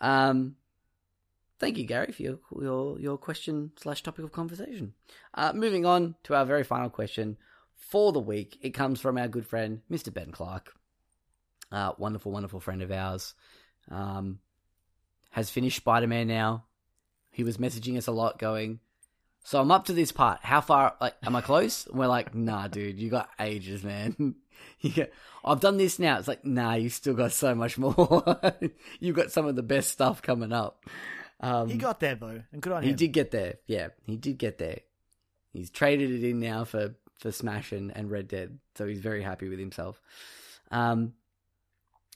[0.00, 0.56] Um,
[1.58, 4.94] thank you, Gary, for your your, your question slash topic of conversation.
[5.34, 7.36] Uh, moving on to our very final question
[7.74, 8.58] for the week.
[8.62, 10.12] It comes from our good friend, Mr.
[10.12, 10.72] Ben Clark.
[11.70, 13.34] Uh, wonderful, wonderful friend of ours.
[13.90, 14.38] Um,
[15.30, 16.64] has finished Spider Man now.
[17.30, 18.80] He was messaging us a lot, going,
[19.42, 20.40] "So I'm up to this part.
[20.42, 20.96] How far?
[21.00, 24.36] Like, am I close?" And we're like, "Nah, dude, you got ages, man.
[24.94, 25.08] got,
[25.44, 28.36] I've done this now." It's like, "Nah, you still got so much more.
[29.00, 30.84] You've got some of the best stuff coming up."
[31.40, 32.96] Um, he got there though, and good on he him.
[32.96, 33.54] did get there.
[33.66, 34.80] Yeah, he did get there.
[35.52, 39.22] He's traded it in now for for Smash and, and Red Dead, so he's very
[39.22, 40.00] happy with himself.
[40.70, 41.14] Um,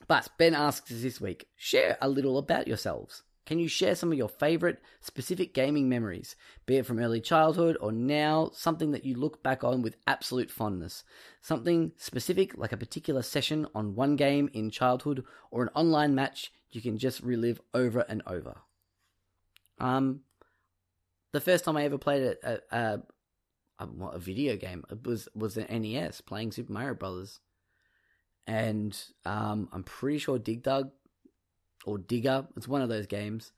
[0.09, 3.25] but Ben asks us this week: share a little about yourselves.
[3.47, 6.35] Can you share some of your favorite specific gaming memories,
[6.67, 10.51] be it from early childhood or now, something that you look back on with absolute
[10.51, 11.05] fondness?
[11.41, 16.53] Something specific, like a particular session on one game in childhood or an online match
[16.73, 18.57] you can just relive over and over.
[19.79, 20.21] Um,
[21.33, 23.03] the first time I ever played a a,
[23.79, 27.41] a, a, video game it was was an NES playing Super Mario Brothers,
[28.47, 30.91] and um, I'm pretty sure Dig Dug
[31.87, 33.53] or Digger it's one of those games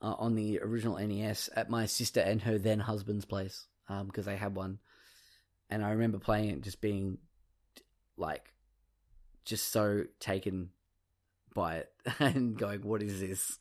[0.00, 3.66] uh, on the original NES at my sister and her then husband's place
[4.06, 4.78] because they had one,
[5.70, 7.18] and I remember playing it just being
[8.16, 8.52] like
[9.44, 10.70] just so taken
[11.54, 13.58] by it and going, "What is this?"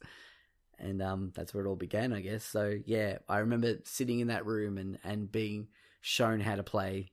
[0.79, 2.43] and um, that's where it all began, I guess.
[2.43, 5.67] So yeah, I remember sitting in that room and and being
[6.01, 7.11] shown how to play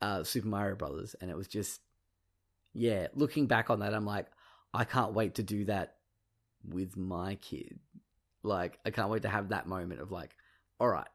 [0.00, 1.80] uh, Super Mario Brothers, and it was just
[2.72, 3.08] yeah.
[3.14, 4.26] Looking back on that, I'm like,
[4.72, 5.96] I can't wait to do that
[6.68, 7.78] with my kid.
[8.42, 10.34] Like, I can't wait to have that moment of like,
[10.78, 11.08] all right,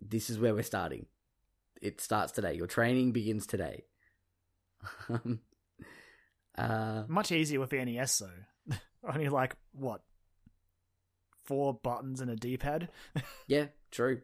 [0.00, 1.06] this is where we're starting.
[1.82, 2.54] It starts today.
[2.54, 3.84] Your training begins today.
[5.08, 5.40] Um,
[6.56, 8.76] uh, Much easier with the NES though.
[9.08, 10.02] Only like what
[11.42, 12.88] four buttons and a D-pad.
[13.46, 14.20] Yeah, true.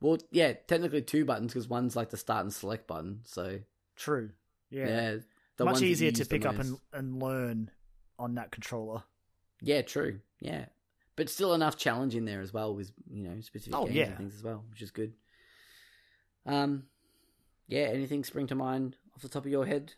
[0.00, 3.20] Well, yeah, technically two buttons because one's like the start and select button.
[3.24, 3.60] So
[3.96, 4.30] True.
[4.70, 4.86] Yeah.
[4.86, 5.16] yeah,
[5.58, 7.70] the Much ones that you easier to pick up and, and learn
[8.18, 9.02] on that controller.
[9.60, 10.20] yeah, true.
[10.40, 10.64] Yeah,
[11.16, 14.04] but still enough challenge in there as well with you know specific Oh, games yeah.
[14.06, 15.12] and things as well, which is good.
[16.46, 16.84] Um,
[17.66, 17.82] yeah.
[17.82, 19.92] Anything spring to mind off the top of your head?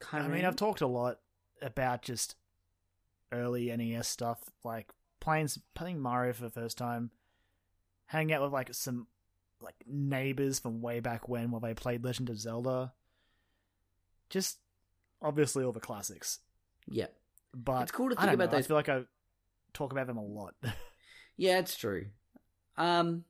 [0.00, 1.20] Kind I mean, I've talked a lot
[1.62, 2.34] about just
[3.32, 7.10] early NES stuff, like playing playing Mario for the first time,
[8.06, 9.06] hanging out with like some
[9.60, 12.92] like neighbors from way back when while they played Legend of Zelda.
[14.30, 14.58] Just
[15.22, 16.40] obviously all the classics,
[16.86, 17.06] Yeah,
[17.54, 19.02] but It's cool to think about know, those- I feel like I
[19.72, 20.54] talk about them a lot.
[21.36, 22.06] yeah, it's true.
[22.76, 23.24] Um,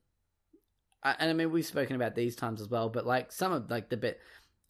[1.02, 3.70] I, and I mean we've spoken about these times as well, but like some of
[3.70, 4.20] like the bit,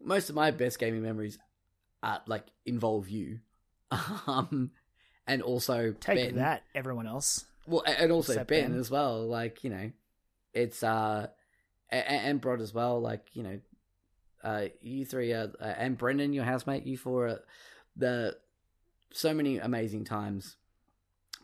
[0.03, 1.39] most of my best gaming memories,
[2.03, 3.39] uh, like involve you,
[4.27, 4.71] um,
[5.27, 6.35] and also Take Ben.
[6.37, 7.45] that, everyone else.
[7.67, 8.79] Well, and also Except Ben Ben.
[8.79, 9.27] as well.
[9.27, 9.91] Like you know,
[10.53, 11.29] it's uh,
[11.91, 13.01] and Brod as well.
[13.01, 13.59] Like you know,
[14.43, 17.41] uh, you three are, uh, and Brendan, your housemate, you four are
[17.97, 18.37] the
[19.13, 20.57] so many amazing times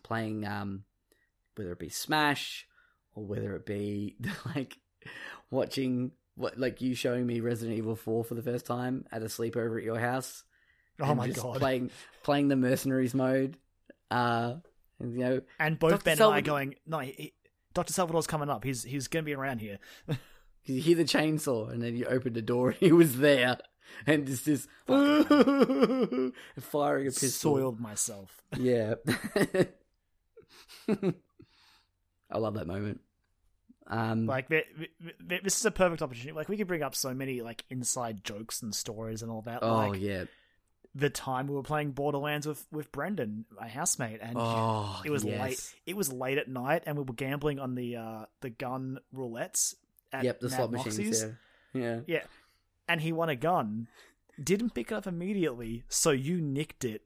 [0.03, 0.47] playing.
[0.47, 0.85] Um,
[1.57, 2.67] whether it be Smash
[3.15, 4.17] or whether it be
[4.55, 4.79] like
[5.51, 9.27] watching what like you showing me Resident Evil Four for the first time at a
[9.27, 10.45] sleepover at your house.
[11.01, 11.59] Oh my just god!
[11.59, 11.91] Playing
[12.23, 13.57] playing the mercenaries mode.
[14.11, 14.57] Uh,
[14.99, 16.05] and, you know, and both Dr.
[16.05, 17.33] Ben and I going, no, he,
[17.73, 18.63] Doctor Salvador's coming up.
[18.63, 19.79] He's he's gonna be around here.
[20.65, 23.59] You hear the chainsaw, and then you open the door, and he was there,
[24.07, 24.69] and it's just
[26.61, 27.57] firing a pistol.
[27.57, 28.43] Soiled myself.
[28.57, 28.95] Yeah,
[30.89, 33.01] I love that moment.
[33.89, 34.91] Um, Like th- th-
[35.29, 36.33] th- this is a perfect opportunity.
[36.33, 39.63] Like we could bring up so many like inside jokes and stories and all that.
[39.63, 40.25] oh like yeah,
[40.95, 45.25] the time we were playing Borderlands with with Brendan, my housemate, and oh it was
[45.25, 45.41] yes.
[45.41, 45.75] late.
[45.87, 49.75] It was late at night, and we were gambling on the uh the gun roulettes.
[50.13, 50.99] At Yep, the Mad slot Moxxi's.
[50.99, 51.25] machines.
[51.75, 52.01] Yeah, yeah.
[52.07, 52.23] Yeah,
[52.89, 53.89] and he won a gun.
[54.43, 57.03] Didn't pick it up immediately, so you nicked it,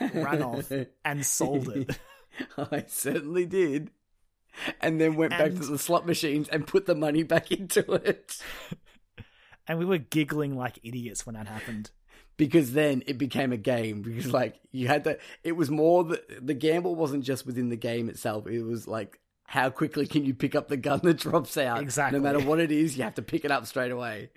[0.00, 0.70] ran off,
[1.04, 1.98] and sold it.
[2.56, 3.90] I certainly did.
[4.80, 8.40] And then went back to the slot machines and put the money back into it.
[9.66, 11.90] and we were giggling like idiots when that happened.
[12.36, 16.22] because then it became a game because like you had to it was more the
[16.40, 19.18] the gamble wasn't just within the game itself it was like
[19.50, 21.80] how quickly can you pick up the gun that drops out?
[21.80, 22.18] Exactly.
[22.18, 24.28] No matter what it is, you have to pick it up straight away.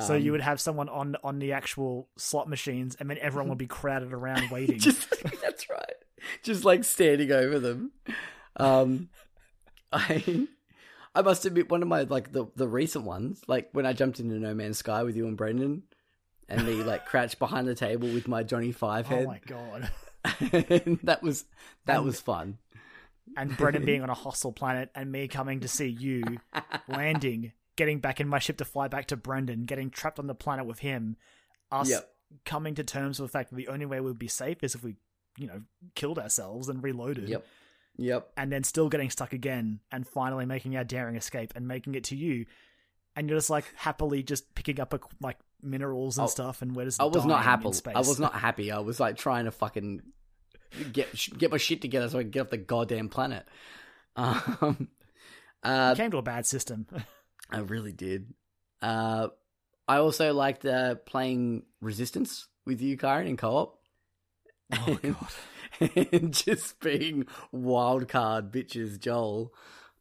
[0.00, 3.48] so you Um, would have someone on on the actual slot machines, and then everyone
[3.48, 4.78] would be crowded around waiting.
[4.78, 5.08] just
[5.42, 5.94] that's right.
[6.44, 7.90] Just like standing over them.
[8.56, 9.08] Um,
[9.92, 10.46] I
[11.14, 14.20] I must admit one of my like the the recent ones, like when I jumped
[14.20, 15.82] into No Man's Sky with you and Brendan,
[16.48, 19.24] and me like crouched behind the table with my Johnny Five oh head.
[19.24, 19.90] Oh my god!
[20.76, 21.44] and that was
[21.86, 22.58] that And- was fun.
[23.36, 26.22] And Brendan being on a hostile planet, and me coming to see you
[26.88, 30.34] landing, getting back in my ship to fly back to Brendan, getting trapped on the
[30.34, 31.16] planet with him,
[31.70, 32.08] us Yep.
[32.44, 34.82] coming to terms with the fact that the only way we'd be safe is if
[34.82, 34.96] we,
[35.36, 35.62] you know,
[35.94, 37.28] killed ourselves and reloaded.
[37.28, 37.46] Yep.
[38.00, 38.32] Yep.
[38.36, 42.04] and then still getting stuck again and finally making our daring escape and making it
[42.04, 42.46] to you
[43.16, 46.76] and you're just like happily just picking up a, like minerals and Oh, stuff and
[46.76, 47.66] we're just I was not happy.
[47.92, 48.70] I was not happy.
[48.70, 50.02] I was like trying to fucking
[50.92, 53.46] get get my shit together so I can get off the goddamn planet.
[54.16, 54.88] Um,
[55.62, 56.86] uh, came to a bad system
[57.50, 58.34] I really did.
[58.82, 59.28] Uh,
[59.86, 63.78] I also liked uh, playing Resistance with you, Kyron, in co-op.
[64.74, 64.98] oh
[65.80, 69.54] god and just being wild card bitches, Joel.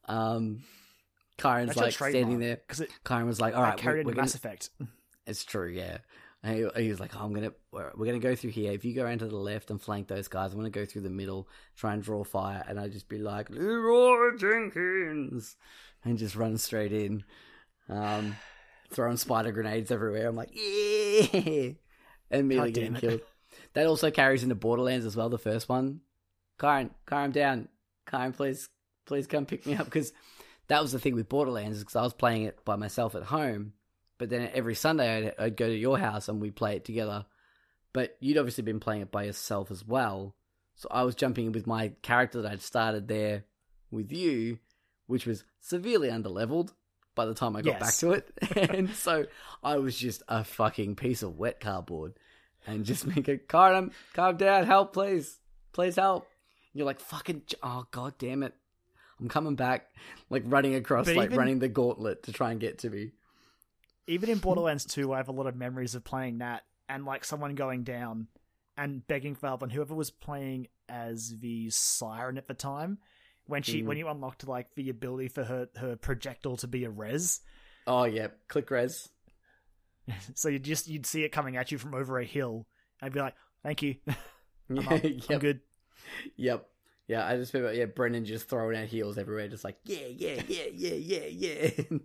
[0.06, 0.64] Um,
[1.38, 2.58] Kyron's that's like standing there.
[2.68, 4.72] because Kyron was like, "All I carried we're, we're gonna, Mass Effect
[5.26, 6.00] It's true, yeah.
[6.48, 8.72] And he, he was like, oh, I'm gonna, we're, we're gonna go through here.
[8.72, 11.02] If you go around to the left and flank those guys, I'm gonna go through
[11.02, 15.58] the middle, try and draw fire, and I'd just be like, Leroy Jenkins,
[16.06, 17.26] and just run straight in,
[17.90, 18.38] um,
[18.92, 20.30] throwing spider grenades everywhere.
[20.30, 21.76] I'm like, yeah, and
[22.32, 23.22] immediately getting killed.
[23.74, 25.28] That also carries into Borderlands as well.
[25.28, 26.00] The first one,
[26.60, 27.68] Kyron, Kyron, down,
[28.08, 28.70] Kyron, please,
[29.06, 30.14] please come pick me up because
[30.70, 33.74] that was the thing with Borderlands because I was playing it by myself at home,
[34.18, 37.26] but then every Sunday I'd, I'd go to your house and we'd play it together.
[37.94, 40.36] But you'd obviously been playing it by yourself as well,
[40.76, 43.46] so I was jumping in with my character that I'd started there
[43.92, 44.60] with you,
[45.08, 46.72] which was severely underleveled
[47.16, 47.82] by the time I got Yes.
[47.82, 49.26] back to it, and so
[49.64, 52.14] I was just a fucking piece of wet cardboard,
[52.68, 55.40] and just make a calm, calm down, help, please,
[55.74, 56.28] please help.
[56.74, 58.54] You're like fucking, oh god damn it,
[59.20, 59.88] I'm coming back,
[60.30, 63.14] like running across, But like even- running the gauntlet to try and get to me.
[64.08, 67.26] Even in Borderlands 2 I have a lot of memories of playing that and like
[67.26, 68.28] someone going down
[68.78, 72.98] and begging for help and whoever was playing as the siren at the time
[73.46, 73.86] when she Mhm.
[73.86, 77.42] when you unlocked like the ability for her her projectile to be a res
[77.86, 79.10] Oh yeah, click res.
[80.36, 82.66] so you just you'd see it coming at you from over a hill
[83.02, 83.96] and be like thank you
[84.70, 85.12] I'm, Yeah.
[85.30, 85.62] I'm good
[86.36, 86.70] yep.
[87.08, 90.42] Yeah, I just remember, yeah, Brendan just throwing out heels everywhere, just like, yeah, yeah,
[90.46, 91.98] yeah, yeah, yeah, yeah.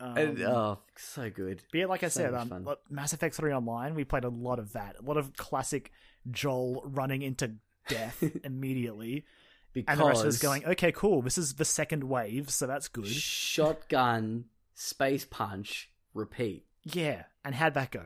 [0.00, 1.62] Um, and, oh, so good.
[1.72, 4.58] but yeah like I so said um, Mass Effect 3 online we played a lot
[4.58, 5.90] of that a lot of classic
[6.30, 7.54] Joel running into
[7.88, 9.24] death immediately
[9.72, 12.66] Because and the rest of us going okay cool this is the second wave so
[12.66, 14.44] that's good shotgun,
[14.74, 16.64] space punch, repeat.
[16.84, 18.02] Yeah, and how'd that go?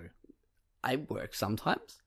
[0.82, 1.99] I work sometimes.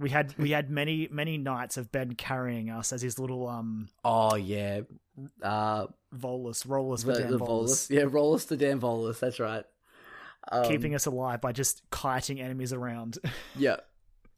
[0.00, 3.88] We had we had many many nights of Ben carrying us as his little um
[4.04, 4.80] Oh yeah,
[5.42, 9.18] uh, Volus, Rolus the, Dan the Volus, Volus, yeah, Rolus to Dan Volus.
[9.20, 9.64] That's right.
[10.50, 13.18] Um, keeping us alive by just kiting enemies around.
[13.56, 13.76] Yeah,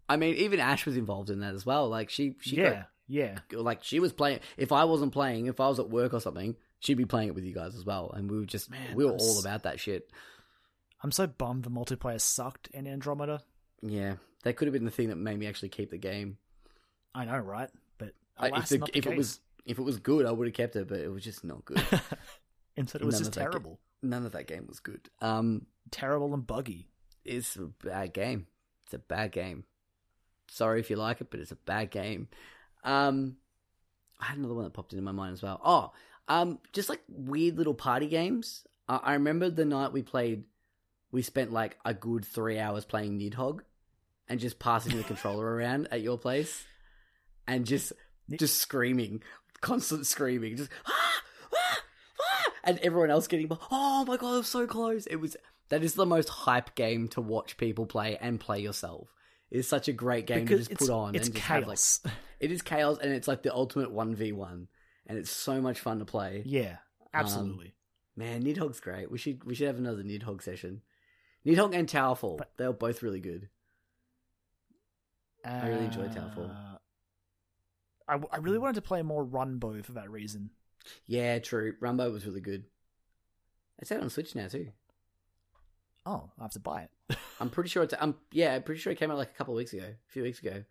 [0.09, 1.89] I mean, even Ash was involved in that as well.
[1.89, 3.59] Like she, she got yeah, yeah.
[3.59, 4.41] like she was playing.
[4.57, 7.35] If I wasn't playing, if I was at work or something, she'd be playing it
[7.35, 9.65] with you guys as well, and we were just Man, we were was- all about
[9.65, 10.11] that shit.
[11.03, 13.43] I'm so bummed the multiplayer sucked in Andromeda.
[13.83, 14.15] Yeah,
[14.45, 16.39] that could have been the thing that made me actually keep the game.
[17.15, 17.71] I know, right?
[17.99, 20.55] But I- alas, if the, if it was if it was good, I would have
[20.55, 21.83] kept it, but it was just not good.
[22.77, 25.11] Instead, it was None just of that ga- terrible, None of that game was good.
[25.21, 26.89] Um, terrible and buggy.
[27.25, 28.47] it's a bad game.
[28.85, 29.65] It's a bad game.
[30.49, 32.29] Sorry if you like it, but it's a bad game.
[32.83, 33.37] Um,
[34.19, 35.61] I had another one that popped into my mind as well.
[35.65, 35.93] Oh,
[36.29, 38.65] um, just like weird little party games.
[38.89, 40.45] I, I remember the night we played.
[41.13, 43.61] We spent like a good three hours playing Nidhogg,
[44.31, 46.65] and just passing the controller around at your place,
[47.47, 47.93] and just
[48.31, 49.23] just screaming,
[49.61, 51.79] constant screaming, just ah, ah,
[52.23, 55.07] ah, and everyone else getting oh my god, I'm so close.
[55.07, 55.37] It was
[55.69, 59.09] that is the most hype game to watch people play and play yourself.
[59.51, 61.77] It's such a great game because to just put on it's and just have like
[61.77, 62.01] chaos.
[62.41, 64.69] it is chaos and it's like the ultimate one v one,
[65.07, 66.43] and it's so much fun to play.
[66.47, 66.77] yeah,
[67.13, 67.75] absolutely.
[68.17, 69.11] Man, Nidhogg's great.
[69.11, 70.83] We should we should have another Nidhogg session.
[71.45, 73.49] Nidhogg and Towerfall, But- they're both really good.
[75.45, 76.51] I really enjoyed Towerfall.
[76.51, 76.79] Uh,
[78.09, 80.51] I, I really wanted to play more Runbow for that reason.
[81.07, 81.75] Yeah, true.
[81.81, 82.65] Runbow was really good.
[83.79, 84.69] It's out on Switch now too.
[86.07, 87.17] Oh, I have to buy it.
[87.41, 87.95] I'm pretty sure it's.
[87.99, 90.13] I'm yeah, I'm pretty sure it came out like a couple of weeks ago, a
[90.13, 90.65] few weeks ago.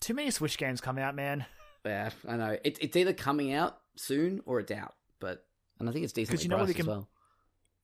[0.00, 1.46] Too many Switch games come out, man.
[1.86, 2.56] Yeah, I know.
[2.64, 4.94] It's it's either coming out soon or it's out.
[5.20, 5.44] But
[5.78, 7.08] and I think it's decently you know what priced we as well.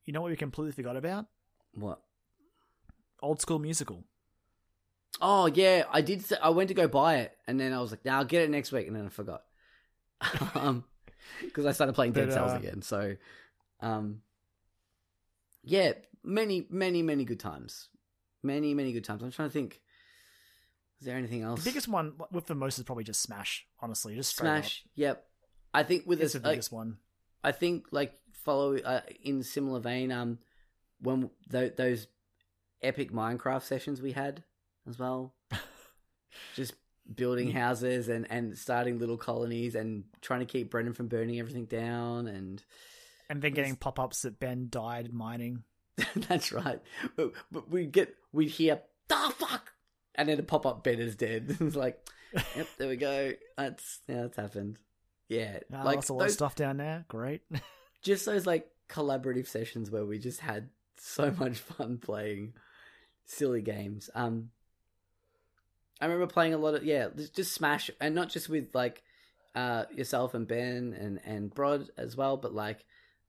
[0.07, 1.27] You know what we completely forgot about?
[1.75, 2.01] What?
[3.23, 4.05] Old school musical.
[5.21, 6.25] Oh yeah, I did.
[6.25, 8.43] Say, I went to go buy it, and then I was like, "Nah, I'll get
[8.43, 9.43] it next week," and then I forgot.
[10.55, 10.85] um,
[11.43, 12.83] because I started playing Dead But, Cells uh, again.
[12.83, 13.17] So,
[13.81, 14.23] um,
[15.63, 15.93] yeah,
[16.23, 17.89] many, many, many good times.
[18.43, 19.23] Many, many good times.
[19.23, 19.81] I'm trying to think.
[21.01, 21.65] Is there anything else?
[21.65, 23.67] The biggest one with the most is probably just Smash.
[23.81, 24.85] Honestly, just Smash.
[24.97, 25.25] Yep.
[25.73, 26.99] I think with It's this, the like, biggest one.
[27.43, 30.13] I think like follow uh, in similar vein.
[30.13, 30.39] Um,
[31.01, 32.07] when th- those
[32.83, 34.43] epic Minecraft sessions we had
[34.91, 35.35] as well,
[36.55, 36.75] just
[37.13, 41.65] building houses and and starting little colonies and trying to keep Brendan from burning everything
[41.65, 42.63] down and
[43.29, 45.65] And then getting pop ups that Ben died mining.
[46.29, 46.81] that's right.
[47.17, 49.73] But, but we get we hear the fuck,
[50.15, 51.57] and then a pop up Ben is dead.
[51.61, 51.99] it's like,
[52.57, 53.33] yep, there we go.
[53.57, 54.79] That's yeah, that's happened.
[55.29, 57.05] Yeah, Ah, like lots a lot of those- stuff down there.
[57.09, 57.43] Great.
[58.03, 62.55] just those like collaborative sessions where we just had so much fun playing
[63.27, 64.11] silly games.
[64.15, 64.51] Um,
[66.01, 69.03] I remember playing a lot of yeah, just- Smash, and not just with like
[69.55, 72.85] uh yourself and Ben and and Brod as well, but like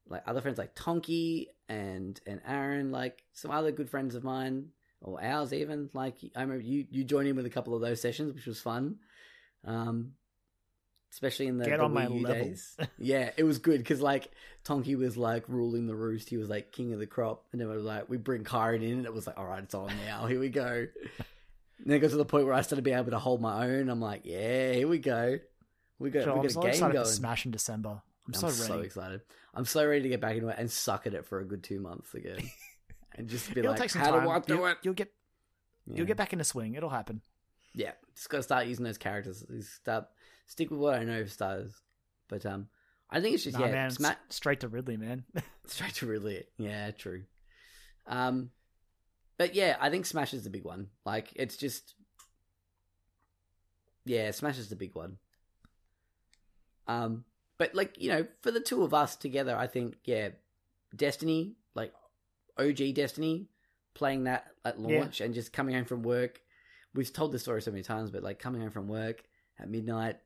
[0.07, 4.69] like other friends like Tonky and and Aaron, like some other good friends of mine
[5.01, 5.89] or ours even.
[5.93, 8.59] Like I remember you you joined in with a couple of those sessions, which was
[8.59, 8.97] fun.
[9.65, 10.13] Um,
[11.11, 12.43] especially in the, Get the on my Wii U level.
[12.45, 12.77] days.
[12.97, 14.31] yeah, it was good because like
[14.63, 16.29] Tonky was like ruling the roost.
[16.29, 18.83] He was like king of the crop, and then we were like we bring Kyron
[18.83, 20.25] in, and it was like all right, it's on now.
[20.27, 20.87] Here we go.
[21.81, 23.65] And then it got to the point where I started being able to hold my
[23.65, 23.89] own.
[23.89, 25.39] I'm like, yeah, here we go.
[25.99, 27.05] We got Sure, we I'm got so game excited going.
[27.05, 27.89] for Smash in December.
[27.89, 28.85] I'm, I'm so so, ready.
[28.85, 29.21] excited.
[29.53, 31.63] I'm so ready to get back into it and suck at it for a good
[31.63, 32.37] two months again,
[33.15, 34.23] and just be It'll like, how time.
[34.23, 34.77] do I do you'll, it?
[34.83, 35.11] you'll get
[35.87, 35.97] Yeah.
[35.97, 36.75] you'll get back in into swing.
[36.75, 37.21] It'll happen.
[37.73, 39.43] yeah, just got to start using those characters.
[39.49, 40.05] Just Start
[40.45, 41.73] stick with what I know for starters.
[42.29, 42.67] But um,
[43.09, 45.23] I think it's just Nah, yeah, man, Sma- straight to Ridley, man.
[45.65, 46.45] straight to Ridley.
[46.57, 47.23] Yeah, true.
[48.07, 48.51] Um,
[49.41, 50.89] but yeah, I think Smash is the big one.
[51.03, 51.95] Like, it's just,
[54.05, 55.17] yeah, Smash is the big one.
[56.85, 57.25] Um,
[57.57, 60.29] but like you know, for the two of us together, I think yeah,
[60.95, 61.91] Destiny, like
[62.59, 63.47] OG Destiny,
[63.95, 64.99] playing that at Yeah.
[64.99, 66.39] launch and just coming home from work.
[66.93, 69.23] We've told this story so many times, but like coming home from work
[69.57, 70.17] at midnight,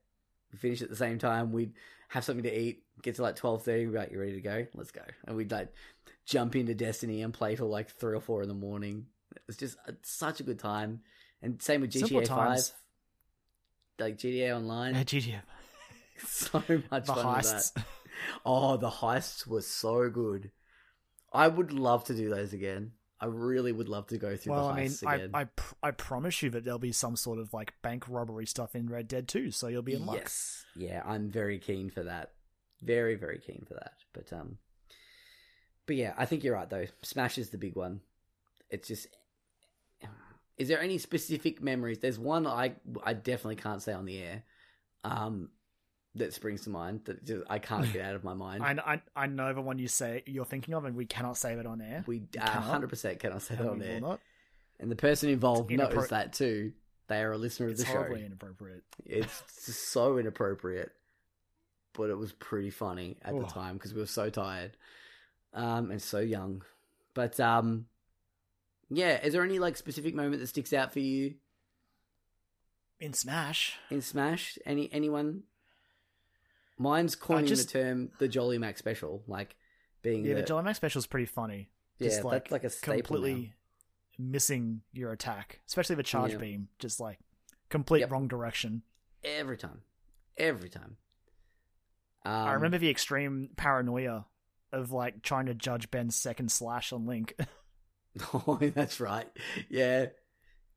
[0.51, 1.53] we finish at the same time.
[1.53, 1.71] We'd
[2.09, 3.85] have something to eat, get to like twelve thirty.
[3.85, 4.67] We'd be like, "You ready to go?
[4.73, 5.73] Let's go!" And we'd like
[6.25, 9.07] jump into Destiny and play till like three or four in the morning.
[9.47, 11.01] It's just it's such a good time.
[11.41, 12.27] And same with GTA.
[12.27, 12.71] Five,
[13.99, 14.95] like GTA Online.
[14.95, 15.41] Yeah, GTA.
[16.25, 16.59] so
[16.91, 17.73] much The fun heists.
[17.73, 17.85] that.
[18.45, 20.51] Oh, the heists were so good.
[21.33, 22.93] I would love to do those again.
[23.19, 25.41] I really would love to go through Well, the I mean, heists I.
[25.41, 28.75] I, pr- I promise you that there'll be some sort of like bank robbery stuff
[28.75, 30.17] in Red Dead 2, so you'll be in luck.
[30.17, 30.63] Yes.
[30.75, 32.31] Yeah, I'm very keen for that.
[32.81, 33.93] Very, very keen for that.
[34.13, 34.57] But um
[35.85, 36.85] But yeah, I think you're right though.
[37.01, 38.01] Smash is the big one.
[38.69, 39.07] It's just
[40.57, 41.99] Is there any specific memories?
[41.99, 42.73] There's one I
[43.03, 44.43] I definitely can't say on the air.
[45.03, 45.49] Um
[46.15, 48.63] that springs to mind that just, I can't get out of my mind.
[48.63, 51.53] I, I, I know the one you say you're thinking of, and we cannot say
[51.53, 52.05] it on air.
[52.07, 53.99] we uh, 100% cannot say that on air.
[53.99, 54.21] not.
[54.79, 56.71] And the person involved knows that too.
[57.07, 57.91] They are a listener of It's the show.
[57.91, 58.83] It's horribly inappropriate.
[59.05, 59.43] It's
[59.77, 60.91] so inappropriate,
[61.93, 64.75] but it was pretty funny at the time because we were so tired
[65.55, 66.61] um, and so young.
[67.15, 67.87] But um,
[68.89, 71.35] yeah, is there any like specific moment that sticks out for you
[72.99, 74.57] In Smash, in Smash?
[74.65, 75.43] Any anyone?
[76.77, 79.55] Mine's coining just- the term the Jolly Mac special, like
[80.01, 81.69] being yeah, the, the Jolly Mac special is pretty funny.
[81.99, 83.53] yeah, Just like, that's like a completely
[84.19, 86.37] missing your attack, especially the charge Yeah.
[86.37, 86.67] beam.
[86.79, 87.19] Just like
[87.69, 88.11] complete Yep.
[88.11, 88.83] wrong direction.
[89.23, 89.81] every time,
[90.37, 90.97] every time.
[92.25, 94.25] Um, I remember the extreme paranoia
[94.75, 97.35] of like trying to judge Ben's second slash on Link.
[98.33, 99.27] Oh, that's right.
[99.69, 100.05] Yeah,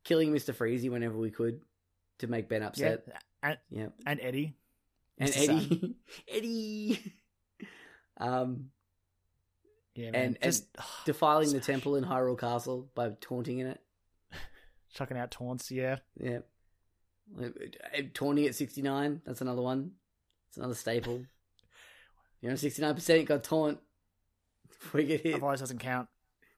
[0.02, 1.60] killing Mister Freezy whenever we could
[2.18, 3.04] to make Ben yeah, upset.
[3.44, 4.56] and, Yeah, and Eddie.
[5.18, 5.30] and.
[5.36, 5.94] Eddie,
[6.28, 7.12] Eddie,
[8.16, 8.70] um,
[9.94, 10.14] Yeah, man.
[10.24, 10.66] And- and just
[11.04, 13.80] defiling the temple in Hyrule Castle by taunting in it.
[14.94, 15.70] chucking out taunts.
[15.70, 16.38] Yeah, Yeah,
[18.14, 19.22] taunting at sixty nine.
[19.24, 19.92] That's another one.
[20.48, 21.24] It's another staple.
[22.40, 23.26] You're on sixty nine percent.
[23.26, 23.78] Got taunt.
[24.94, 26.08] Get hit, otherwise doesn't count.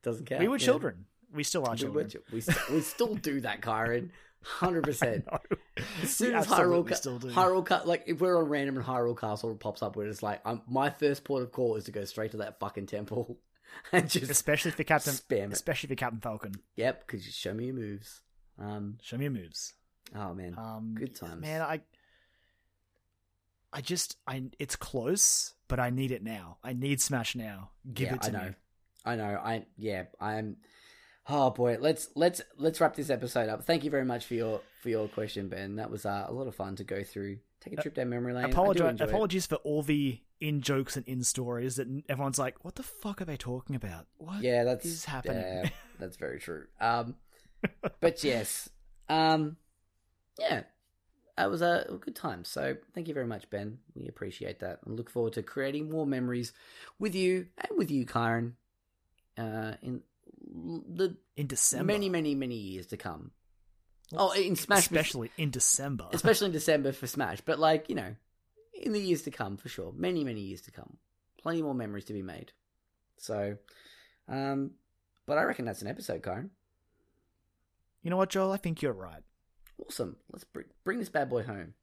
[0.03, 0.41] doesn't count.
[0.41, 0.65] we were yeah.
[0.65, 1.07] children.
[1.33, 2.05] We still are We, children.
[2.07, 4.11] were chil- we, st- we still do that, Kyron.
[4.43, 5.27] Hundred percent.
[6.03, 7.29] As soon as Hyrule, absolutely Ca- still do.
[7.29, 10.63] Hyrule, like if we're on random and Hyrule Castle pops up, we're just like, um,
[10.67, 13.39] my first port of call is to go straight to that fucking temple
[13.93, 15.53] and just especially for Captain, spam it.
[15.53, 16.55] especially for Captain Falcon.
[16.77, 18.23] Yep, because you show me your moves.
[18.59, 19.75] Um, Show me your moves.
[20.17, 21.41] oh man, Um, Good times.
[21.43, 21.61] man.
[21.63, 21.81] I
[23.73, 26.59] I just I it's close, but I need it now.
[26.63, 27.71] I need Smash now.
[27.93, 28.39] Give yeah, it to me.
[28.39, 28.49] I know.
[28.49, 28.55] me.
[29.07, 29.41] I know.
[29.43, 30.05] I yeah.
[30.21, 30.57] I'm.
[31.29, 33.65] Oh boy, let's let's let's wrap this episode up.
[33.65, 35.77] Thank you very much for your for your question, Ben.
[35.77, 37.39] That was uh, a lot of fun to go through.
[37.61, 38.45] Take a trip down memory lane.
[38.45, 39.11] I do Apologize, enjoy it.
[39.11, 43.21] apologies for all the in jokes and in stories that everyone's like, "What the fuck
[43.21, 44.07] are they talking about?
[44.17, 45.69] What Yeah, that's is happening?" yeah,
[45.99, 46.67] that's very true.
[46.81, 47.17] Um,
[48.01, 48.71] but yes,
[49.11, 49.57] um,
[50.39, 50.63] yeah,
[51.41, 52.45] that was a, good time.
[52.45, 53.79] So thank you very much, Ben.
[53.95, 56.53] We appreciate that, and look forward to creating more memories
[56.99, 58.53] with you and with you, Kyron,
[59.39, 60.03] uh, in
[60.43, 63.31] the in December, many, many, many years to come.
[64.15, 66.09] Oh, in Smash, especially in December.
[66.13, 68.15] especially in December for Smash, but like you know,
[68.75, 70.99] in the years to come for sure, many many years to come,
[71.41, 72.53] plenty more memories to be made.
[73.17, 73.57] So,
[74.29, 74.73] um,
[75.27, 76.51] but I reckon that's an episode, Kyron.
[78.03, 78.53] you know what, Joel?
[78.53, 79.23] I think you're right.
[79.87, 80.17] Awesome.
[80.33, 81.75] Let's br- bring this bad boy home.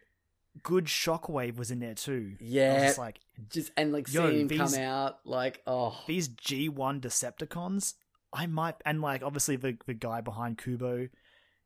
[0.65, 2.33] good Shockwave was in there too.
[2.41, 2.87] I was Yeah.
[2.87, 7.95] just like Just and like Yo, seeing him come out, like oh these G1 Decepticons,
[8.33, 11.09] I might and like obviously the the guy behind Kubo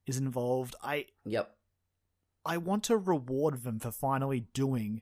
[0.07, 0.75] is involved.
[0.83, 1.57] I yep,
[2.44, 5.00] I want to reward them for finally doing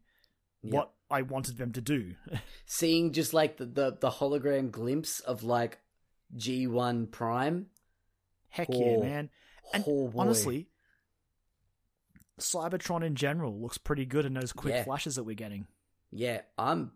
[0.66, 0.74] yep.
[0.74, 2.14] what I wanted them to do.
[2.66, 5.78] seeing just like the, the the hologram glimpse of like
[6.36, 7.66] G one Prime.
[8.48, 9.30] Heck Oh, yeah, man.
[9.72, 10.68] And oh, honestly,
[12.40, 14.84] Cybertron in general looks pretty good in those quick Yeah.
[14.84, 15.66] flashes that we're getting.
[16.10, 16.92] yeah, I'm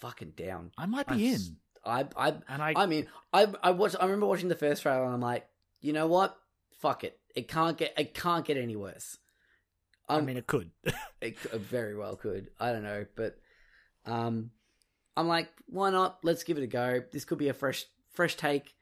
[0.00, 0.72] fucking down.
[0.78, 1.40] I might I'm be in.
[1.84, 3.96] I I And I, I mean, I I watched.
[3.98, 5.48] I remember watching the first trailer, and I'm like,
[5.80, 6.36] you know what?
[6.80, 7.18] Fuck it.
[7.34, 7.94] It can't get.
[7.96, 9.18] It can't get any worse.
[10.08, 10.70] I I'm- mean, it could.
[11.20, 12.50] it very well could.
[12.58, 13.38] I don't know, but
[14.06, 14.50] um,
[15.16, 16.18] I'm like, why not?
[16.22, 17.02] Let's give it a go.
[17.12, 18.74] This could be a fresh, fresh take.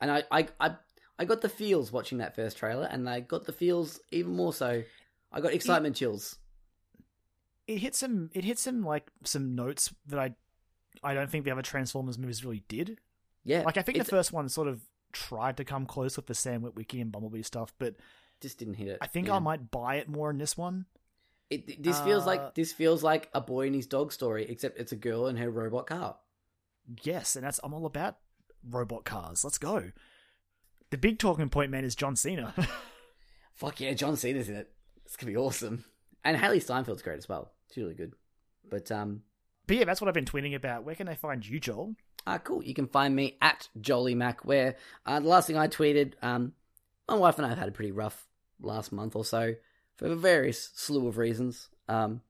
[0.00, 0.74] And I, I, I,
[1.18, 4.52] I got the feels watching that first trailer, and I got the feels even more
[4.52, 4.82] so.
[5.32, 6.36] I got excitement chills.
[7.66, 8.30] it hit some.
[8.34, 10.34] It hit some like some notes that I,
[11.02, 12.98] I don't think the other Transformers movies really did.
[13.44, 14.80] Yeah, Like I think the first one sort of
[15.12, 17.94] tried to come close with the Sam Witwicky and Bumblebee stuff, but
[18.40, 18.98] just didn't hit it.
[19.00, 19.36] I think Yeah.
[19.36, 20.86] I might buy it more in this one.
[21.50, 24.78] It, this feels Uh, like this feels like a boy and his dog story, except
[24.78, 26.16] it's a girl and her robot car.
[27.02, 28.16] Yes, and that's I'm all about
[28.68, 29.44] robot cars.
[29.44, 29.92] Let's go.
[30.90, 32.54] The big talking point, man, is John Cena.
[33.54, 34.70] Fuck yeah, John Cena's in it.
[35.06, 35.84] It's gonna be awesome.
[36.24, 37.52] And Hailee Steinfeld's great as well.
[37.72, 38.14] She's really good.
[38.68, 39.22] But um,
[39.66, 40.84] but yeah, that's what I've been tweeting about.
[40.84, 41.94] Where can they find you, Joel?
[42.26, 42.62] Ah, cool.
[42.64, 46.52] You can find me at Jolly Mac, where uh, the last thing I tweeted, um,
[47.08, 48.26] my wife and I have had a pretty rough
[48.60, 49.54] last month or so
[49.96, 52.20] for a various slew of reasons, um,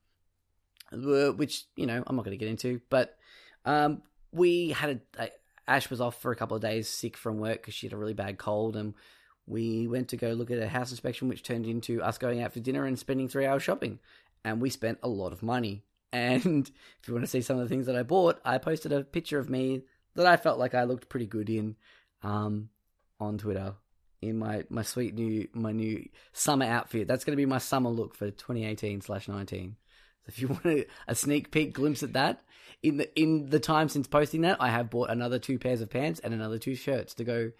[0.92, 3.16] which, you know, I'm not going to get into, but
[3.64, 5.30] um, we had a, a,
[5.66, 7.96] Ash was off for a couple of days sick from work because she had a
[7.96, 8.94] really bad cold, and
[9.46, 12.52] we went to go look at a house inspection, which turned into us going out
[12.52, 13.98] for dinner and spending three hours shopping.
[14.44, 15.84] And we spent a lot of money.
[16.14, 16.70] And
[17.02, 19.02] if you want to see some of the things that I bought, I posted a
[19.02, 19.82] picture of me
[20.14, 21.74] that I felt like I looked pretty good in
[22.22, 22.68] um,
[23.18, 23.74] on Twitter
[24.28, 27.06] in my, my sweet new my new summer outfit.
[27.08, 29.76] That's going to be my summer look for 2018 slash 19.
[30.24, 32.42] So if you want a, a sneak peek glimpse at that,
[32.82, 35.90] in the in the time since posting that, I have bought another two pairs of
[35.90, 37.52] pants and another two shirts to go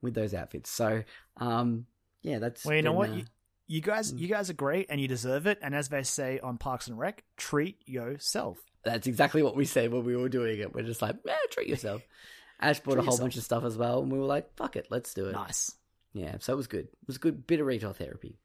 [0.00, 0.70] with those outfits.
[0.70, 1.02] So
[1.36, 1.86] um,
[2.22, 3.10] yeah, that's Well, you know what?
[3.10, 3.24] uh, You,
[3.68, 5.58] you guys, you guys are great, and you deserve it.
[5.62, 8.58] And as they say on Parks and Rec, treat yourself.
[8.84, 10.74] That's exactly what we said when we were doing it.
[10.74, 12.02] We're just like, yeah, treat yourself.
[12.60, 13.20] Ash bought a whole yourself.
[13.20, 15.32] bunch of stuff as well, and we were like, fuck it, let's do it.
[15.32, 15.74] Nice.
[16.12, 16.84] Yeah, so it was good.
[16.86, 18.38] It was a good bit of retail therapy.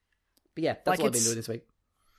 [0.56, 1.64] But yeah, that's Like, what I've been doing this week.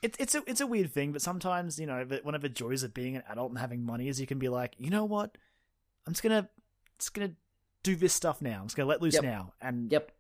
[0.03, 2.83] It's it's a it's a weird thing, but sometimes you know one of the joys
[2.85, 5.37] of being an adult and having money is you can be like, you know what,
[6.07, 6.49] I'm just gonna
[6.99, 7.33] just gonna
[7.83, 8.59] do this stuff now.
[8.61, 9.25] I'm just gonna let loose Yep.
[9.25, 9.53] now.
[9.61, 10.13] And Yep.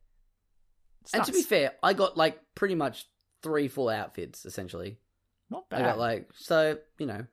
[1.14, 3.06] And to be fair, I got like pretty much
[3.42, 4.98] three full outfits essentially.
[5.48, 5.84] not I bad.
[5.84, 7.24] got like so you know,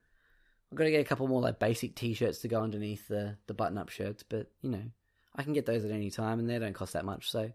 [0.71, 3.53] I've got to get a couple more like basic t-shirts to go underneath the the
[3.55, 4.83] button-up shirts, but you know,
[5.35, 7.29] I can get those at any time and they don't cost that much.
[7.31, 7.51] So I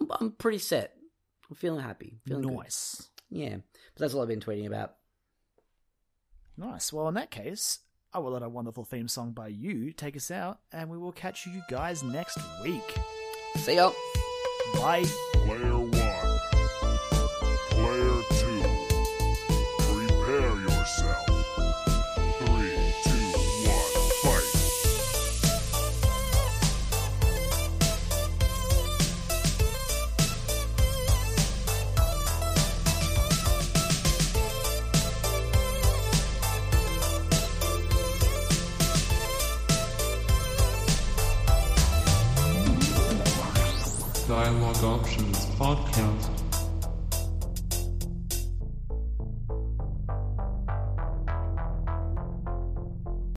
[0.00, 0.94] I'm, I'm pretty set.
[1.50, 2.18] I'm feeling happy.
[2.26, 2.56] Feeling good.
[2.56, 4.94] nice, Yeah, but that's all I've been tweeting about.
[6.56, 6.92] nice.
[6.92, 7.80] Well, in that case,
[8.12, 11.12] I will let a wonderful theme song by you take us out, and we will
[11.12, 12.94] catch you guys next week.
[13.56, 13.92] See ya.
[14.74, 15.04] Bye.
[15.34, 15.78] Player